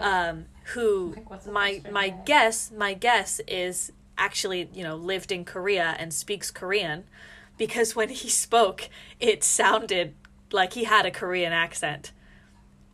um, 0.01 0.47
who 0.75 1.13
Like, 1.17 1.31
what's 1.31 1.47
a 1.47 1.53
my 1.53 1.73
Western 1.73 1.93
my 1.93 2.09
male? 2.09 2.23
guess 2.25 2.71
my 2.71 2.95
guess 2.95 3.41
is 3.47 3.93
actually 4.19 4.69
you 4.73 4.83
know 4.83 4.97
lived 4.97 5.33
in 5.33 5.45
Korea 5.45 5.97
and 5.99 6.13
speaks 6.13 6.51
Korean, 6.51 7.05
because 7.59 7.95
when 7.95 8.09
he 8.09 8.29
spoke, 8.45 8.89
it 9.21 9.45
sounded 9.45 10.15
like 10.53 10.75
he 10.75 10.85
had 10.85 11.07
a 11.07 11.11
Korean 11.11 11.53
accent 11.53 12.13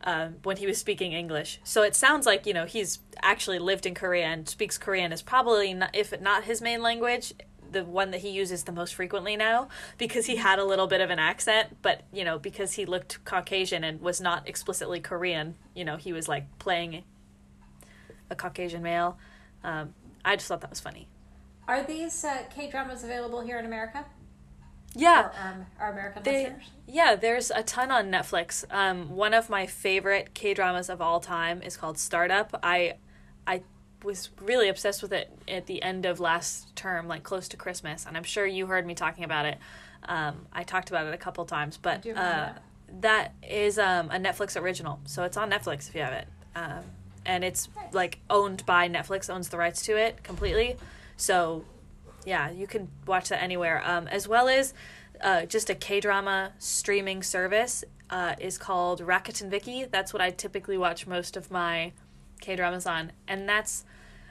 um, 0.03 0.37
when 0.43 0.57
he 0.57 0.65
was 0.65 0.77
speaking 0.77 1.13
English. 1.13 1.59
So 1.63 1.83
it 1.83 1.95
sounds 1.95 2.25
like 2.25 2.45
you 2.45 2.53
know 2.53 2.65
he's 2.65 2.99
actually 3.21 3.59
lived 3.59 3.85
in 3.85 3.93
Korea 3.93 4.25
and 4.25 4.47
speaks 4.47 4.77
Korean 4.77 5.11
is 5.11 5.21
probably 5.21 5.73
not, 5.73 5.95
if 5.95 6.19
not 6.21 6.45
his 6.45 6.61
main 6.61 6.81
language, 6.81 7.33
the 7.71 7.83
one 7.83 8.11
that 8.11 8.21
he 8.21 8.29
uses 8.29 8.63
the 8.63 8.71
most 8.71 8.95
frequently 8.95 9.35
now 9.35 9.69
because 9.97 10.25
he 10.25 10.37
had 10.37 10.59
a 10.59 10.63
little 10.63 10.87
bit 10.87 11.01
of 11.01 11.09
an 11.09 11.19
accent, 11.19 11.77
but 11.81 12.03
you 12.11 12.23
know 12.23 12.39
because 12.39 12.73
he 12.73 12.85
looked 12.85 13.23
Caucasian 13.25 13.83
and 13.83 14.01
was 14.01 14.21
not 14.21 14.47
explicitly 14.47 14.99
Korean, 14.99 15.55
you 15.75 15.85
know 15.85 15.97
he 15.97 16.13
was 16.13 16.27
like 16.27 16.45
playing 16.59 17.03
a 18.29 18.35
Caucasian 18.35 18.81
male. 18.81 19.17
Um, 19.63 19.93
I 20.23 20.35
just 20.35 20.47
thought 20.47 20.61
that 20.61 20.69
was 20.69 20.79
funny. 20.79 21.07
Are 21.67 21.83
these 21.83 22.23
uh, 22.23 22.43
K 22.53 22.69
dramas 22.69 23.03
available 23.03 23.41
here 23.41 23.59
in 23.59 23.65
America? 23.65 24.05
Yeah, 24.95 25.29
our, 25.39 25.67
our 25.79 25.91
American 25.91 26.23
They, 26.23 26.43
listeners? 26.45 26.63
yeah, 26.87 27.15
there's 27.15 27.51
a 27.51 27.61
ton 27.63 27.91
on 27.91 28.09
Netflix. 28.11 28.65
Um, 28.71 29.09
one 29.15 29.33
of 29.33 29.49
my 29.49 29.65
favorite 29.67 30.33
K 30.33 30.53
dramas 30.53 30.89
of 30.89 30.99
all 31.01 31.19
time 31.19 31.61
is 31.61 31.77
called 31.77 31.97
Startup. 31.97 32.59
I, 32.63 32.95
I 33.45 33.61
was 34.03 34.29
really 34.41 34.67
obsessed 34.67 35.01
with 35.01 35.13
it 35.13 35.29
at 35.47 35.67
the 35.67 35.83
end 35.83 36.05
of 36.05 36.19
last 36.19 36.75
term, 36.75 37.07
like 37.07 37.21
close 37.23 37.47
to 37.49 37.57
Christmas, 37.57 38.05
and 38.07 38.17
I'm 38.17 38.23
sure 38.23 38.45
you 38.47 38.65
heard 38.65 38.85
me 38.87 38.95
talking 38.95 39.23
about 39.23 39.45
it. 39.45 39.57
Um, 40.03 40.47
I 40.53 40.63
talked 40.63 40.89
about 40.89 41.05
it 41.05 41.13
a 41.13 41.17
couple 41.17 41.45
times, 41.45 41.77
but 41.77 42.07
uh, 42.07 42.53
that 43.01 43.33
is 43.47 43.77
um, 43.77 44.09
a 44.09 44.17
Netflix 44.17 44.59
original, 44.59 44.99
so 45.05 45.23
it's 45.23 45.37
on 45.37 45.51
Netflix 45.51 45.87
if 45.89 45.95
you 45.95 46.01
have 46.01 46.13
it, 46.13 46.27
um, 46.55 46.83
and 47.25 47.43
it's 47.43 47.67
Nice. 47.75 47.93
like 47.93 48.19
owned 48.29 48.65
by 48.65 48.87
Netflix, 48.89 49.29
owns 49.29 49.49
the 49.49 49.57
rights 49.57 49.81
to 49.83 49.97
it 49.97 50.23
completely. 50.23 50.77
So 51.17 51.65
yeah, 52.25 52.49
you 52.49 52.67
can 52.67 52.89
watch 53.05 53.29
that 53.29 53.41
anywhere. 53.41 53.81
Um, 53.85 54.07
as 54.07 54.27
well 54.27 54.47
as 54.47 54.73
uh, 55.21 55.45
just 55.45 55.69
a 55.69 55.75
K 55.75 55.99
drama 55.99 56.53
streaming 56.59 57.23
service 57.23 57.83
uh, 58.09 58.35
is 58.39 58.57
called 58.57 59.01
Rakuten 59.01 59.49
Viki. 59.49 59.89
That's 59.89 60.13
what 60.13 60.21
I 60.21 60.31
typically 60.31 60.77
watch 60.77 61.07
most 61.07 61.37
of 61.37 61.51
my 61.51 61.91
K 62.41 62.55
dramas 62.55 62.85
on, 62.85 63.11
and 63.27 63.47
that's 63.47 63.85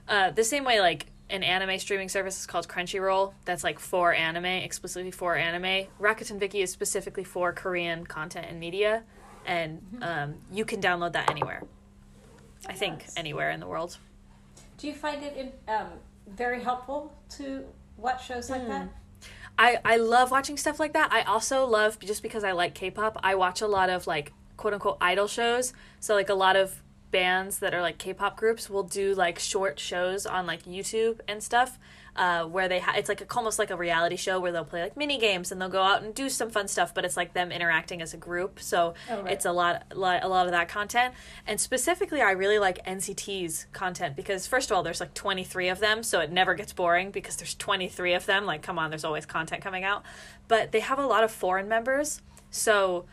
uh, 0.09 0.31
the 0.31 0.45
same 0.45 0.65
way 0.65 0.81
like 0.81 1.07
an 1.31 1.43
anime 1.43 1.79
streaming 1.79 2.09
service 2.09 2.41
is 2.41 2.47
called 2.47 2.69
Crunchyroll. 2.69 3.35
That's 3.45 3.63
like 3.63 3.79
for 3.79 4.15
anime, 4.15 4.47
explicitly 4.47 5.11
for 5.11 5.37
anime. 5.37 5.89
Rakuten 6.01 6.41
Viki 6.41 6.63
is 6.63 6.73
specifically 6.73 7.25
for 7.25 7.53
Korean 7.53 8.07
content 8.07 8.47
and 8.49 8.59
media, 8.59 9.03
and 9.47 9.83
um, 10.01 10.35
you 10.51 10.65
can 10.65 10.81
download 10.81 11.13
that 11.13 11.31
anywhere. 11.31 11.63
I 12.67 12.73
think 12.73 13.05
anywhere 13.17 13.51
in 13.51 13.61
the 13.61 13.67
world. 13.67 13.99
Do 14.79 14.87
you 14.87 14.95
find 14.95 15.23
it 15.23 15.37
in, 15.37 15.53
um, 15.73 15.89
very 16.37 16.63
helpful 16.63 17.13
to 17.37 17.65
watch 17.97 18.27
shows 18.27 18.51
like 18.51 18.67
that? 18.69 18.87
Mm. 18.87 18.91
I, 19.59 19.79
I 19.85 19.97
love 19.97 20.31
watching 20.31 20.57
stuff 20.57 20.79
like 20.79 20.93
that. 20.93 21.13
I 21.13 21.23
also 21.23 21.67
love 21.67 21.99
just 21.99 22.23
because 22.23 22.45
I 22.45 22.53
like 22.53 22.75
K-pop. 22.75 23.19
I 23.23 23.35
watch 23.35 23.61
a 23.61 23.67
lot 23.67 23.91
of 23.91 24.07
like 24.07 24.33
quote 24.57 24.73
unquote 24.73 24.99
idol 25.01 25.27
shows. 25.27 25.73
So 25.99 26.15
like 26.15 26.29
a 26.29 26.35
lot 26.35 26.55
of 26.55 26.83
bands 27.11 27.59
that 27.59 27.75
are 27.75 27.83
like 27.83 27.99
K-pop 27.99 28.37
groups 28.37 28.71
will 28.71 28.85
do 28.85 29.15
like 29.15 29.39
short 29.39 29.81
shows 29.81 30.27
on 30.27 30.47
like 30.47 30.65
YouTube 30.65 31.21
and 31.27 31.43
stuff. 31.43 31.79
Uh, 32.19 32.45
where 32.47 32.67
they 32.69 32.81
ha- 32.81 32.95
it's 32.97 33.09
like 33.09 33.21
a, 33.21 33.27
almost 33.37 33.61
like 33.61 33.71
a 33.71 33.77
reality 33.77 34.17
show 34.17 34.41
where 34.41 34.51
they'll 34.51 34.65
play 34.65 34.83
like 34.83 34.97
mini 34.97 35.19
games 35.19 35.53
and 35.53 35.61
they'll 35.61 35.69
go 35.69 35.81
out 35.85 36.03
and 36.03 36.13
do 36.17 36.29
some 36.29 36.51
fun 36.51 36.67
stuff, 36.67 36.93
but 36.93 37.05
it's 37.05 37.17
like 37.17 37.33
them 37.33 37.53
interacting 37.53 38.03
as 38.03 38.13
a 38.13 38.17
group. 38.17 38.59
So 38.59 38.95
Oh, 39.09 39.23
right. 39.23 39.33
it's 39.35 39.45
a 39.45 39.53
lot, 39.53 39.85
lot 39.95 40.25
a 40.25 40.29
lot 40.29 40.47
of 40.47 40.51
that 40.51 40.69
content. 40.69 41.15
And 41.47 41.61
specifically, 41.61 42.21
I 42.21 42.33
really 42.33 42.59
like 42.59 42.85
NCT's 42.85 43.67
content 43.73 44.17
because 44.17 44.49
first 44.49 44.69
of 44.69 44.77
all, 44.77 44.83
there's 44.83 44.99
like 44.99 45.15
23 45.15 45.69
of 45.69 45.79
them, 45.79 46.03
so 46.03 46.19
it 46.19 46.33
never 46.33 46.55
gets 46.55 46.73
boring 46.73 47.13
because 47.13 47.37
there's 47.37 47.55
23 47.55 48.15
of 48.15 48.27
them. 48.27 48.45
Like, 48.47 48.63
come 48.63 48.81
on, 48.81 48.91
there's 48.91 49.05
always 49.05 49.25
content 49.25 49.63
coming 49.63 49.85
out. 49.85 50.03
But 50.49 50.73
they 50.73 50.81
have 50.81 50.99
a 50.99 51.07
lot 51.07 51.23
of 51.23 51.31
foreign 51.31 51.69
members, 51.69 52.21
so 52.51 53.05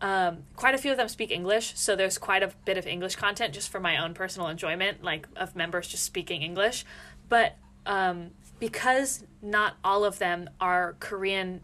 um, 0.00 0.38
quite 0.56 0.74
a 0.74 0.78
few 0.78 0.90
of 0.90 0.96
them 0.96 1.08
speak 1.08 1.30
English, 1.30 1.74
so 1.76 1.94
there's 1.94 2.18
quite 2.18 2.42
a 2.42 2.50
bit 2.64 2.78
of 2.78 2.86
English 2.88 3.14
content 3.14 3.54
just 3.54 3.68
for 3.70 3.78
my 3.78 3.96
own 4.02 4.12
personal 4.12 4.48
enjoyment, 4.48 5.04
like 5.04 5.28
of 5.36 5.54
members 5.54 5.86
just 5.86 6.02
speaking 6.04 6.42
English. 6.42 6.84
But 7.28 7.56
um, 7.86 8.30
because 8.60 9.24
not 9.42 9.76
all 9.82 10.04
of 10.04 10.18
them 10.18 10.48
are 10.60 10.94
Korean 11.00 11.60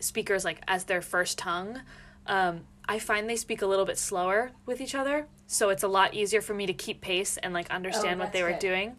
speakers, 0.00 0.44
like 0.44 0.60
as 0.68 0.84
their 0.84 1.00
first 1.00 1.38
tongue, 1.38 1.80
um, 2.26 2.62
I 2.88 2.98
find 2.98 3.30
they 3.30 3.36
speak 3.36 3.62
a 3.62 3.66
little 3.66 3.84
bit 3.84 3.98
slower 3.98 4.50
with 4.66 4.80
each 4.80 4.94
other. 4.94 5.26
So 5.46 5.70
it's 5.70 5.82
a 5.82 5.88
lot 5.88 6.14
easier 6.14 6.40
for 6.40 6.54
me 6.54 6.66
to 6.66 6.72
keep 6.72 7.00
pace 7.00 7.36
and 7.36 7.54
like 7.54 7.70
understand 7.70 8.20
what 8.20 8.32
they 8.32 8.42
were 8.42 8.50
good. 8.50 8.58
doing. 8.58 8.96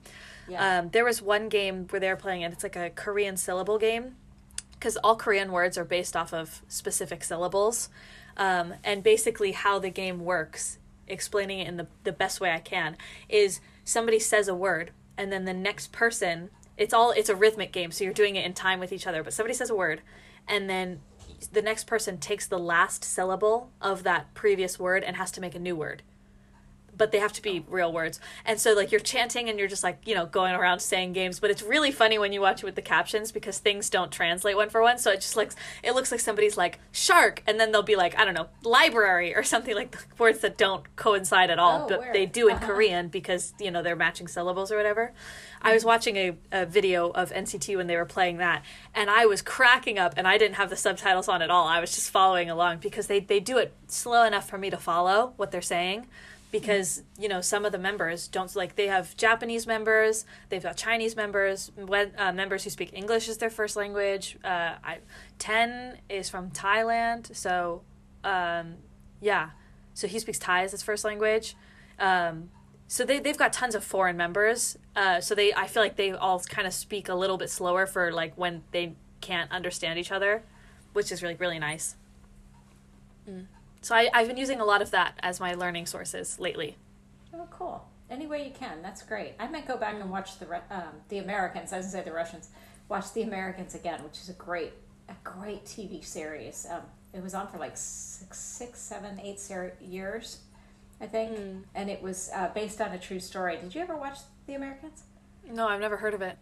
Yeah. 0.47 0.79
Um, 0.79 0.89
there 0.89 1.05
was 1.05 1.21
one 1.21 1.49
game 1.49 1.87
where 1.89 1.99
they 1.99 2.09
were 2.09 2.15
playing 2.15 2.41
it. 2.41 2.51
It's 2.51 2.63
like 2.63 2.75
a 2.75 2.89
Korean 2.89 3.37
syllable 3.37 3.77
game 3.77 4.15
because 4.73 4.97
all 4.97 5.15
Korean 5.15 5.51
words 5.51 5.77
are 5.77 5.85
based 5.85 6.15
off 6.15 6.33
of 6.33 6.61
specific 6.67 7.23
syllables. 7.23 7.89
Um, 8.35 8.73
and 8.83 9.03
basically, 9.03 9.51
how 9.51 9.77
the 9.77 9.89
game 9.89 10.25
works, 10.25 10.79
explaining 11.07 11.59
it 11.59 11.67
in 11.67 11.77
the, 11.77 11.87
the 12.03 12.11
best 12.11 12.41
way 12.41 12.51
I 12.51 12.59
can, 12.59 12.97
is 13.29 13.59
somebody 13.83 14.19
says 14.19 14.47
a 14.47 14.55
word, 14.55 14.91
and 15.17 15.31
then 15.31 15.45
the 15.45 15.53
next 15.53 15.91
person, 15.91 16.49
it's 16.77 16.93
all, 16.93 17.11
it's 17.11 17.29
a 17.29 17.35
rhythmic 17.35 17.71
game, 17.71 17.91
so 17.91 18.03
you're 18.03 18.13
doing 18.13 18.35
it 18.35 18.45
in 18.45 18.53
time 18.53 18.79
with 18.79 18.91
each 18.91 19.07
other, 19.07 19.23
but 19.23 19.33
somebody 19.33 19.53
says 19.53 19.69
a 19.69 19.75
word, 19.75 20.01
and 20.47 20.69
then 20.69 21.01
the 21.51 21.61
next 21.61 21.85
person 21.87 22.17
takes 22.17 22.47
the 22.47 22.59
last 22.59 23.03
syllable 23.03 23.71
of 23.81 24.03
that 24.03 24.33
previous 24.33 24.79
word 24.79 25.03
and 25.03 25.15
has 25.17 25.31
to 25.31 25.41
make 25.41 25.55
a 25.55 25.59
new 25.59 25.75
word 25.75 26.03
but 27.01 27.11
they 27.11 27.17
have 27.17 27.33
to 27.33 27.41
be 27.41 27.65
real 27.67 27.91
words. 27.91 28.19
And 28.45 28.59
so 28.59 28.73
like 28.73 28.91
you're 28.91 29.01
chanting 29.01 29.49
and 29.49 29.57
you're 29.57 29.67
just 29.67 29.83
like, 29.83 29.97
you 30.07 30.13
know, 30.13 30.27
going 30.27 30.53
around 30.53 30.81
saying 30.81 31.13
games, 31.13 31.39
but 31.39 31.49
it's 31.49 31.63
really 31.63 31.91
funny 31.91 32.19
when 32.19 32.31
you 32.31 32.41
watch 32.41 32.61
it 32.61 32.65
with 32.67 32.75
the 32.75 32.81
captions 32.83 33.31
because 33.31 33.57
things 33.57 33.89
don't 33.89 34.11
translate 34.11 34.55
one 34.55 34.69
for 34.69 34.83
one. 34.83 34.99
So 34.99 35.09
it 35.09 35.15
just 35.21 35.35
looks 35.35 35.55
it 35.81 35.95
looks 35.95 36.11
like 36.11 36.19
somebody's 36.19 36.57
like 36.57 36.77
shark 36.91 37.41
and 37.47 37.59
then 37.59 37.71
they'll 37.71 37.81
be 37.81 37.95
like, 37.95 38.15
I 38.19 38.23
don't 38.23 38.35
know, 38.35 38.49
library 38.63 39.33
or 39.35 39.41
something 39.53 39.73
like 39.73 39.89
the 39.91 39.97
words 40.19 40.39
that 40.41 40.57
don't 40.59 40.83
coincide 40.95 41.49
at 41.49 41.57
all, 41.57 41.85
Oh, 41.85 41.87
but 41.89 41.99
weird. 42.01 42.13
they 42.15 42.27
do 42.27 42.47
in 42.47 42.57
Uh-huh. 42.57 42.67
Korean 42.67 43.07
because, 43.07 43.53
you 43.59 43.71
know, 43.71 43.81
they're 43.81 43.95
matching 43.95 44.27
syllables 44.27 44.71
or 44.71 44.77
whatever. 44.77 45.11
I 45.63 45.73
was 45.73 45.83
watching 45.83 46.15
a, 46.17 46.33
a 46.51 46.65
video 46.67 47.09
of 47.11 47.31
NCT 47.31 47.77
when 47.77 47.87
they 47.87 47.95
were 47.95 48.05
playing 48.05 48.37
that 48.37 48.63
and 48.93 49.09
I 49.09 49.25
was 49.25 49.41
cracking 49.41 49.97
up 49.97 50.13
and 50.17 50.27
I 50.27 50.37
didn't 50.37 50.55
have 50.55 50.69
the 50.69 50.75
subtitles 50.75 51.27
on 51.27 51.41
at 51.41 51.49
all. 51.49 51.67
I 51.67 51.79
was 51.79 51.93
just 51.95 52.09
following 52.11 52.49
along 52.49 52.77
because 52.79 53.07
they, 53.07 53.19
they 53.19 53.39
do 53.39 53.57
it 53.57 53.73
slow 53.87 54.23
enough 54.23 54.47
for 54.49 54.57
me 54.57 54.69
to 54.69 54.77
follow 54.77 55.33
what 55.37 55.51
they're 55.51 55.61
saying 55.61 56.07
because 56.51 57.03
you 57.17 57.29
know 57.29 57.41
some 57.41 57.65
of 57.65 57.71
the 57.71 57.79
members 57.79 58.27
don't 58.27 58.53
like 58.55 58.75
they 58.75 58.87
have 58.87 59.15
Japanese 59.17 59.65
members, 59.65 60.25
they've 60.49 60.61
got 60.61 60.77
Chinese 60.77 61.15
members, 61.15 61.71
when, 61.75 62.11
uh, 62.17 62.31
members 62.31 62.63
who 62.63 62.69
speak 62.69 62.91
English 62.93 63.29
as 63.29 63.37
their 63.37 63.49
first 63.49 63.75
language. 63.75 64.37
Uh, 64.43 64.75
I, 64.83 64.99
Ten 65.39 65.97
is 66.09 66.29
from 66.29 66.51
Thailand, 66.51 67.35
so 67.35 67.81
um, 68.23 68.75
yeah, 69.21 69.51
so 69.93 70.07
he 70.07 70.19
speaks 70.19 70.37
Thai 70.37 70.63
as 70.63 70.71
his 70.71 70.83
first 70.83 71.03
language. 71.03 71.55
Um, 71.97 72.49
so 72.87 73.05
they 73.05 73.19
they've 73.19 73.37
got 73.37 73.53
tons 73.53 73.73
of 73.73 73.83
foreign 73.83 74.17
members. 74.17 74.77
Uh, 74.95 75.21
so 75.21 75.33
they 75.33 75.53
I 75.53 75.67
feel 75.67 75.81
like 75.81 75.95
they 75.95 76.11
all 76.11 76.39
kind 76.41 76.67
of 76.67 76.73
speak 76.73 77.07
a 77.07 77.15
little 77.15 77.37
bit 77.37 77.49
slower 77.49 77.85
for 77.85 78.11
like 78.11 78.37
when 78.37 78.63
they 78.71 78.95
can't 79.21 79.49
understand 79.51 79.97
each 79.97 80.11
other, 80.11 80.43
which 80.91 81.11
is 81.11 81.23
really 81.23 81.35
really 81.35 81.59
nice. 81.59 81.95
Mm. 83.29 83.45
So 83.81 83.95
I, 83.95 84.09
I've 84.13 84.27
been 84.27 84.37
using 84.37 84.59
a 84.61 84.65
lot 84.65 84.81
of 84.81 84.91
that 84.91 85.15
as 85.23 85.39
my 85.39 85.53
learning 85.53 85.87
sources 85.87 86.39
lately. 86.39 86.77
Oh, 87.33 87.47
cool. 87.49 87.87
Any 88.09 88.27
way 88.27 88.45
you 88.45 88.51
can, 88.51 88.81
that's 88.81 89.01
great. 89.01 89.33
I 89.39 89.47
might 89.47 89.67
go 89.67 89.77
back 89.77 89.95
and 89.99 90.09
watch 90.11 90.37
the 90.37 90.45
um, 90.69 90.83
the 91.09 91.17
Americans. 91.19 91.71
I 91.73 91.77
was 91.77 91.87
gonna 91.87 92.03
say 92.03 92.09
the 92.09 92.13
Russians. 92.15 92.49
Watch 92.89 93.13
the 93.13 93.21
Americans 93.23 93.73
again, 93.73 94.03
which 94.03 94.17
is 94.19 94.29
a 94.29 94.33
great 94.33 94.73
a 95.09 95.13
great 95.23 95.65
TV 95.65 96.03
series. 96.03 96.67
Um, 96.69 96.81
it 97.13 97.23
was 97.23 97.33
on 97.33 97.47
for 97.47 97.57
like 97.57 97.75
six, 97.75 98.37
six 98.37 98.79
seven, 98.79 99.19
eight 99.21 99.39
ser- 99.39 99.73
years, 99.81 100.39
I 100.99 101.07
think, 101.07 101.37
Mm. 101.37 101.63
and 101.73 101.89
it 101.89 102.01
was 102.01 102.29
uh, 102.35 102.49
based 102.53 102.81
on 102.81 102.91
a 102.91 102.99
true 102.99 103.19
story. 103.19 103.57
Did 103.57 103.73
you 103.73 103.81
ever 103.81 103.95
watch 103.95 104.19
the 104.45 104.55
Americans? 104.55 105.03
No, 105.49 105.67
I've 105.69 105.79
never 105.81 105.97
heard 105.97 106.13
of 106.13 106.21
it. 106.21 106.37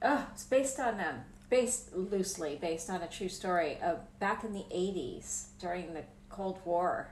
Oh, 0.00 0.26
it's 0.32 0.44
based 0.44 0.78
on 0.78 1.00
um, 1.00 1.16
based 1.50 1.94
loosely 1.96 2.56
based 2.60 2.88
on 2.88 3.02
a 3.02 3.08
true 3.08 3.28
story 3.28 3.78
of 3.82 3.98
back 4.20 4.44
in 4.44 4.52
the 4.52 4.64
eighties 4.70 5.48
during 5.60 5.94
the 5.94 6.04
Cold 6.30 6.58
War, 6.64 7.08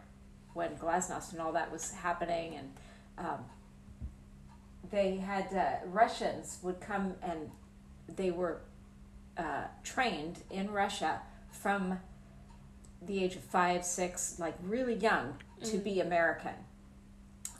when 0.54 0.76
Glasnost 0.76 1.32
and 1.32 1.40
all 1.40 1.52
that 1.52 1.70
was 1.70 1.92
happening, 1.92 2.56
and 2.56 2.72
um, 3.18 3.44
they 4.90 5.16
had 5.16 5.52
uh, 5.54 5.86
Russians 5.86 6.58
would 6.62 6.80
come 6.80 7.14
and 7.22 7.50
they 8.14 8.30
were 8.30 8.60
uh, 9.36 9.64
trained 9.82 10.40
in 10.50 10.70
Russia 10.70 11.20
from 11.50 11.98
the 13.02 13.22
age 13.22 13.36
of 13.36 13.42
five, 13.42 13.84
six, 13.84 14.38
like 14.38 14.54
really 14.62 14.94
young, 14.94 15.36
to 15.64 15.78
be 15.78 16.00
American. 16.00 16.54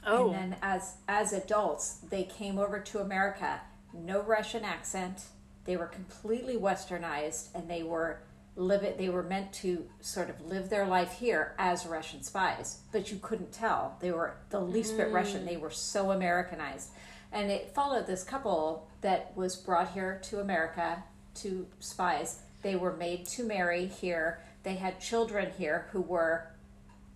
Oh. 0.07 0.31
And 0.31 0.53
then 0.53 0.57
as 0.63 0.95
as 1.09 1.33
adults, 1.33 1.99
they 2.11 2.25
came 2.25 2.59
over 2.59 2.79
to 2.79 3.01
America, 3.01 3.61
no 3.93 4.23
Russian 4.23 4.65
accent. 4.65 5.25
They 5.65 5.77
were 5.77 5.87
completely 5.87 6.57
westernized 6.57 7.49
and 7.55 7.69
they 7.69 7.83
were 7.83 8.21
live 8.57 8.83
it 8.83 8.97
they 8.97 9.11
were 9.11 9.23
meant 9.23 9.53
to 9.53 9.87
sort 10.01 10.31
of 10.31 10.41
live 10.47 10.71
their 10.71 10.87
life 10.87 11.13
here 11.13 11.55
as 11.59 11.87
Russian 11.87 12.23
spies, 12.23 12.79
but 12.91 13.11
you 13.13 13.19
couldn't 13.19 13.53
tell. 13.53 13.97
They 14.01 14.11
were 14.11 14.39
the 14.51 14.61
least 14.61 14.97
bit 14.97 15.13
Russian. 15.13 15.45
They 15.45 15.59
were 15.59 15.71
so 15.71 16.11
Americanized. 16.11 16.91
And 17.33 17.51
it 17.51 17.75
followed 17.75 18.07
this 18.07 18.25
couple 18.25 18.89
that 19.03 19.37
was 19.37 19.57
brought 19.57 19.93
here 19.93 20.21
to 20.25 20.41
America, 20.41 21.05
to 21.37 21.67
spies. 21.81 22.41
They 22.63 22.77
were 22.77 22.97
made 22.97 23.27
to 23.27 23.45
marry 23.45 23.87
here. 23.87 24.41
They 24.63 24.77
had 24.77 25.01
children 25.01 25.53
here 25.59 25.89
who 25.93 26.01
were 26.01 26.49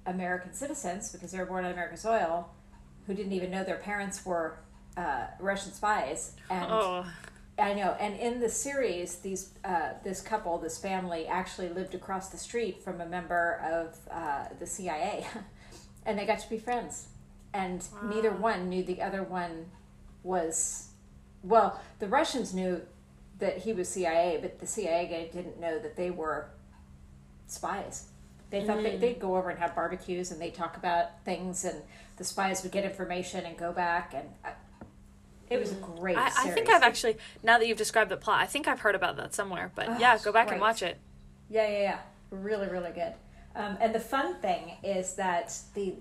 American 0.05 0.53
citizens 0.53 1.11
because 1.11 1.33
they 1.33 1.39
were 1.39 1.47
born 1.47 1.65
on 1.65 1.73
American 1.73 1.97
soil, 1.97 2.51
who 3.07 3.15
didn't 3.15 3.33
even 3.33 3.51
know 3.51 3.65
their 3.65 3.77
parents 3.77 4.25
were 4.27 4.59
uh, 4.97 5.27
Russian 5.39 5.73
spies. 5.73 6.35
And 6.51 6.67
Oh. 6.71 7.07
I 7.61 7.75
know. 7.75 7.97
And 7.99 8.17
in 8.17 8.41
the 8.41 8.49
series, 8.49 9.17
these 9.17 9.51
uh, 9.65 9.91
this 10.03 10.21
couple, 10.21 10.59
this 10.59 10.79
family, 10.79 11.27
actually 11.27 11.69
lived 11.69 11.95
across 11.95 12.29
the 12.29 12.39
street 12.39 12.83
from 12.83 13.01
a 13.01 13.07
member 13.07 13.61
of 13.65 13.99
uh, 14.11 14.47
the 14.59 14.67
CIA, 14.67 15.27
and 16.07 16.19
they 16.19 16.27
got 16.27 16.39
to 16.41 16.51
be 16.51 16.59
friends. 16.59 17.09
And 17.53 17.87
neither 18.05 18.31
one 18.31 18.69
knew 18.69 18.83
the 18.83 19.03
other 19.03 19.23
one 19.23 19.67
was. 20.23 20.89
Well, 21.43 21.81
the 21.99 22.07
Russians 22.07 22.53
knew 22.55 22.83
that 23.39 23.59
he 23.59 23.73
was 23.73 23.89
CIA, 23.89 24.39
but 24.41 24.61
the 24.61 24.67
CIA 24.67 25.07
guy 25.07 25.31
didn't 25.33 25.59
know 25.59 25.79
that 25.79 25.97
they 25.97 26.11
were 26.11 26.51
spies. 27.47 28.09
They 28.51 28.65
thought 28.65 28.83
they, 28.83 28.97
they'd 28.97 29.21
go 29.21 29.37
over 29.37 29.49
and 29.49 29.59
have 29.61 29.75
barbecues 29.77 30.33
and 30.33 30.41
they 30.41 30.51
talk 30.51 30.77
about 30.77 31.25
things, 31.25 31.65
and 31.65 31.83
the 32.17 32.25
spies 32.25 32.63
would 32.63 32.73
get 32.73 32.85
information 32.85 33.47
and 33.47 33.57
go 33.57 33.73
back. 33.73 34.13
And 34.15 34.29
uh, 34.45 34.51
it 35.51 35.59
was 35.61 35.73
a 35.73 35.75
great. 35.77 36.17
I, 36.17 36.27
I 36.27 36.51
think. 36.51 36.69
I've 36.71 36.83
actually 36.83 37.17
now 37.43 37.59
that 37.59 37.67
you've 37.67 37.77
described 37.79 38.11
the 38.11 38.17
plot, 38.17 38.41
I 38.41 38.47
think 38.47 38.69
I've 38.69 38.81
heard 38.81 38.95
about 38.95 39.17
that 39.17 39.35
somewhere. 39.35 39.71
But 39.75 39.89
Oh, 39.89 39.97
yeah, 39.99 40.17
go 40.19 40.33
back 40.33 40.47
great. 40.47 40.55
and 40.55 40.61
watch 40.61 40.83
it. 40.83 40.99
Yeah, 41.49 41.69
yeah, 41.69 41.79
yeah. 41.83 41.99
Really, 42.31 42.69
really 42.69 42.93
good. 42.93 43.13
Um, 43.57 43.77
and 43.81 43.93
the 43.95 44.01
fun 44.01 44.37
thing 44.37 44.77
is 44.85 45.15
that 45.15 45.59
the 45.75 45.95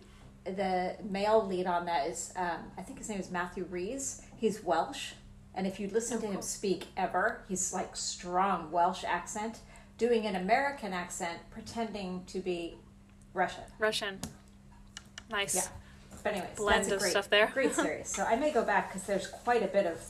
the 0.45 0.95
male 1.03 1.45
lead 1.45 1.65
on 1.67 1.85
that 1.85 2.07
is 2.07 2.31
um, 2.35 2.59
I 2.77 2.81
think 2.83 2.99
his 2.99 3.09
name 3.09 3.19
is 3.19 3.31
Matthew 3.31 3.65
Rhys. 3.69 4.21
He's 4.37 4.63
Welsh, 4.63 5.13
and 5.55 5.65
if 5.67 5.79
you 5.79 5.89
listen 5.89 6.21
to 6.21 6.27
him 6.27 6.41
speak 6.41 6.85
ever, 6.95 7.41
he's 7.49 7.73
like 7.73 7.95
strong 7.95 8.71
Welsh 8.71 9.03
accent, 9.03 9.59
doing 9.97 10.25
an 10.27 10.35
American 10.35 10.93
accent, 10.93 11.39
pretending 11.49 12.23
to 12.27 12.39
be 12.39 12.75
Russian. 13.33 13.63
Russian. 13.79 14.19
Nice. 15.31 15.55
Yeah. 15.55 15.67
But 16.23 16.33
anyways, 16.33 16.57
Blend 16.57 16.81
that's 16.85 16.91
a 16.91 16.95
of 16.95 17.01
great, 17.01 17.11
stuff 17.11 17.29
there. 17.29 17.47
great 17.53 17.73
series. 17.75 18.09
So 18.09 18.23
I 18.23 18.35
may 18.35 18.51
go 18.51 18.63
back 18.63 18.89
because 18.89 19.07
there's 19.07 19.27
quite 19.27 19.63
a 19.63 19.67
bit 19.67 19.85
of 19.85 20.01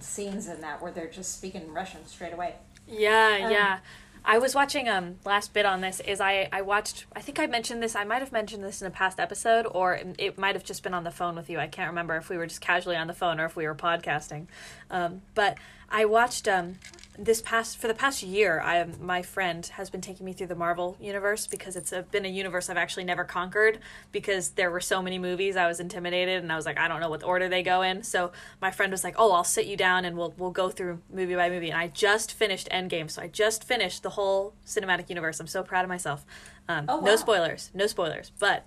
scenes 0.00 0.46
in 0.48 0.60
that 0.60 0.80
where 0.82 0.92
they're 0.92 1.08
just 1.10 1.32
speaking 1.36 1.72
Russian 1.72 2.06
straight 2.06 2.32
away. 2.32 2.54
Yeah, 2.86 3.40
Um, 3.44 3.52
yeah. 3.52 3.78
I 4.24 4.38
was 4.38 4.54
watching 4.54 4.88
um 4.88 5.16
last 5.24 5.54
bit 5.54 5.64
on 5.64 5.80
this 5.80 6.00
is 6.00 6.20
I 6.20 6.48
I 6.52 6.60
watched 6.62 7.06
I 7.16 7.20
think 7.20 7.38
I 7.38 7.46
mentioned 7.46 7.82
this 7.82 7.96
I 7.96 8.04
might 8.04 8.18
have 8.20 8.32
mentioned 8.32 8.62
this 8.64 8.82
in 8.82 8.86
a 8.86 8.90
past 8.90 9.18
episode 9.20 9.66
or 9.70 9.94
it- 9.94 10.16
it 10.18 10.38
might 10.38 10.54
have 10.54 10.64
just 10.64 10.82
been 10.82 10.92
on 10.92 11.04
the 11.04 11.10
phone 11.10 11.34
with 11.36 11.48
you 11.48 11.58
I 11.58 11.66
can't 11.66 11.88
remember 11.88 12.16
if 12.16 12.28
we 12.28 12.36
were 12.36 12.46
just 12.46 12.60
casually 12.60 12.96
on 12.96 13.06
the 13.06 13.14
phone 13.14 13.40
or 13.40 13.46
if 13.46 13.56
we 13.56 13.66
were 13.66 13.74
podcasting 13.76 14.46
um 14.90 15.22
but 15.34 15.56
I 15.88 16.04
watched 16.04 16.46
um 16.48 16.78
this 17.18 17.42
past 17.42 17.76
for 17.76 17.88
the 17.88 17.94
past 17.94 18.22
year 18.22 18.60
I 18.60 18.84
my 19.00 19.22
friend 19.22 19.66
has 19.66 19.90
been 19.90 20.00
taking 20.00 20.24
me 20.24 20.32
through 20.32 20.46
the 20.46 20.54
Marvel 20.54 20.96
universe 21.00 21.48
because 21.48 21.74
it's 21.74 21.92
a, 21.92 22.02
been 22.02 22.24
a 22.24 22.28
universe 22.28 22.70
I've 22.70 22.76
actually 22.76 23.04
never 23.04 23.24
conquered 23.24 23.80
because 24.12 24.50
there 24.50 24.70
were 24.70 24.80
so 24.80 25.02
many 25.02 25.18
movies 25.18 25.56
I 25.56 25.66
was 25.66 25.80
intimidated 25.80 26.42
and 26.42 26.52
I 26.52 26.56
was 26.56 26.64
like 26.64 26.78
I 26.78 26.86
don't 26.86 27.00
know 27.00 27.10
what 27.10 27.24
order 27.24 27.48
they 27.48 27.64
go 27.64 27.82
in. 27.82 28.04
So 28.04 28.30
my 28.62 28.70
friend 28.70 28.92
was 28.92 29.02
like 29.02 29.16
oh 29.18 29.32
I'll 29.32 29.44
sit 29.44 29.66
you 29.66 29.76
down 29.76 30.04
and 30.04 30.16
we'll 30.16 30.32
we'll 30.38 30.52
go 30.52 30.70
through 30.70 31.00
movie 31.12 31.34
by 31.34 31.50
movie. 31.50 31.70
And 31.70 31.78
I 31.78 31.88
just 31.88 32.32
finished 32.32 32.68
Endgame 32.70 33.10
so 33.10 33.22
I 33.22 33.26
just 33.26 33.64
finished 33.64 34.04
the 34.04 34.10
whole 34.10 34.54
cinematic 34.64 35.08
universe. 35.08 35.40
I'm 35.40 35.48
so 35.48 35.62
proud 35.64 35.84
of 35.84 35.88
myself. 35.88 36.24
Um, 36.68 36.84
Oh, 36.88 37.00
no 37.00 37.16
spoilers 37.16 37.70
no 37.74 37.88
spoilers. 37.88 38.30
But 38.38 38.64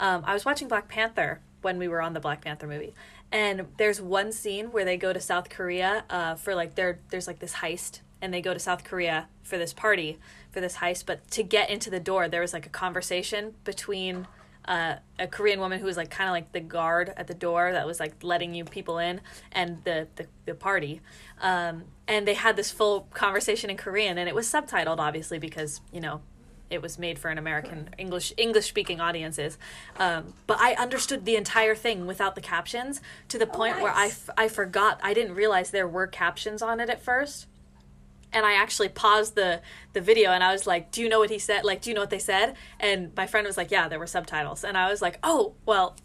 um, 0.00 0.24
I 0.26 0.34
was 0.34 0.44
watching 0.44 0.66
Black 0.66 0.88
Panther 0.88 1.40
when 1.60 1.78
we 1.78 1.86
were 1.86 2.02
on 2.02 2.14
the 2.14 2.20
Black 2.20 2.40
Panther 2.40 2.66
movie 2.66 2.94
and 3.32 3.66
there's 3.78 4.00
one 4.00 4.30
scene 4.30 4.66
where 4.66 4.84
they 4.84 4.98
go 4.98 5.12
to 5.12 5.20
South 5.20 5.48
Korea 5.48 6.04
uh, 6.10 6.34
for 6.34 6.54
like 6.54 6.74
there 6.74 7.00
there's 7.10 7.26
like 7.26 7.38
this 7.38 7.54
heist 7.54 8.00
and 8.20 8.32
they 8.32 8.42
go 8.42 8.52
to 8.54 8.60
South 8.60 8.84
Korea 8.84 9.28
for 9.42 9.58
this 9.58 9.72
party 9.72 10.18
for 10.50 10.60
this 10.60 10.76
heist. 10.76 11.06
But 11.06 11.28
to 11.32 11.42
get 11.42 11.70
into 11.70 11.90
the 11.90 11.98
door 11.98 12.28
there 12.28 12.42
was 12.42 12.52
like 12.52 12.66
a 12.66 12.70
conversation 12.70 13.54
between 13.64 14.28
uh, 14.66 14.96
a 15.18 15.26
Korean 15.26 15.58
woman 15.58 15.80
who 15.80 15.86
was 15.86 15.96
like 15.96 16.10
kind 16.10 16.28
of 16.28 16.32
like 16.32 16.52
the 16.52 16.60
guard 16.60 17.12
at 17.16 17.26
the 17.26 17.34
door 17.34 17.72
that 17.72 17.84
was 17.86 17.98
like 17.98 18.22
letting 18.22 18.54
you 18.54 18.64
people 18.64 18.98
in 18.98 19.20
and 19.50 19.82
the 19.84 20.08
the, 20.16 20.26
the 20.44 20.54
party. 20.54 21.00
Um, 21.40 21.84
and 22.06 22.28
they 22.28 22.34
had 22.34 22.56
this 22.56 22.70
full 22.70 23.08
conversation 23.12 23.70
in 23.70 23.78
Korean 23.78 24.18
and 24.18 24.28
it 24.28 24.34
was 24.34 24.46
subtitled 24.46 24.98
obviously 24.98 25.38
because 25.38 25.80
you 25.90 26.00
know 26.00 26.20
it 26.72 26.80
was 26.82 26.98
made 26.98 27.18
for 27.18 27.28
an 27.28 27.38
American 27.38 27.90
English 27.98 28.32
English 28.36 28.66
speaking 28.66 29.00
audiences. 29.00 29.58
Um, 29.98 30.34
but 30.46 30.58
I 30.60 30.74
understood 30.74 31.24
the 31.24 31.36
entire 31.36 31.74
thing 31.74 32.06
without 32.06 32.34
the 32.34 32.40
captions 32.40 33.00
to 33.28 33.38
the 33.38 33.46
point 33.46 33.80
where 33.80 33.92
I, 33.92 34.04
nice. 34.06 34.28
f- 34.28 34.34
I 34.36 34.48
forgot 34.48 35.00
I 35.02 35.14
didn't 35.14 35.34
realize 35.34 35.70
there 35.70 35.88
were 35.88 36.06
captions 36.06 36.62
on 36.62 36.80
it 36.80 36.88
at 36.90 37.02
first. 37.02 37.46
And 38.34 38.46
I 38.46 38.54
actually 38.54 38.88
paused 38.88 39.34
the 39.34 39.60
the 39.92 40.00
video 40.00 40.30
and 40.30 40.42
I 40.42 40.52
was 40.52 40.66
like, 40.66 40.90
"Do 40.90 41.02
you 41.02 41.08
know 41.10 41.18
what 41.18 41.28
he 41.28 41.38
said? 41.38 41.64
Like, 41.64 41.82
do 41.82 41.90
you 41.90 41.94
know 41.94 42.00
what 42.00 42.08
they 42.10 42.18
said?" 42.18 42.54
And 42.80 43.12
my 43.14 43.26
friend 43.26 43.46
was 43.46 43.58
like, 43.58 43.70
"Yeah, 43.70 43.88
there 43.88 43.98
were 43.98 44.06
subtitles." 44.06 44.64
And 44.64 44.78
I 44.78 44.88
was 44.90 45.02
like, 45.02 45.18
"Oh, 45.22 45.54
well, 45.66 45.96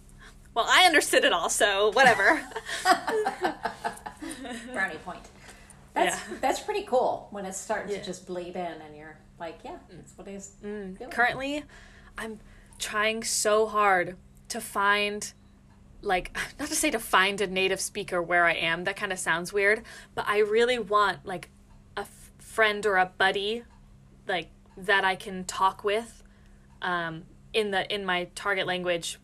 well, 0.53 0.65
I 0.67 0.83
understood 0.85 1.23
it 1.23 1.31
all, 1.31 1.49
so 1.49 1.91
whatever." 1.93 2.41
brownie 4.73 4.97
point. 5.05 5.25
That's 5.93 6.15
Yeah. 6.17 6.35
that's 6.41 6.59
pretty 6.59 6.83
cool 6.83 7.27
when 7.31 7.45
it's 7.45 7.57
starting 7.57 7.91
Yeah. 7.93 7.99
to 7.99 8.05
just 8.05 8.27
bleed 8.27 8.55
in 8.55 8.81
and 8.81 8.95
you're 8.95 9.17
like, 9.39 9.59
yeah, 9.63 9.77
that's 9.91 10.17
what 10.17 10.27
he's 10.27 10.47
doing. 10.61 10.97
currently 11.11 11.63
i'm 12.17 12.39
trying 12.79 13.23
so 13.23 13.67
hard 13.67 14.15
to 14.49 14.59
find 14.61 15.33
like 16.01 16.35
not 16.59 16.67
to 16.69 16.75
say 16.75 16.89
to 16.91 16.99
find 16.99 17.39
a 17.41 17.47
native 17.47 17.79
speaker 17.79 18.21
where 18.21 18.45
i 18.45 18.53
am 18.53 18.83
that 18.85 18.95
kind 18.95 19.11
of 19.11 19.19
sounds 19.19 19.51
weird 19.53 19.83
but 20.15 20.25
i 20.27 20.39
really 20.39 20.79
want 20.79 21.25
like 21.25 21.49
a 21.95 22.01
f- 22.01 22.31
friend 22.39 22.85
or 22.85 22.97
a 22.97 23.05
buddy 23.17 23.63
like 24.27 24.49
that 24.75 25.03
i 25.03 25.15
can 25.15 25.43
talk 25.45 25.83
with 25.83 26.23
um 26.81 27.23
in 27.53 27.71
the 27.71 27.91
in 27.93 28.05
my 28.05 28.27
target 28.35 28.65
language 28.67 29.19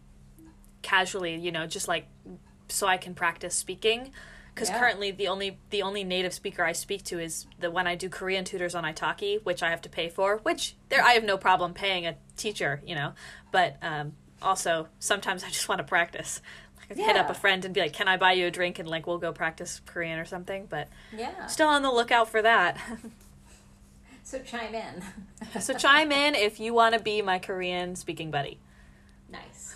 casually 0.82 1.36
you 1.36 1.52
know 1.52 1.66
just 1.68 1.88
like 1.88 2.06
so 2.70 2.88
i 2.88 2.98
can 2.98 3.14
practice 3.14 3.56
speaking 3.56 4.12
because 4.54 4.70
Yeah. 4.70 4.80
currently 4.80 5.12
the 5.12 5.28
only 5.28 5.58
the 5.70 5.82
only 5.82 6.04
native 6.04 6.34
speaker 6.34 6.64
I 6.64 6.72
speak 6.74 7.04
to 7.06 7.20
is 7.20 7.48
the 7.60 7.72
when 7.72 7.88
I 7.88 7.96
do 7.96 8.10
Korean 8.10 8.46
tutors 8.46 8.76
on 8.76 8.84
Italki, 8.84 9.44
which 9.44 9.64
I 9.64 9.70
have 9.70 9.82
to 9.84 9.90
pay 9.90 10.10
for. 10.10 10.38
Which 10.38 10.76
there 10.90 11.04
I 11.04 11.14
have 11.14 11.24
no 11.24 11.38
problem 11.38 11.74
paying 11.74 12.06
a 12.06 12.16
teacher, 12.38 12.82
you 12.86 12.96
know. 12.96 13.14
But 13.52 13.78
um, 13.82 14.14
also 14.42 14.88
sometimes 15.00 15.44
I 15.44 15.50
just 15.50 15.68
want 15.70 15.80
to 15.80 15.84
practice. 15.86 16.42
Like 16.90 17.00
I 17.00 17.02
hit 17.02 17.16
up 17.16 17.30
a 17.30 17.34
friend 17.34 17.64
and 17.66 17.74
be 17.74 17.80
like, 17.80 17.94
"Can 17.94 18.08
I 18.08 18.18
buy 18.18 18.34
you 18.34 18.48
a 18.48 18.52
drink?" 18.52 18.78
and 18.78 18.88
like 18.90 19.08
we'll 19.08 19.18
go 19.18 19.32
practice 19.32 19.82
Korean 19.86 20.20
or 20.20 20.26
something. 20.26 20.66
But 20.70 20.90
Yeah. 21.16 21.48
still 21.48 21.70
on 21.70 21.82
the 21.82 21.92
lookout 21.92 22.30
for 22.30 22.42
that. 22.42 22.78
So 24.26 24.40
chime 24.40 24.74
in. 24.74 25.04
so 25.62 25.74
chime 25.74 26.12
in 26.12 26.34
if 26.34 26.60
you 26.60 26.74
want 26.74 26.96
to 26.96 27.00
be 27.02 27.22
my 27.22 27.40
Korean 27.40 27.96
speaking 27.96 28.32
buddy. 28.32 28.58
nice. 29.30 29.76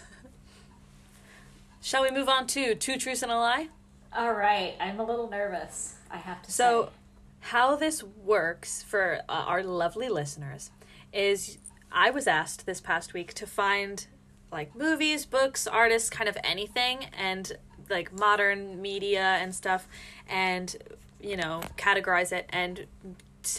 Shall 1.82 2.02
we 2.04 2.12
move 2.12 2.28
on 2.30 2.48
to 2.48 2.74
two 2.74 2.98
truths 2.98 3.22
and 3.24 3.32
a 3.32 3.36
lie? 3.36 3.68
All 4.16 4.34
right, 4.34 4.76
I'm 4.80 5.00
a 5.00 5.04
little 5.06 5.30
nervous. 5.30 5.96
I 6.10 6.18
have 6.18 6.42
to 6.44 6.52
So, 6.52 6.86
say. 6.86 6.90
how 7.52 7.76
this 7.76 8.04
works 8.04 8.82
for 8.84 9.20
uh, 9.30 9.32
our 9.48 9.64
lovely 9.64 10.10
listeners 10.10 10.72
is 11.14 11.58
I 11.92 12.10
was 12.10 12.28
asked 12.28 12.66
this 12.66 12.82
past 12.82 13.14
week 13.14 13.34
to 13.36 13.46
find 13.48 14.08
like 14.52 14.76
movies, 14.76 15.26
books, 15.26 15.68
artists, 15.68 16.10
kind 16.10 16.30
of 16.30 16.38
anything, 16.44 17.06
and 17.18 17.54
like 17.90 18.18
modern 18.18 18.82
media 18.82 19.38
and 19.42 19.54
stuff, 19.54 19.88
and 20.28 20.76
you 21.20 21.36
know, 21.36 21.62
categorize 21.78 22.32
it 22.32 22.46
and 22.50 22.86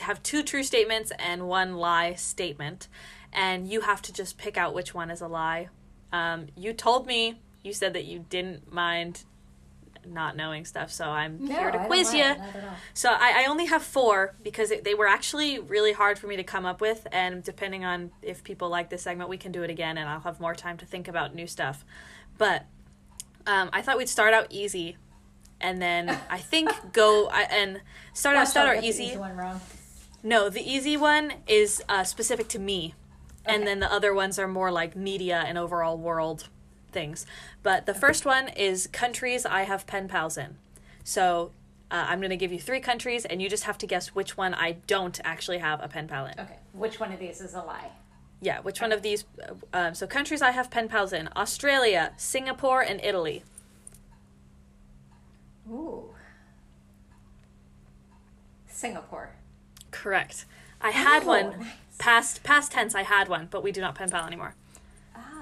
have 0.00 0.22
two 0.22 0.42
true 0.42 0.62
statements 0.62 1.12
and 1.18 1.46
one 1.48 1.74
lie 1.76 2.14
statement. 2.14 2.88
And 3.32 3.68
you 3.68 3.82
have 3.82 4.00
to 4.02 4.12
just 4.12 4.38
pick 4.38 4.56
out 4.56 4.74
which 4.74 4.94
one 4.94 5.10
is 5.10 5.20
a 5.20 5.28
lie. 5.28 5.68
Um, 6.12 6.46
you 6.56 6.72
told 6.72 7.06
me, 7.06 7.40
you 7.62 7.72
said 7.74 7.92
that 7.94 8.04
you 8.06 8.24
didn't 8.30 8.72
mind 8.72 9.24
not 10.12 10.36
knowing 10.36 10.64
stuff, 10.64 10.90
so 10.90 11.06
I'm 11.06 11.44
No, 11.46 11.54
here 11.54 11.70
to 11.70 11.80
I 11.80 11.86
quiz 11.86 12.12
you. 12.14 12.20
not 12.24 12.38
at 12.40 12.64
all. 12.64 12.70
So 12.94 13.10
I, 13.10 13.44
I 13.44 13.46
only 13.48 13.66
have 13.66 13.82
four 13.82 14.34
because 14.42 14.70
it, 14.70 14.84
they 14.84 14.94
were 14.94 15.06
actually 15.06 15.58
really 15.58 15.92
hard 15.92 16.18
for 16.18 16.26
me 16.26 16.36
to 16.36 16.44
come 16.44 16.64
up 16.66 16.80
with, 16.80 17.06
and 17.12 17.42
depending 17.42 17.84
on 17.84 18.10
if 18.22 18.42
people 18.44 18.68
like 18.68 18.90
this 18.90 19.02
segment, 19.02 19.30
we 19.30 19.36
can 19.38 19.52
do 19.52 19.62
it 19.62 19.70
again, 19.70 19.98
and 19.98 20.08
I'll 20.08 20.20
have 20.20 20.40
more 20.40 20.54
time 20.54 20.76
to 20.78 20.86
think 20.86 21.08
about 21.08 21.34
new 21.34 21.46
stuff. 21.46 21.84
But 22.36 22.66
um, 23.46 23.70
I 23.72 23.82
thought 23.82 23.98
we'd 23.98 24.08
start 24.08 24.34
out 24.34 24.46
easy, 24.50 24.96
and 25.60 25.80
then 25.80 26.08
I 26.30 26.38
think 26.38 26.70
go 26.92 27.28
I, 27.28 27.42
and 27.42 27.80
start 28.12 28.36
out 28.36 28.48
start 28.48 28.68
out 28.78 28.84
easy. 28.84 29.04
easy. 29.04 29.16
No, 30.22 30.48
the 30.48 30.60
easy 30.62 30.96
one 30.96 31.32
is 31.46 31.82
uh, 31.88 32.04
specific 32.04 32.48
to 32.48 32.58
me, 32.58 32.94
and 33.44 33.66
then 33.66 33.78
the 33.80 33.90
other 33.92 34.12
ones 34.12 34.38
are 34.38 34.48
more 34.48 34.70
like 34.72 34.96
media 34.96 35.44
and 35.46 35.56
overall 35.56 35.96
world 35.96 36.48
things. 36.90 37.24
But 37.68 37.84
the 37.84 37.92
first 37.92 38.24
one 38.24 38.48
is 38.48 38.86
countries 38.86 39.44
I 39.44 39.64
have 39.64 39.86
pen 39.86 40.08
pals 40.08 40.38
in. 40.38 40.56
So 41.04 41.50
uh, 41.90 42.06
I'm 42.08 42.18
going 42.18 42.30
to 42.30 42.36
give 42.38 42.50
you 42.50 42.58
three 42.58 42.80
countries, 42.80 43.26
and 43.26 43.42
you 43.42 43.50
just 43.50 43.64
have 43.64 43.76
to 43.76 43.86
guess 43.86 44.14
which 44.14 44.38
one 44.38 44.54
I 44.54 44.76
don't 44.86 45.20
actually 45.22 45.58
have 45.58 45.82
a 45.84 45.86
pen 45.86 46.08
pal 46.08 46.24
in. 46.24 46.32
Okay. 46.40 46.56
Which 46.72 46.98
one 46.98 47.12
of 47.12 47.18
these 47.18 47.42
is 47.42 47.52
a 47.52 47.60
lie? 47.60 47.90
Yeah, 48.40 48.60
which 48.60 48.80
one 48.80 48.90
of 48.90 49.02
these? 49.02 49.26
Uh, 49.46 49.52
um, 49.74 49.94
so 49.94 50.06
countries 50.06 50.40
I 50.40 50.52
have 50.52 50.70
pen 50.70 50.88
pals 50.88 51.12
in: 51.12 51.28
Australia, 51.36 52.14
Singapore, 52.16 52.80
and 52.80 53.02
Italy. 53.04 53.42
Ooh. 55.70 56.08
Singapore. 58.66 59.34
Correct. 59.90 60.46
I 60.80 60.92
had 60.92 61.24
Oh, 61.24 61.26
one. 61.26 61.50
nice. 61.60 61.68
Past 61.98 62.42
past 62.44 62.72
tense, 62.72 62.94
I 62.94 63.02
had 63.02 63.28
one, 63.28 63.48
but 63.50 63.62
we 63.62 63.72
do 63.72 63.82
not 63.82 63.94
pen 63.94 64.08
pal 64.08 64.26
anymore. 64.26 64.54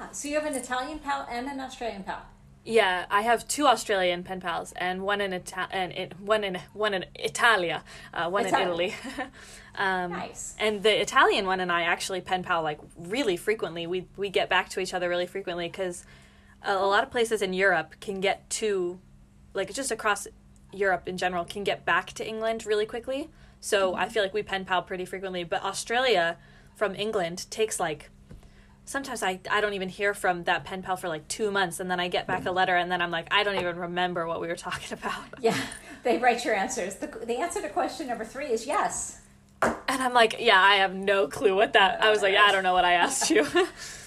Ah, 0.06 0.12
so 0.12 0.28
you 0.28 0.34
have 0.34 0.46
an 0.46 0.54
Italian 0.54 0.98
pal 0.98 1.26
and 1.30 1.48
an 1.48 1.60
Australian 1.60 2.02
pal. 2.02 2.22
Yeah, 2.64 3.06
I 3.10 3.22
have 3.22 3.46
two 3.46 3.66
Australian 3.66 4.24
pen 4.24 4.40
pals 4.40 4.72
and 4.72 5.02
one 5.02 5.20
in 5.20 5.32
Ita- 5.32 5.68
and 5.70 5.92
it, 5.92 6.18
one 6.18 6.42
in 6.42 6.58
one 6.72 6.94
in 6.94 7.04
Italia, 7.14 7.84
uh, 8.12 8.28
one 8.28 8.46
Italia. 8.46 8.64
in 8.64 8.70
Italy. 8.70 8.94
um, 9.76 10.10
Nice. 10.10 10.56
And 10.58 10.82
the 10.82 11.00
Italian 11.00 11.46
one 11.46 11.60
and 11.60 11.70
I 11.70 11.82
actually 11.82 12.20
pen 12.20 12.42
pal 12.42 12.62
like 12.62 12.80
really 12.96 13.36
frequently. 13.36 13.86
We 13.86 14.08
we 14.16 14.30
get 14.30 14.48
back 14.48 14.68
to 14.70 14.80
each 14.80 14.94
other 14.94 15.08
really 15.08 15.26
frequently 15.26 15.68
because 15.68 16.04
a, 16.62 16.72
a 16.72 16.86
lot 16.86 17.04
of 17.04 17.10
places 17.10 17.40
in 17.40 17.52
Europe 17.52 17.94
can 18.00 18.20
get 18.20 18.50
to, 18.50 18.98
like 19.54 19.72
just 19.72 19.92
across 19.92 20.26
Europe 20.72 21.06
in 21.06 21.16
general, 21.16 21.44
can 21.44 21.62
get 21.62 21.84
back 21.84 22.12
to 22.14 22.26
England 22.26 22.66
really 22.66 22.86
quickly. 22.86 23.30
So 23.60 23.94
I 23.94 24.08
feel 24.08 24.24
like 24.24 24.34
we 24.34 24.42
pen 24.42 24.64
pal 24.64 24.82
pretty 24.82 25.04
frequently. 25.04 25.44
But 25.44 25.62
Australia 25.62 26.36
from 26.74 26.96
England 26.96 27.46
takes 27.48 27.78
like 27.78 28.10
sometimes 28.86 29.22
I, 29.22 29.40
I 29.50 29.60
don't 29.60 29.74
even 29.74 29.88
hear 29.90 30.14
from 30.14 30.44
that 30.44 30.64
pen 30.64 30.82
pal 30.82 30.96
for 30.96 31.08
like 31.08 31.28
two 31.28 31.50
months 31.50 31.80
and 31.80 31.90
then 31.90 32.00
I 32.00 32.08
get 32.08 32.26
back 32.26 32.46
a 32.46 32.50
letter 32.50 32.74
and 32.76 32.90
then 32.90 33.02
I'm 33.02 33.10
like, 33.10 33.28
I 33.30 33.44
don't 33.44 33.56
even 33.56 33.76
remember 33.76 34.26
what 34.26 34.40
we 34.40 34.46
were 34.48 34.56
talking 34.56 34.96
about. 34.98 35.24
Yeah, 35.40 35.56
they 36.04 36.16
write 36.18 36.44
your 36.44 36.54
answers. 36.54 36.94
The, 36.94 37.08
the 37.08 37.36
answer 37.36 37.60
to 37.60 37.68
question 37.68 38.06
number 38.06 38.24
three 38.24 38.46
is 38.46 38.66
yes. 38.66 39.20
And 39.62 40.02
I'm 40.02 40.14
like, 40.14 40.36
yeah, 40.38 40.60
I 40.60 40.76
have 40.76 40.94
no 40.94 41.26
clue 41.28 41.54
what 41.54 41.72
that 41.74 42.02
I 42.02 42.10
was 42.10 42.22
like, 42.22 42.36
I 42.36 42.52
don't 42.52 42.62
know 42.62 42.72
what 42.74 42.84
I 42.86 42.92
asked 42.94 43.28
you. 43.30 43.46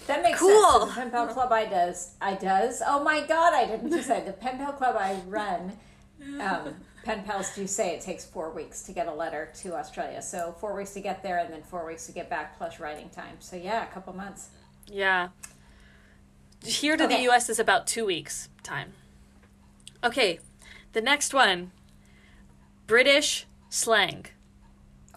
That 0.07 0.23
makes 0.23 0.39
Cool. 0.39 0.79
sense. 0.79 0.95
The 0.95 1.01
pen 1.01 1.11
pal 1.11 1.27
club 1.27 1.51
I 1.51 1.65
does 1.65 2.15
I 2.19 2.33
does. 2.33 2.81
Oh 2.83 3.03
my 3.03 3.21
god, 3.27 3.53
I 3.53 3.67
didn't 3.67 3.91
just 3.91 4.07
say 4.07 4.23
the 4.25 4.33
pen 4.33 4.57
pal 4.57 4.73
club 4.73 4.95
I 4.97 5.21
run. 5.27 5.73
Um, 6.41 6.73
pen 7.03 7.21
pals 7.23 7.53
do 7.53 7.67
say 7.67 7.91
it 7.93 8.01
takes 8.01 8.25
four 8.25 8.49
weeks 8.49 8.81
to 8.83 8.91
get 8.91 9.05
a 9.07 9.13
letter 9.13 9.49
to 9.61 9.75
Australia. 9.75 10.19
So 10.23 10.55
four 10.59 10.75
weeks 10.75 10.93
to 10.95 10.99
get 11.01 11.21
there, 11.21 11.37
and 11.37 11.53
then 11.53 11.61
four 11.61 11.85
weeks 11.85 12.07
to 12.07 12.11
get 12.11 12.27
back, 12.27 12.57
plus 12.57 12.79
writing 12.79 13.09
time. 13.09 13.35
So 13.37 13.55
yeah, 13.55 13.83
a 13.83 13.93
couple 13.93 14.13
months. 14.13 14.49
Yeah. 14.91 15.29
Here 16.63 16.97
to 16.97 17.07
the 17.07 17.19
US 17.29 17.49
is 17.49 17.59
about 17.59 17.87
two 17.87 18.05
weeks 18.05 18.49
time. 18.63 18.93
Okay. 20.03 20.39
The 20.93 21.01
next 21.01 21.33
one. 21.33 21.71
British 22.87 23.45
slang 23.69 24.25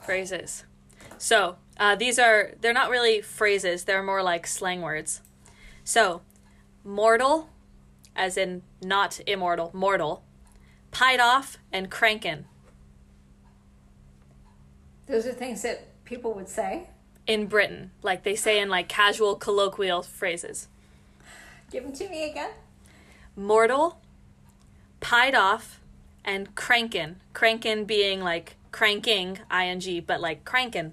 phrases. 0.02 0.64
So 1.18 1.56
uh, 1.78 1.96
these 1.96 2.18
are 2.18 2.52
they're 2.60 2.72
not 2.72 2.90
really 2.90 3.20
phrases, 3.20 3.84
they're 3.84 4.02
more 4.02 4.22
like 4.22 4.46
slang 4.46 4.82
words. 4.82 5.22
So 5.84 6.22
mortal, 6.84 7.48
as 8.14 8.36
in 8.36 8.62
not 8.82 9.20
immortal, 9.26 9.70
mortal, 9.72 10.22
pied 10.90 11.20
off, 11.20 11.58
and 11.72 11.90
crankin'. 11.90 12.44
Those 15.06 15.26
are 15.26 15.32
things 15.32 15.62
that 15.62 16.04
people 16.04 16.34
would 16.34 16.48
say. 16.48 16.88
In 17.26 17.46
Britain, 17.46 17.90
like 18.02 18.22
they 18.22 18.34
say 18.34 18.58
in 18.60 18.68
like 18.68 18.88
casual 18.88 19.36
colloquial 19.36 20.02
phrases. 20.02 20.68
Give 21.70 21.84
them 21.84 21.92
to 21.92 22.08
me 22.08 22.28
again. 22.30 22.50
Mortal, 23.36 24.00
pied 25.00 25.34
off, 25.34 25.80
and 26.24 26.54
crankin'. 26.54 27.16
Crankin' 27.32 27.84
being 27.86 28.20
like 28.20 28.56
cranking, 28.70 29.38
ing, 29.50 30.04
but 30.06 30.20
like 30.20 30.44
crankin'. 30.44 30.92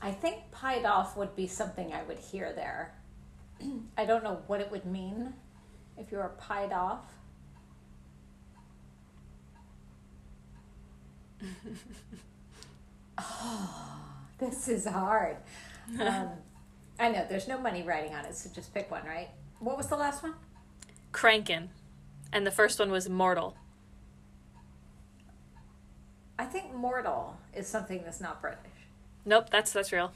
I 0.00 0.10
think 0.10 0.50
pied 0.50 0.84
off 0.84 1.16
would 1.16 1.36
be 1.36 1.46
something 1.46 1.92
I 1.92 2.02
would 2.02 2.18
hear 2.18 2.52
there. 2.52 2.92
I 3.96 4.04
don't 4.04 4.24
know 4.24 4.42
what 4.48 4.60
it 4.60 4.70
would 4.70 4.84
mean 4.84 5.32
if 5.96 6.10
you 6.10 6.18
were 6.18 6.32
pied 6.38 6.72
off. 6.72 7.04
Oh, 13.18 14.04
this 14.38 14.68
is 14.68 14.86
hard. 14.86 15.36
Um, 16.00 16.30
I 16.98 17.08
know 17.08 17.26
there's 17.28 17.48
no 17.48 17.58
money 17.58 17.82
writing 17.82 18.14
on 18.14 18.24
it, 18.24 18.34
so 18.36 18.50
just 18.54 18.72
pick 18.72 18.90
one, 18.90 19.04
right? 19.06 19.28
What 19.60 19.76
was 19.76 19.88
the 19.88 19.96
last 19.96 20.22
one? 20.22 20.34
Crankin'. 21.12 21.68
And 22.32 22.46
the 22.46 22.50
first 22.50 22.78
one 22.78 22.90
was 22.90 23.08
mortal. 23.08 23.56
I 26.38 26.44
think 26.44 26.74
mortal 26.74 27.36
is 27.54 27.68
something 27.68 28.02
that's 28.04 28.20
not 28.20 28.40
British. 28.40 28.58
Nope, 29.24 29.50
that's 29.50 29.72
that's 29.72 29.92
real. 29.92 30.12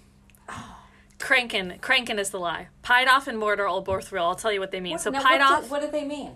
Crankin'. 1.18 1.78
Crankin' 1.80 2.18
is 2.18 2.30
the 2.30 2.40
lie. 2.40 2.68
Pied 2.82 3.08
off 3.08 3.28
and 3.28 3.38
mortal 3.38 3.76
are 3.76 3.82
both 3.82 4.10
real. 4.12 4.24
I'll 4.24 4.34
tell 4.34 4.52
you 4.52 4.60
what 4.60 4.70
they 4.70 4.80
mean. 4.80 4.92
What- 4.92 5.00
so 5.02 5.10
now, 5.10 5.22
pied 5.22 5.40
what 5.40 5.50
off. 5.50 5.64
Do, 5.64 5.70
what 5.70 5.80
do 5.82 5.90
they 5.90 6.04
mean? 6.04 6.32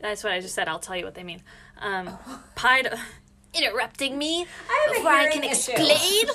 That's 0.00 0.22
what 0.24 0.32
I 0.32 0.40
just 0.40 0.54
said. 0.54 0.68
I'll 0.68 0.78
tell 0.78 0.96
you 0.96 1.04
what 1.04 1.14
they 1.14 1.24
mean. 1.24 1.42
Um, 1.80 2.18
pied. 2.54 2.88
Interrupting 3.54 4.18
me 4.18 4.46
I 4.68 4.92
before 4.94 5.10
I 5.10 5.30
can 5.30 5.44
explain. 5.44 6.26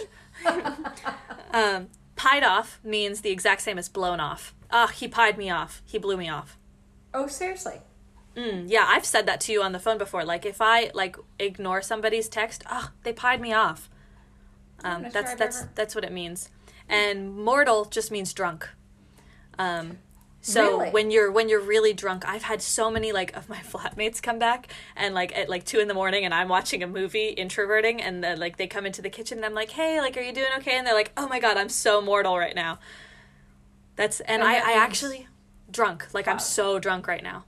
um, 1.51 1.88
pied 2.16 2.43
off 2.43 2.80
means 2.84 3.22
the 3.22 3.30
exact 3.32 3.61
same 3.61 3.78
as 3.78 3.88
blown 3.89 4.20
off. 4.20 4.53
Ah, 4.72 4.88
he 4.88 5.07
pied 5.07 5.38
me 5.38 5.49
off. 5.49 5.82
He 5.86 5.97
blew 5.97 6.18
me 6.18 6.28
off. 6.30 6.57
Oh, 7.14 7.28
seriously? 7.28 7.82
Mm, 8.36 8.66
yeah, 8.68 8.86
I've 8.88 9.05
said 9.05 9.28
that 9.28 9.39
to 9.41 9.51
you 9.51 9.61
on 9.61 9.72
the 9.74 9.80
phone 9.80 9.99
before. 9.99 10.24
Like 10.26 10.45
if 10.45 10.59
I 10.59 10.89
like 10.95 11.16
ignore 11.38 11.82
somebody's 11.84 12.28
text, 12.28 12.64
ah, 12.66 12.91
they 13.03 13.14
pied 13.14 13.39
me 13.39 13.53
off. 13.53 13.89
Um, 14.84 15.03
that's 15.03 15.30
sure 15.30 15.38
that's 15.38 15.61
ever- 15.61 15.72
that's 15.76 15.95
what 15.95 16.03
it 16.03 16.11
means. 16.11 16.49
And 16.89 17.36
mortal 17.36 17.86
just 17.86 18.11
means 18.11 18.34
drunk. 18.34 18.68
Um, 19.59 19.99
so 20.46 20.80
Really? 20.80 20.89
when 20.91 21.10
you're 21.10 21.32
when 21.32 21.48
you're 21.48 21.62
really 21.62 21.94
drunk, 21.94 22.28
I've 22.28 22.44
had 22.44 22.62
so 22.62 22.91
many 22.91 23.14
like 23.14 23.34
of 23.36 23.48
my 23.48 23.58
flatmates 23.72 24.22
come 24.22 24.39
back 24.39 24.68
and 24.94 25.16
like 25.16 25.36
at 25.38 25.48
like 25.48 25.64
two 25.64 25.80
in 25.80 25.88
the 25.88 25.94
morning, 25.94 26.26
and 26.26 26.34
I'm 26.34 26.50
watching 26.50 26.84
a 26.84 26.88
movie, 26.88 27.30
introverting, 27.30 28.02
and 28.02 28.22
then 28.22 28.39
like 28.39 28.58
they 28.58 28.68
come 28.68 28.86
into 28.86 29.02
the 29.02 29.10
kitchen, 29.10 29.38
and 29.38 29.46
I'm 29.46 29.54
like, 29.54 29.72
hey, 29.72 30.02
like, 30.02 30.18
are 30.18 30.22
you 30.22 30.34
doing 30.34 30.50
okay? 30.58 30.78
And 30.78 30.86
they're 30.86 30.94
like, 30.94 31.14
oh 31.16 31.30
my 31.30 31.39
god, 31.39 31.56
I'm 31.56 31.70
so 31.70 32.02
mortal 32.02 32.38
right 32.38 32.56
now. 32.56 32.80
That's 33.96 34.20
and, 34.20 34.44
oh 34.44 34.46
And 34.46 34.58
I 34.58 34.60
that 34.60 34.68
I 34.68 34.74
actually 34.84 35.28
drunk 35.72 36.14
like 36.14 36.28
I'm 36.28 36.39
so 36.39 36.78
drunk 36.78 37.08
right 37.08 37.24
now. 37.24 37.46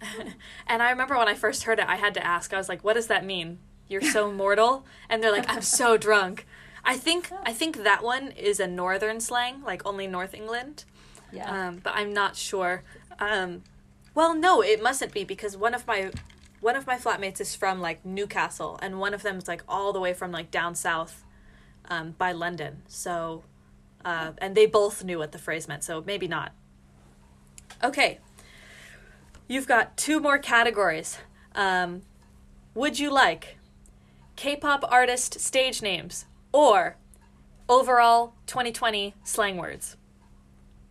and 0.66 0.82
I 0.82 0.90
remember 0.90 1.16
when 1.16 1.28
I 1.28 1.34
first 1.34 1.62
heard 1.62 1.78
it, 1.78 1.86
I 1.88 1.96
had 1.96 2.12
to 2.14 2.24
ask. 2.24 2.52
I 2.52 2.58
was 2.58 2.68
like, 2.68 2.84
"What 2.84 2.92
does 2.94 3.06
that 3.06 3.24
mean? 3.24 3.58
You're 3.88 4.02
so 4.02 4.30
mortal?" 4.44 4.84
And 5.08 5.22
they're 5.22 5.32
like, 5.32 5.48
"I'm 5.48 5.62
so 5.62 5.96
drunk." 5.96 6.46
I 6.84 6.98
think 6.98 7.32
I 7.42 7.54
think 7.54 7.84
that 7.84 8.02
one 8.02 8.32
is 8.32 8.60
a 8.60 8.66
northern 8.66 9.18
slang, 9.20 9.62
like 9.62 9.80
only 9.86 10.06
North 10.06 10.34
England. 10.34 10.84
Yeah. 11.32 11.68
Um, 11.68 11.80
but 11.82 11.94
I'm 11.94 12.12
not 12.12 12.36
sure. 12.36 12.82
Um, 13.18 13.62
well, 14.14 14.34
no, 14.34 14.62
it 14.62 14.82
mustn't 14.82 15.12
be 15.12 15.24
because 15.24 15.56
one 15.56 15.74
of 15.74 15.86
my 15.86 16.10
one 16.60 16.74
of 16.74 16.86
my 16.86 16.96
flatmates 16.96 17.40
is 17.40 17.54
from 17.54 17.80
like 17.80 18.04
Newcastle, 18.04 18.78
and 18.82 18.98
one 18.98 19.14
of 19.14 19.22
them 19.22 19.38
is 19.38 19.46
like 19.46 19.62
all 19.68 19.92
the 19.92 20.00
way 20.00 20.12
from 20.12 20.32
like 20.32 20.50
down 20.50 20.74
south 20.74 21.24
um, 21.88 22.14
by 22.18 22.32
London. 22.32 22.82
So, 22.88 23.44
uh, 24.04 24.32
and 24.38 24.54
they 24.56 24.66
both 24.66 25.04
knew 25.04 25.18
what 25.18 25.32
the 25.32 25.38
phrase 25.38 25.68
meant. 25.68 25.84
So 25.84 26.02
maybe 26.04 26.26
not. 26.26 26.52
Okay, 27.82 28.18
you've 29.46 29.68
got 29.68 29.96
two 29.96 30.18
more 30.20 30.38
categories. 30.38 31.18
Um, 31.54 32.02
would 32.74 32.98
you 32.98 33.10
like 33.10 33.58
K-pop 34.36 34.84
artist 34.88 35.40
stage 35.40 35.82
names 35.82 36.26
or 36.52 36.96
overall 37.68 38.34
2020 38.46 39.14
slang 39.22 39.56
words? 39.56 39.96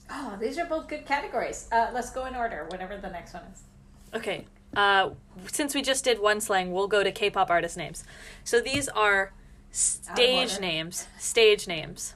Oh, 0.10 0.38
these 0.40 0.58
are 0.58 0.66
both 0.66 0.88
good 0.88 1.06
categories. 1.06 1.68
Uh, 1.72 1.90
let's 1.94 2.10
go 2.12 2.26
in 2.26 2.36
order, 2.36 2.66
whatever 2.70 2.98
the 2.98 3.10
next 3.10 3.34
one 3.34 3.44
is. 3.54 3.62
Okay. 4.14 4.46
Uh, 4.76 5.12
since 5.52 5.74
we 5.76 5.82
just 5.82 6.04
did 6.04 6.20
one 6.20 6.40
slang, 6.42 6.72
we'll 6.72 6.88
go 6.88 7.04
to 7.04 7.12
K-pop 7.12 7.50
artist 7.50 7.78
names. 7.78 8.04
So 8.44 8.60
these 8.62 8.88
are 8.90 9.34
stage 9.72 10.60
names, 10.60 11.08
stage 11.20 11.68
names 11.68 12.16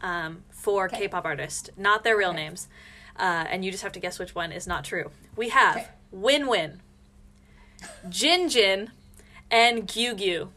um, 0.00 0.44
for 0.50 0.86
Okay. 0.86 0.98
K-pop 1.00 1.24
artists, 1.24 1.70
not 1.76 2.04
their 2.04 2.16
real 2.16 2.30
Okay. 2.30 2.44
names. 2.44 2.68
Uh, 3.16 3.44
and 3.48 3.64
you 3.64 3.70
just 3.70 3.82
have 3.84 3.92
to 3.92 4.00
guess 4.00 4.18
which 4.18 4.34
one 4.34 4.50
is 4.52 4.66
not 4.66 4.84
true. 4.84 5.10
We 5.36 5.48
have 5.50 5.76
Okay. 5.76 5.86
Win 6.10 6.46
Win, 6.46 6.80
Jin 8.08 8.48
Jin, 8.48 8.90
and 9.50 9.86
Gyu 9.86 10.14
Gyu. 10.16 10.48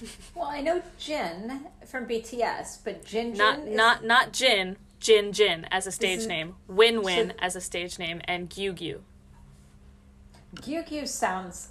Well, 0.34 0.46
I 0.46 0.60
know 0.60 0.82
Jin 0.98 1.66
from 1.86 2.06
BTS, 2.06 2.78
but 2.84 3.04
Jin 3.04 3.34
Jin 3.34 3.38
Not 3.38 3.58
is, 3.60 3.76
not 3.76 4.04
not 4.04 4.32
Jin, 4.32 4.76
Jin 4.98 5.32
Jin 5.32 5.66
as 5.70 5.86
a 5.86 5.92
stage 5.92 6.20
is- 6.20 6.26
name. 6.26 6.54
Win 6.68 7.02
Win 7.02 7.28
should- 7.28 7.36
as 7.40 7.56
a 7.56 7.60
stage 7.60 7.98
name, 7.98 8.20
and 8.24 8.48
Gyu 8.48 8.72
Gyu. 8.72 9.00
Gyu 10.56 10.82
Gyu 10.88 11.06
sounds 11.06 11.68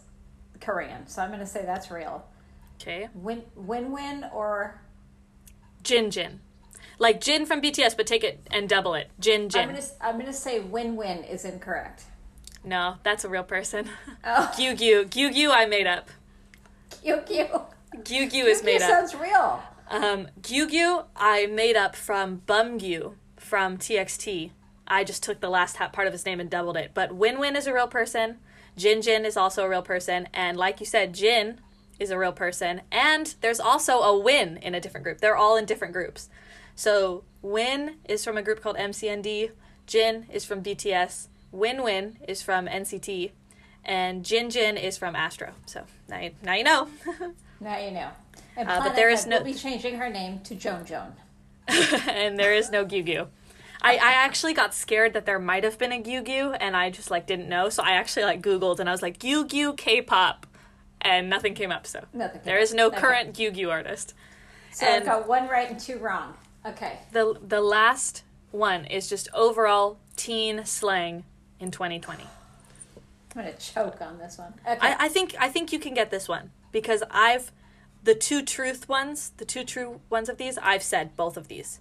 Korean, 0.61 1.07
so 1.07 1.21
I'm 1.21 1.29
going 1.29 1.39
to 1.39 1.45
say 1.45 1.63
that's 1.65 1.89
real. 1.91 2.25
Okay. 2.81 3.09
Win 3.13 3.43
win 3.55 3.91
win 3.91 4.25
or 4.33 4.79
Jin 5.83 6.11
Jin. 6.11 6.39
Like 6.97 7.19
Jin 7.21 7.45
from 7.45 7.61
BTS, 7.61 7.95
but 7.97 8.07
take 8.07 8.23
it 8.23 8.39
and 8.51 8.67
double 8.69 8.93
it. 8.93 9.09
Jin 9.19 9.49
Jin. 9.49 9.61
I'm 9.61 9.67
gonna 9.75 9.85
I'm 10.01 10.17
gonna 10.19 10.33
say 10.33 10.59
win 10.59 10.95
win 10.95 11.23
is 11.23 11.43
incorrect. 11.45 12.03
No, 12.63 12.95
that's 13.03 13.23
a 13.25 13.29
real 13.29 13.43
person. 13.43 13.89
Oh, 14.23 14.51
Gyu 14.57 14.73
Gyu. 14.77 15.05
Gyu 15.05 15.33
Gyu 15.33 15.49
I 15.51 15.65
made 15.65 15.87
up. 15.87 16.09
Gyu 17.03 17.25
Gyu. 17.25 17.61
Gyu 17.97 18.29
Gyu 18.29 18.45
is 18.45 18.63
made 18.63 18.81
up. 18.81 18.89
sounds 18.89 19.15
real. 19.15 19.61
Um, 19.89 20.27
Gyu 20.41 20.69
Gyu 20.69 21.05
I 21.15 21.47
made 21.47 21.75
up 21.75 21.95
from 21.95 22.37
Bum 22.45 22.79
Gyu 22.79 23.13
from 23.37 23.77
TXT. 23.77 24.51
I 24.87 25.03
just 25.03 25.23
took 25.23 25.39
the 25.39 25.49
last 25.49 25.77
part 25.77 26.07
of 26.07 26.13
his 26.13 26.25
name 26.25 26.39
and 26.39 26.49
doubled 26.49 26.77
it. 26.77 26.91
But 26.93 27.13
Win 27.15 27.39
Win 27.39 27.55
is 27.55 27.67
a 27.67 27.73
real 27.73 27.87
person. 27.87 28.37
Jin 28.75 29.01
Jin 29.01 29.25
is 29.25 29.37
also 29.37 29.63
a 29.63 29.69
real 29.69 29.81
person. 29.81 30.27
And 30.33 30.57
like 30.57 30.79
you 30.79 30.85
said, 30.85 31.13
Jin 31.13 31.59
is 31.99 32.11
a 32.11 32.17
real 32.17 32.31
person. 32.31 32.81
And 32.91 33.35
there's 33.41 33.59
also 33.59 33.99
a 33.99 34.17
Win 34.17 34.57
in 34.57 34.73
a 34.73 34.79
different 34.81 35.03
group. 35.03 35.19
They're 35.19 35.35
all 35.35 35.57
in 35.57 35.65
different 35.65 35.93
groups. 35.93 36.29
So 36.75 37.23
Win 37.41 37.95
is 38.05 38.23
from 38.23 38.37
a 38.37 38.41
group 38.41 38.61
called 38.61 38.77
MCND. 38.77 39.51
Jin 39.85 40.25
is 40.31 40.45
from 40.45 40.63
BTS. 40.63 41.27
Win 41.51 41.83
Win 41.83 42.17
is 42.27 42.41
from 42.41 42.67
NCT. 42.67 43.31
And 43.85 44.23
Jin 44.25 44.49
Jin 44.49 44.77
is 44.77 44.97
from 44.97 45.15
Astro. 45.15 45.51
So 45.65 45.83
now 46.07 46.19
you, 46.19 46.31
now 46.43 46.53
you 46.53 46.63
know. 46.63 46.87
Now 47.61 47.77
you 47.77 47.91
know. 47.91 48.09
And 48.55 48.69
Uh, 48.69 48.79
but 48.83 48.95
there 48.95 49.09
is 49.09 49.25
no- 49.25 49.39
will 49.39 49.43
be 49.45 49.53
changing 49.53 49.97
her 49.97 50.09
name 50.09 50.39
to 50.41 50.55
Joan 50.55 50.85
Joan. 50.85 51.13
and 51.67 52.39
there 52.39 52.53
is 52.53 52.71
no 52.71 52.85
Gyu 52.85 53.05
Gyu. 53.05 53.27
I, 53.81 53.93
I 53.95 54.11
actually 54.13 54.53
got 54.53 54.73
scared 54.73 55.11
that 55.13 55.25
there 55.25 55.39
might 55.39 55.63
have 55.65 55.77
been 55.77 55.91
a 55.91 56.01
Gyu 56.01 56.23
Gyu, 56.25 56.55
and 56.59 56.75
I 56.75 56.89
just 56.89 57.11
like 57.11 57.27
didn't 57.27 57.49
know. 57.49 57.67
So 57.69 57.83
I 57.83 57.91
actually 57.91 58.23
like 58.25 58.41
Googled, 58.41 58.79
and 58.79 58.87
I 58.87 58.91
was 58.93 59.01
like 59.01 59.19
Gyu 59.19 59.45
Gyu 59.45 59.75
K-pop, 59.75 60.45
and 61.01 61.29
nothing 61.29 61.53
came 61.53 61.71
up. 61.71 61.85
So 61.85 62.05
Nothing 62.13 62.41
there 62.45 62.59
is 62.59 62.73
no 62.73 62.87
Okay. 62.87 62.97
current 62.97 63.33
Gyu 63.35 63.53
Gyu 63.53 63.69
artist. 63.69 64.13
So 64.71 64.85
I've 64.87 65.05
got 65.05 65.27
one 65.27 65.47
right 65.49 65.69
and 65.69 65.79
two 65.79 65.97
wrong. 65.97 66.33
Okay. 66.65 66.99
The 67.11 67.37
the 67.45 67.59
last 67.61 68.23
one 68.51 68.85
is 68.85 69.09
just 69.09 69.27
overall 69.33 69.97
teen 70.15 70.63
slang 70.65 71.23
in 71.59 71.71
2020. 71.71 72.23
I'm 73.35 73.43
gonna 73.43 73.55
choke 73.57 74.01
on 74.01 74.17
this 74.17 74.37
one. 74.37 74.53
Okay. 74.67 74.77
I, 74.81 75.05
I 75.05 75.09
think 75.09 75.35
I 75.39 75.49
think 75.49 75.71
you 75.71 75.79
can 75.79 75.93
get 75.93 76.09
this 76.09 76.27
one 76.27 76.51
because 76.71 77.03
I've 77.11 77.51
the 78.03 78.15
two 78.15 78.43
truth 78.43 78.89
ones, 78.89 79.31
the 79.37 79.45
two 79.45 79.63
true 79.63 80.01
ones 80.09 80.29
of 80.29 80.37
these. 80.37 80.57
I've 80.57 80.83
said 80.83 81.15
both 81.15 81.37
of 81.37 81.47
these, 81.47 81.79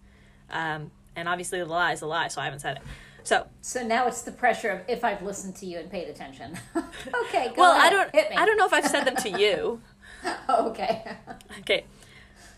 um, 0.51 0.91
and 1.17 1.29
obviously 1.29 1.59
the 1.59 1.67
lie 1.67 1.93
is 1.93 2.03
a 2.03 2.07
lie, 2.07 2.29
so 2.29 2.41
I 2.41 2.45
haven't 2.45 2.61
said 2.61 2.77
it. 2.77 2.83
So 3.23 3.47
so 3.61 3.83
now 3.83 4.07
it's 4.07 4.23
the 4.23 4.33
pressure 4.33 4.71
of 4.71 4.81
if 4.89 5.05
I've 5.05 5.23
listened 5.23 5.57
to 5.57 5.67
you 5.67 5.79
and 5.79 5.91
paid 5.91 6.09
attention. 6.09 6.59
okay. 6.77 7.49
Go 7.49 7.55
well, 7.57 7.77
ahead. 7.77 7.93
I 7.93 7.97
don't 7.97 8.15
hit 8.15 8.31
me. 8.31 8.37
I 8.37 8.47
don't 8.47 8.57
know 8.57 8.67
if 8.67 8.73
I've 8.73 8.87
said 8.87 9.05
them 9.05 9.17
to 9.17 9.39
you. 9.39 9.81
okay. 10.49 11.05
Okay, 11.61 11.85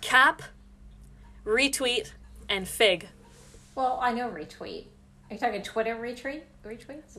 cap, 0.01 0.43
retweet, 1.45 2.12
and 2.49 2.68
fig. 2.68 3.09
well, 3.74 3.99
I 4.01 4.12
know 4.12 4.28
retweet. 4.28 4.84
Are 5.28 5.34
you 5.34 5.38
talking 5.38 5.62
Twitter 5.62 5.97
retweet? 5.97 6.43
Retweets? 6.64 7.18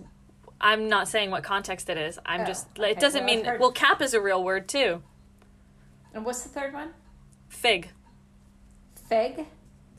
I'm 0.61 0.87
not 0.87 1.07
saying 1.07 1.31
what 1.31 1.43
context 1.43 1.89
it 1.89 1.97
is. 1.97 2.19
I'm 2.25 2.41
Oh, 2.41 2.45
just 2.45 2.67
okay. 2.79 2.91
it 2.91 2.99
doesn't 2.99 3.25
Well, 3.25 3.35
mean 3.35 3.45
heard- 3.45 3.59
well 3.59 3.71
cap 3.71 4.01
is 4.01 4.13
a 4.13 4.21
real 4.21 4.43
word 4.43 4.67
too. 4.69 5.01
And 6.13 6.23
what's 6.23 6.43
the 6.43 6.49
third 6.49 6.73
one? 6.73 6.93
Fig. 7.49 7.89
Fig. 9.09 9.45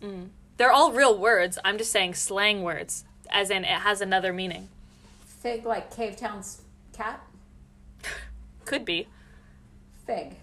Mm. 0.00 0.28
They're 0.56 0.72
all 0.72 0.92
real 0.92 1.18
words. 1.18 1.58
I'm 1.64 1.78
just 1.78 1.90
saying 1.90 2.14
slang 2.14 2.62
words, 2.62 3.04
as 3.30 3.50
in 3.50 3.64
it 3.64 3.68
has 3.80 4.00
another 4.00 4.32
meaning. 4.32 4.68
Fig 5.26 5.64
like 5.66 5.92
Cavetown's 5.92 6.62
cat. 6.92 7.20
Could 8.64 8.84
be. 8.84 9.08
Fig. 10.06 10.36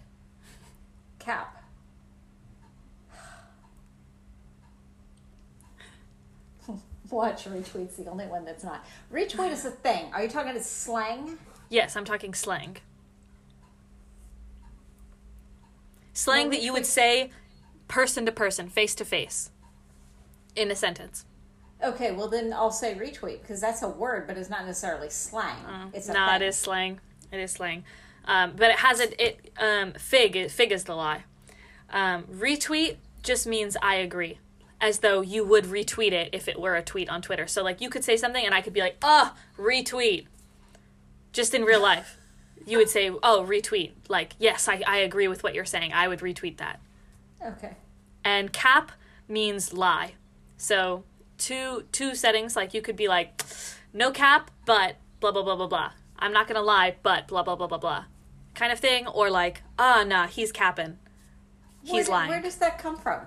Cap. 1.19 1.58
Watch 7.09 7.45
retweet's 7.45 7.97
the 7.97 8.07
only 8.07 8.25
one 8.27 8.45
that's 8.45 8.63
not. 8.63 8.85
Retweet 9.11 9.51
is 9.51 9.65
a 9.65 9.71
thing. 9.71 10.11
Are 10.13 10.21
you 10.21 10.29
talking 10.29 10.53
to 10.53 10.63
slang? 10.63 11.37
Yes, 11.69 11.95
I'm 11.95 12.05
talking 12.05 12.33
slang. 12.33 12.77
Slang 16.13 16.49
Well, 16.49 16.57
that 16.57 16.63
you 16.63 16.73
would 16.73 16.85
say 16.85 17.31
person 17.87 18.25
to 18.25 18.31
person, 18.31 18.69
face 18.69 18.93
to 18.95 19.05
face, 19.05 19.51
in 20.55 20.69
a 20.69 20.75
sentence. 20.75 21.25
Okay, 21.81 22.11
well 22.11 22.27
then 22.27 22.51
I'll 22.51 22.71
say 22.71 22.93
retweet 22.93 23.41
because 23.41 23.61
that's 23.61 23.81
a 23.81 23.89
word, 23.89 24.27
but 24.27 24.37
it's 24.37 24.49
not 24.49 24.65
necessarily 24.65 25.09
slang. 25.09 25.55
it's 25.93 26.09
a 26.09 26.13
Nah, 26.13 26.35
it 26.35 26.41
is 26.41 26.57
slang. 26.57 26.99
It 27.31 27.39
is 27.39 27.51
slang. 27.51 27.85
Um, 28.25 28.53
but 28.55 28.69
it 28.71 28.77
has 28.79 28.99
a 28.99 29.25
it 29.25 29.51
um 29.57 29.93
fig 29.93 30.49
fig 30.51 30.71
is 30.71 30.83
the 30.83 30.95
lie. 30.95 31.23
Um, 31.89 32.23
retweet 32.25 32.97
just 33.23 33.47
means 33.47 33.77
I 33.81 33.95
agree, 33.95 34.39
as 34.81 34.99
though 34.99 35.21
you 35.21 35.43
would 35.43 35.65
retweet 35.65 36.11
it 36.13 36.29
if 36.33 36.47
it 36.47 36.59
were 36.59 36.75
a 36.75 36.81
tweet 36.81 37.09
on 37.09 37.21
Twitter. 37.21 37.47
So 37.47 37.63
like 37.63 37.81
you 37.81 37.89
could 37.89 38.03
say 38.03 38.15
something 38.17 38.45
and 38.45 38.53
I 38.55 38.61
could 38.61 38.73
be 38.73 38.79
like, 38.81 38.97
ah, 39.01 39.35
retweet. 39.57 40.25
Just 41.31 41.53
in 41.53 41.63
real 41.63 41.81
life, 41.81 42.17
you 42.65 42.77
would 42.77 42.89
say, 42.89 43.09
oh, 43.09 43.45
retweet. 43.47 43.91
Like 44.07 44.33
yes, 44.39 44.67
I 44.67 44.81
I 44.87 44.97
agree 44.97 45.27
with 45.27 45.43
what 45.43 45.53
you're 45.53 45.65
saying. 45.65 45.93
I 45.93 46.07
would 46.07 46.19
retweet 46.19 46.57
that. 46.57 46.79
Okay. 47.45 47.75
And 48.23 48.51
cap 48.51 48.91
means 49.27 49.73
lie. 49.73 50.13
So 50.57 51.03
two 51.37 51.83
two 51.91 52.15
settings 52.15 52.55
like 52.55 52.73
you 52.73 52.81
could 52.81 52.95
be 52.97 53.07
like 53.07 53.41
no 53.93 54.11
cap 54.11 54.51
but 54.65 54.95
blah 55.19 55.31
blah 55.31 55.43
blah 55.43 55.55
blah 55.55 55.67
blah. 55.67 55.91
I'm 56.17 56.33
not 56.33 56.47
gonna 56.47 56.61
lie 56.61 56.95
but 57.03 57.27
blah 57.27 57.43
blah 57.43 57.55
blah 57.55 57.67
blah 57.67 57.77
blah. 57.77 58.05
Kind 58.55 58.73
of 58.73 58.79
thing, 58.79 59.07
or 59.07 59.29
like, 59.29 59.61
ah 59.77 60.03
nah, 60.05 60.27
he's 60.27 60.51
capping. 60.51 60.97
Where 61.85 61.95
He's 61.97 62.05
did- 62.07 62.11
lying. 62.11 62.29
Where 62.29 62.41
does 62.41 62.55
that 62.57 62.77
come 62.79 62.97
from? 62.97 63.21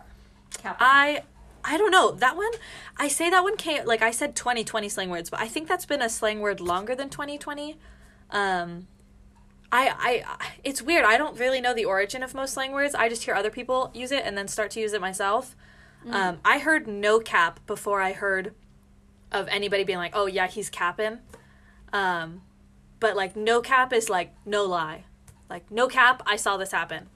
Cap. 0.58 0.76
I 0.80 1.22
I 1.64 1.76
don't 1.76 1.90
know. 1.90 2.12
That 2.12 2.36
one 2.36 2.50
I 2.96 3.08
say 3.08 3.30
that 3.30 3.42
one 3.42 3.56
came 3.56 3.84
like 3.84 4.02
I 4.02 4.10
said 4.10 4.34
2020 4.34 4.88
slang 4.88 5.10
words, 5.10 5.30
but 5.30 5.40
I 5.40 5.48
think 5.48 5.68
that's 5.68 5.86
been 5.86 6.02
a 6.02 6.08
slang 6.08 6.40
word 6.40 6.60
longer 6.60 6.94
than 6.94 7.08
2020. 7.08 7.76
Um 8.30 8.88
I, 9.74 9.94
I 9.98 10.48
it's 10.64 10.82
weird. 10.82 11.04
I 11.04 11.16
don't 11.16 11.38
really 11.38 11.60
know 11.60 11.72
the 11.72 11.86
origin 11.86 12.22
of 12.22 12.34
most 12.34 12.54
slang 12.54 12.72
words. 12.72 12.94
I 12.94 13.08
just 13.08 13.24
hear 13.24 13.34
other 13.34 13.50
people 13.50 13.90
use 13.94 14.12
it 14.12 14.22
and 14.24 14.36
then 14.36 14.46
start 14.46 14.70
to 14.72 14.80
use 14.80 14.92
it 14.92 15.00
myself. 15.00 15.56
Um, 16.10 16.40
I 16.44 16.58
heard 16.58 16.86
no 16.88 17.20
cap 17.20 17.60
before 17.66 18.00
I 18.00 18.12
heard 18.12 18.54
of 19.30 19.46
anybody 19.48 19.84
being 19.84 19.98
like, 19.98 20.12
"Oh 20.14 20.26
yeah, 20.26 20.46
he's 20.48 20.68
capping." 20.68 21.18
Um, 21.92 22.42
but 23.00 23.16
like 23.16 23.36
no 23.36 23.60
cap 23.60 23.92
is 23.92 24.10
like 24.10 24.34
no 24.44 24.64
lie. 24.64 25.04
Like 25.48 25.70
no 25.70 25.86
cap, 25.88 26.22
I 26.26 26.36
saw 26.36 26.56
this 26.56 26.72
happen. 26.72 27.08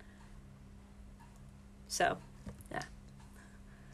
So. 1.89 2.19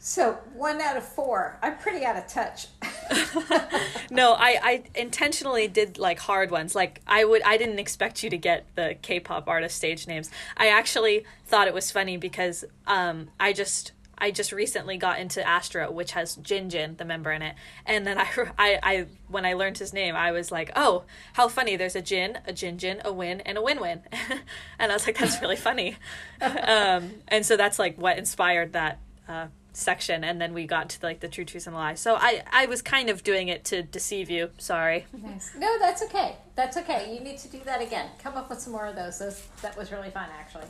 So 0.05 0.33
one 0.53 0.81
out 0.81 0.97
of 0.97 1.05
four. 1.05 1.57
I'm 1.61 1.77
pretty 1.77 2.05
out 2.05 2.17
of 2.17 2.27
touch. 2.27 2.67
No, 4.11 4.33
I, 4.33 4.59
I 4.61 4.83
intentionally 4.93 5.67
did 5.67 5.97
like 5.97 6.19
hard 6.19 6.51
ones. 6.51 6.75
Like 6.75 7.01
I 7.07 7.25
would 7.25 7.41
I 7.41 7.57
didn't 7.57 7.79
expect 7.79 8.21
you 8.21 8.29
to 8.29 8.37
get 8.37 8.65
the 8.75 8.95
K-pop 9.01 9.47
artist 9.47 9.75
stage 9.75 10.05
names. 10.05 10.29
I 10.55 10.67
actually 10.67 11.25
thought 11.47 11.67
it 11.67 11.73
was 11.73 11.89
funny 11.89 12.17
because 12.17 12.63
um 12.85 13.29
I 13.39 13.53
just 13.53 13.93
I 14.15 14.29
just 14.29 14.51
recently 14.51 14.97
got 14.97 15.19
into 15.19 15.45
Astro, 15.45 15.91
which 15.91 16.11
has 16.11 16.35
Jin 16.35 16.69
Jin, 16.69 16.95
the 16.97 17.05
member 17.05 17.31
in 17.31 17.41
it, 17.41 17.55
and 17.87 18.05
then 18.05 18.19
I, 18.19 18.27
I, 18.59 18.79
I 18.83 19.05
when 19.29 19.45
I 19.45 19.53
learned 19.53 19.79
his 19.79 19.93
name, 19.93 20.15
I 20.15 20.31
was 20.31 20.51
like, 20.51 20.71
oh, 20.75 21.05
how 21.33 21.47
funny! 21.47 21.75
There's 21.75 21.95
a 21.95 22.01
Jin, 22.01 22.37
a 22.45 22.53
Jin 22.53 22.77
Jin, 22.77 23.01
a 23.03 23.11
Win, 23.11 23.41
and 23.41 23.57
a 23.57 23.61
Win 23.63 23.81
Win, 23.81 24.03
and 24.79 24.91
I 24.91 24.95
was 24.95 25.07
like, 25.07 25.17
that's 25.17 25.41
really 25.41 25.55
funny, 25.55 25.97
um, 26.39 27.11
and 27.27 27.43
so 27.43 27.57
that's 27.57 27.79
like 27.79 27.97
what 27.97 28.19
inspired 28.19 28.73
that 28.73 28.99
uh, 29.27 29.47
section, 29.73 30.23
and 30.23 30.39
then 30.39 30.53
we 30.53 30.65
got 30.65 30.89
to 30.89 30.99
like 31.05 31.19
the 31.19 31.27
true 31.27 31.43
truths 31.45 31.67
and 31.67 31.75
lies. 31.75 31.99
So 31.99 32.15
I, 32.15 32.43
I 32.51 32.65
was 32.67 32.81
kind 32.81 33.09
of 33.09 33.23
doing 33.23 33.47
it 33.47 33.65
to 33.65 33.83
deceive 33.83 34.29
you. 34.29 34.51
Sorry. 34.57 35.05
Nice. 35.13 35.51
No, 35.57 35.77
that's 35.79 36.01
okay. 36.03 36.35
That's 36.55 36.77
okay. 36.77 37.13
You 37.13 37.19
need 37.21 37.37
to 37.39 37.47
do 37.47 37.59
that 37.65 37.81
again. 37.81 38.09
Come 38.19 38.35
up 38.35 38.49
with 38.49 38.59
some 38.59 38.73
more 38.73 38.85
of 38.85 38.95
those. 38.95 39.19
those 39.19 39.45
that 39.61 39.75
was 39.77 39.91
really 39.91 40.09
fun, 40.09 40.29
actually. 40.39 40.65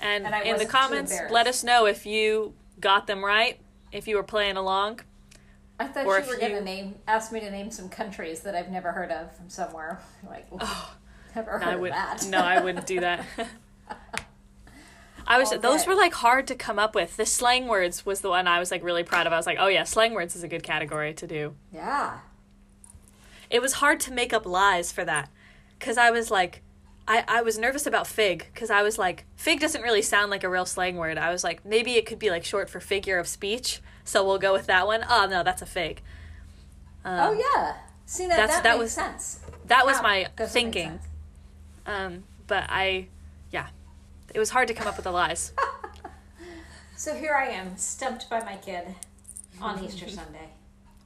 And, 0.00 0.26
And 0.26 0.46
in 0.46 0.56
the 0.58 0.66
comments, 0.66 1.14
let 1.30 1.46
us 1.46 1.62
know 1.62 1.86
if 1.86 2.06
you 2.06 2.54
got 2.80 3.06
them 3.06 3.24
right, 3.24 3.58
if 3.92 4.08
you 4.08 4.16
were 4.16 4.22
playing 4.22 4.56
along. 4.56 5.00
I 5.78 5.86
thought 5.88 6.06
Or 6.06 6.20
you 6.20 6.26
were 6.26 6.36
going 6.36 6.52
you- 6.52 6.58
to 6.58 6.64
name, 6.64 6.94
ask 7.08 7.32
me 7.32 7.40
to 7.40 7.50
name 7.50 7.70
some 7.70 7.88
countries 7.88 8.40
that 8.40 8.54
I've 8.54 8.70
never 8.70 8.92
heard 8.92 9.10
of 9.10 9.34
from 9.36 9.48
somewhere. 9.48 10.00
Like, 10.28 10.46
oh. 10.60 10.94
never 11.34 11.52
heard 11.52 11.62
I 11.64 11.72
of 11.74 11.80
would 11.80 11.92
that. 11.92 12.26
no, 12.28 12.38
I 12.38 12.62
wouldn't 12.62 12.86
do 12.86 13.00
that. 13.00 13.24
I 15.34 15.38
was 15.38 15.50
those 15.50 15.82
good. 15.84 15.88
were 15.88 15.94
like 15.94 16.14
hard 16.14 16.46
to 16.48 16.54
come 16.54 16.78
up 16.78 16.94
with. 16.94 17.16
The 17.16 17.26
slang 17.26 17.66
words 17.68 18.04
was 18.06 18.20
the 18.20 18.28
one 18.28 18.46
I 18.46 18.58
was 18.58 18.70
like 18.70 18.82
really 18.82 19.02
proud 19.04 19.26
of. 19.26 19.32
I 19.32 19.36
was 19.36 19.46
like, 19.46 19.58
oh 19.60 19.68
yeah, 19.68 19.84
slang 19.84 20.14
words 20.14 20.36
is 20.36 20.42
a 20.42 20.48
good 20.48 20.62
category 20.62 21.14
to 21.14 21.26
do. 21.26 21.54
yeah. 21.72 22.18
It 23.50 23.60
was 23.60 23.74
hard 23.74 24.00
to 24.00 24.12
make 24.12 24.32
up 24.32 24.46
lies 24.46 24.92
for 24.92 25.04
that 25.04 25.28
because 25.78 25.98
I 25.98 26.10
was 26.10 26.30
like, 26.30 26.62
I, 27.06 27.22
I 27.28 27.42
was 27.42 27.58
nervous 27.58 27.86
about 27.86 28.06
fig 28.06 28.46
because 28.52 28.70
I 28.70 28.82
was 28.82 28.98
like, 28.98 29.26
fig 29.36 29.60
doesn't 29.60 29.82
really 29.82 30.00
sound 30.00 30.30
like 30.30 30.42
a 30.42 30.48
real 30.48 30.64
slang 30.64 30.96
word. 30.96 31.18
I 31.18 31.30
was 31.30 31.44
like, 31.44 31.62
maybe 31.64 31.96
it 31.96 32.06
could 32.06 32.18
be 32.18 32.30
like 32.30 32.44
short 32.44 32.70
for 32.70 32.80
figure 32.80 33.18
of 33.18 33.28
speech, 33.28 33.80
so 34.04 34.24
we'll 34.24 34.38
go 34.38 34.52
with 34.54 34.66
that 34.68 34.86
one. 34.86 35.04
Oh 35.08 35.26
no, 35.28 35.42
that's 35.42 35.60
a 35.60 35.66
fig. 35.66 36.00
Um, 37.04 37.18
oh, 37.18 37.32
yeah. 37.32 37.74
See, 38.06 38.26
that, 38.26 38.36
that's- 38.36 38.56
that, 38.56 38.62
that 38.62 38.70
makes 38.78 38.82
was- 38.84 38.92
sense. 38.92 39.40
That 39.66 39.84
was 39.86 39.96
Cap 39.96 40.02
my 40.02 40.46
thinking. 40.46 41.00
Um, 41.86 42.24
but 42.46 42.64
I, 42.68 43.08
It 44.34 44.38
was 44.38 44.50
hard 44.50 44.68
to 44.68 44.74
come 44.74 44.86
up 44.86 44.96
with 44.96 45.04
the 45.04 45.10
lies. 45.10 45.52
So 46.96 47.14
here 47.14 47.34
I 47.34 47.48
am, 47.48 47.76
stumped 47.76 48.30
by 48.30 48.40
my 48.44 48.56
kid 48.56 48.84
on 49.60 49.84
Easter 49.84 50.08
Sunday. 50.08 50.50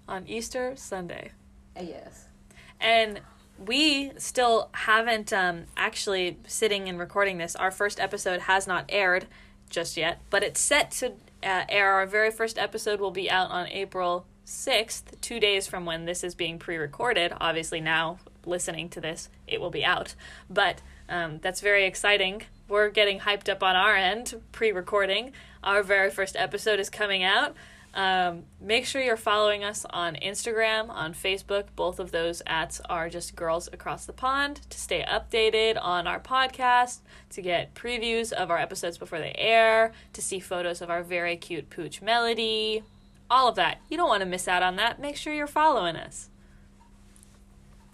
on 0.07 0.27
Easter 0.29 0.75
Sunday. 0.77 1.33
Uh, 1.77 1.83
yes. 1.83 2.27
And 2.81 3.21
we 3.59 4.13
still 4.19 4.69
haven't 4.73 5.33
um, 5.33 5.65
actually 5.77 6.37
sitting 6.47 6.89
and 6.89 6.99
recording 6.99 7.39
this. 7.39 7.57
Our 7.57 7.71
first 7.71 7.99
episode 7.99 8.41
has 8.43 8.67
not 8.67 8.85
aired 8.91 9.27
just 9.71 9.97
yet, 9.97 10.21
but 10.29 10.43
it's 10.43 10.61
set 10.61 10.91
to 10.93 11.13
uh, 11.43 11.65
air. 11.69 11.93
Our 11.93 12.07
very 12.07 12.31
first 12.31 12.59
episode 12.59 13.01
will 13.01 13.11
be 13.11 13.31
out 13.31 13.51
on 13.51 13.67
April 13.69 14.27
6th, 14.47 15.21
two 15.21 15.41
days 15.41 15.67
from 15.67 15.87
when 15.87 16.05
this 16.05 16.23
is 16.23 16.35
being 16.35 16.59
pre 16.59 16.77
recorded. 16.77 17.33
Obviously, 17.41 17.81
now 17.81 18.19
listening 18.45 18.89
to 18.91 19.01
this, 19.01 19.29
it 19.47 19.61
will 19.61 19.71
be 19.71 19.85
out. 19.85 20.15
But 20.51 20.83
um, 21.09 21.39
that's 21.41 21.61
very 21.63 21.87
exciting. 21.87 22.43
We're 22.69 22.91
getting 22.91 23.21
hyped 23.21 23.49
up 23.49 23.63
on 23.63 23.77
our 23.77 23.95
end, 23.95 24.43
pre 24.51 24.73
recording. 24.73 25.33
Our 25.63 25.85
very 25.85 26.11
first 26.11 26.35
episode 26.37 26.81
is 26.81 26.91
coming 26.91 27.23
out. 27.23 27.55
Um, 27.95 28.43
make 28.61 28.85
sure 28.85 29.01
you're 29.01 29.17
following 29.17 29.63
us 29.63 29.87
on 29.89 30.17
Instagram, 30.17 30.91
on 30.91 31.15
Facebook. 31.15 31.67
Both 31.77 32.01
of 32.01 32.11
those 32.11 32.43
ats 32.45 32.81
are 32.91 33.09
just 33.09 33.37
Girls 33.37 33.69
Across 33.73 34.07
the 34.07 34.13
Pond 34.13 34.61
to 34.69 34.79
stay 34.79 35.05
updated 35.09 35.79
on 35.81 36.09
our 36.09 36.19
podcast, 36.19 36.99
to 37.31 37.41
get 37.41 37.75
previews 37.75 38.33
of 38.33 38.51
our 38.51 38.59
episodes 38.59 38.99
before 38.99 39.21
they 39.21 39.35
air, 39.39 39.93
to 40.13 40.21
see 40.21 40.41
photos 40.41 40.83
of 40.83 40.91
our 40.91 41.05
very 41.05 41.37
cute 41.37 41.71
pooch 41.71 42.03
Melody, 42.03 42.83
all 43.31 43.49
of 43.49 43.55
that. 43.55 43.81
You 43.89 43.97
don't 43.97 44.09
want 44.09 44.23
to 44.23 44.29
miss 44.29 44.49
out 44.49 44.63
on 44.65 44.75
that. 44.77 45.01
Make 45.01 45.17
sure 45.17 45.33
you're 45.33 45.47
following 45.47 45.97
us. 45.97 46.29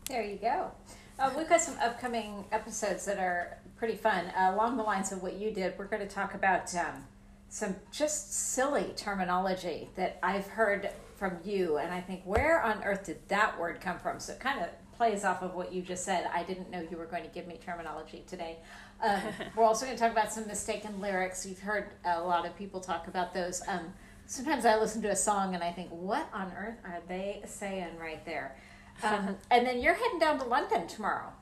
There 0.08 0.24
you 0.24 0.36
go. 0.36 0.72
Uh, 1.18 1.30
we've 1.36 1.48
got 1.48 1.60
some 1.60 1.76
upcoming 1.78 2.44
episodes 2.50 3.04
that 3.04 3.18
are 3.18 3.58
pretty 3.82 3.96
fun. 3.96 4.26
Uh, 4.26 4.52
along 4.54 4.76
the 4.76 4.82
lines 4.84 5.10
of 5.10 5.24
what 5.24 5.34
you 5.34 5.50
did, 5.50 5.74
we're 5.76 5.86
going 5.86 6.06
to 6.06 6.14
talk 6.14 6.34
about 6.34 6.72
um, 6.76 7.04
some 7.48 7.74
just 7.90 8.32
silly 8.32 8.92
terminology 8.94 9.90
that 9.96 10.20
I've 10.22 10.46
heard 10.46 10.88
from 11.16 11.38
you, 11.44 11.78
and 11.78 11.92
I 11.92 12.00
think, 12.00 12.22
where 12.24 12.62
on 12.62 12.84
earth 12.84 13.06
did 13.06 13.18
that 13.26 13.58
word 13.58 13.80
come 13.80 13.98
from? 13.98 14.20
So 14.20 14.34
it 14.34 14.38
kind 14.38 14.60
of 14.60 14.68
plays 14.96 15.24
off 15.24 15.42
of 15.42 15.56
what 15.56 15.72
you 15.72 15.82
just 15.82 16.04
said. 16.04 16.30
I 16.32 16.44
didn't 16.44 16.70
know 16.70 16.86
you 16.92 16.96
were 16.96 17.06
going 17.06 17.24
to 17.24 17.28
give 17.30 17.48
me 17.48 17.58
terminology 17.60 18.22
today. 18.28 18.58
Um, 19.02 19.20
we're 19.56 19.64
also 19.64 19.84
going 19.84 19.96
to 19.96 20.00
talk 20.00 20.12
about 20.12 20.32
some 20.32 20.46
mistaken 20.46 21.00
lyrics. 21.00 21.44
You've 21.44 21.58
heard 21.58 21.90
a 22.04 22.22
lot 22.22 22.46
of 22.46 22.56
people 22.56 22.78
talk 22.78 23.08
about 23.08 23.34
those. 23.34 23.62
Um, 23.66 23.92
sometimes 24.26 24.64
I 24.64 24.78
listen 24.78 25.02
to 25.02 25.10
a 25.10 25.16
song 25.16 25.56
and 25.56 25.64
I 25.64 25.72
think, 25.72 25.90
what 25.90 26.28
on 26.32 26.52
earth 26.56 26.78
are 26.84 27.00
they 27.08 27.42
saying 27.46 27.98
right 27.98 28.24
there? 28.24 28.56
Um, 29.02 29.38
and 29.50 29.66
then 29.66 29.82
you're 29.82 29.94
heading 29.94 30.20
down 30.20 30.38
to 30.38 30.44
London 30.44 30.86
tomorrow. 30.86 31.32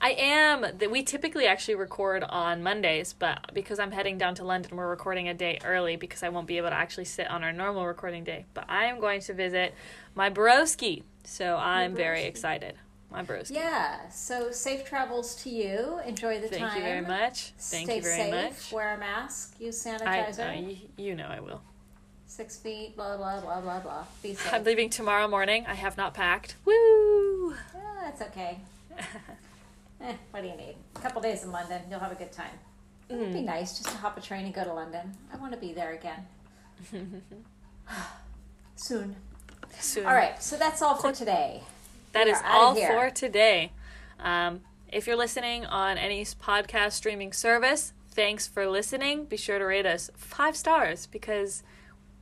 I 0.00 0.10
am. 0.12 0.62
That 0.78 0.90
we 0.90 1.02
typically 1.02 1.46
actually 1.46 1.74
record 1.74 2.24
on 2.24 2.62
Mondays, 2.62 3.12
but 3.12 3.52
because 3.52 3.78
I'm 3.78 3.90
heading 3.92 4.16
down 4.18 4.34
to 4.36 4.44
London, 4.44 4.76
we're 4.76 4.88
recording 4.88 5.28
a 5.28 5.34
day 5.34 5.58
early 5.64 5.96
because 5.96 6.22
I 6.22 6.30
won't 6.30 6.46
be 6.46 6.56
able 6.56 6.70
to 6.70 6.74
actually 6.74 7.04
sit 7.04 7.30
on 7.30 7.44
our 7.44 7.52
normal 7.52 7.86
recording 7.86 8.24
day. 8.24 8.46
But 8.54 8.64
I 8.68 8.86
am 8.86 8.98
going 9.00 9.20
to 9.22 9.34
visit 9.34 9.74
my 10.14 10.30
broski, 10.30 11.02
so 11.24 11.56
I'm 11.56 11.94
very 11.94 12.24
excited. 12.24 12.76
My 13.10 13.22
broski. 13.24 13.56
Yeah. 13.56 14.08
So 14.08 14.52
safe 14.52 14.84
travels 14.84 15.34
to 15.42 15.50
you. 15.50 16.00
Enjoy 16.06 16.40
the 16.40 16.46
Thank 16.48 16.62
time. 16.62 16.70
Thank 16.70 16.84
you 16.84 16.88
very 16.88 17.00
much. 17.02 17.52
Thank 17.58 17.86
Stay 17.88 17.96
you 17.96 18.02
very 18.02 18.16
safe. 18.16 18.32
much. 18.34 18.72
Wear 18.72 18.94
a 18.94 18.98
mask. 18.98 19.56
Use 19.58 19.84
I, 19.84 19.98
sanitizer. 19.98 20.48
uh, 20.48 20.62
y- 20.62 20.76
you 20.96 21.14
know 21.16 21.26
I 21.26 21.40
will. 21.40 21.60
Six 22.26 22.56
feet. 22.56 22.94
Blah 22.96 23.16
blah 23.16 23.40
blah 23.40 23.60
blah 23.60 23.80
blah. 23.80 24.04
Be 24.22 24.34
safe. 24.34 24.54
I'm 24.54 24.62
leaving 24.64 24.88
tomorrow 24.90 25.26
morning. 25.26 25.66
I 25.66 25.74
have 25.74 25.96
not 25.96 26.14
packed. 26.14 26.54
Woo! 26.64 27.52
Ah, 27.74 27.78
that's 28.04 28.22
okay. 28.22 28.60
Eh, 30.02 30.14
what 30.30 30.42
do 30.42 30.48
you 30.48 30.56
need? 30.56 30.76
A 30.96 31.00
couple 31.00 31.20
days 31.20 31.44
in 31.44 31.52
London. 31.52 31.82
You'll 31.90 32.00
have 32.00 32.12
a 32.12 32.16
good 32.16 32.32
time. 32.32 32.58
It'd 33.08 33.28
Mm. 33.28 33.32
be 33.32 33.40
nice 33.42 33.76
just 33.76 33.90
to 33.90 33.96
hop 33.98 34.16
a 34.16 34.20
train 34.20 34.44
and 34.44 34.54
go 34.54 34.64
to 34.64 34.72
London. 34.72 35.16
I 35.32 35.36
want 35.36 35.52
to 35.52 35.58
be 35.58 35.72
there 35.72 35.92
again. 35.92 36.26
Soon. 38.76 39.16
Soon. 39.78 40.06
All 40.06 40.14
right. 40.14 40.42
So 40.42 40.56
that's 40.56 40.80
all 40.82 40.94
for 40.96 41.12
today. 41.12 41.62
That 42.12 42.26
We 42.26 42.32
is 42.32 42.38
all 42.44 42.74
for 42.74 43.10
today. 43.10 43.72
Um, 44.18 44.62
if 44.88 45.06
you're 45.06 45.16
listening 45.16 45.66
on 45.66 45.98
any 45.98 46.24
podcast 46.24 46.92
streaming 46.92 47.32
service, 47.32 47.92
thanks 48.10 48.46
for 48.48 48.66
listening. 48.68 49.24
Be 49.26 49.36
sure 49.36 49.58
to 49.58 49.64
rate 49.64 49.86
us 49.86 50.10
five 50.16 50.56
stars 50.56 51.06
because 51.06 51.62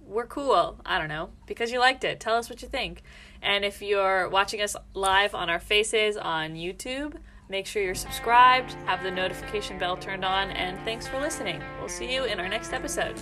we're 0.05 0.26
cool. 0.26 0.79
I 0.85 0.99
don't 0.99 1.09
know. 1.09 1.31
Because 1.47 1.70
you 1.70 1.79
liked 1.79 2.05
it. 2.05 2.18
Tell 2.20 2.37
us 2.37 2.51
what 2.51 2.61
you 2.62 2.68
think. 2.68 3.03
And 3.41 3.64
if 3.64 3.81
you're 3.81 4.29
watching 4.29 4.61
us 4.61 4.74
live 4.95 5.35
on 5.35 5.49
our 5.49 5.61
faces 5.61 6.16
on 6.16 6.55
YouTube, 6.55 7.16
make 7.49 7.67
sure 7.67 7.83
you're 7.83 7.95
subscribed, 7.95 8.73
have 8.87 9.03
the 9.03 9.11
notification 9.11 9.79
bell 9.79 9.97
turned 9.97 10.25
on, 10.25 10.51
and 10.51 10.79
thanks 10.85 11.07
for 11.07 11.21
listening. 11.21 11.63
We'll 11.79 11.89
see 11.89 12.13
you 12.13 12.25
in 12.25 12.41
our 12.41 12.49
next 12.49 12.73
episode. 12.73 13.21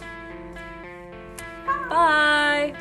Bye. 1.89 2.77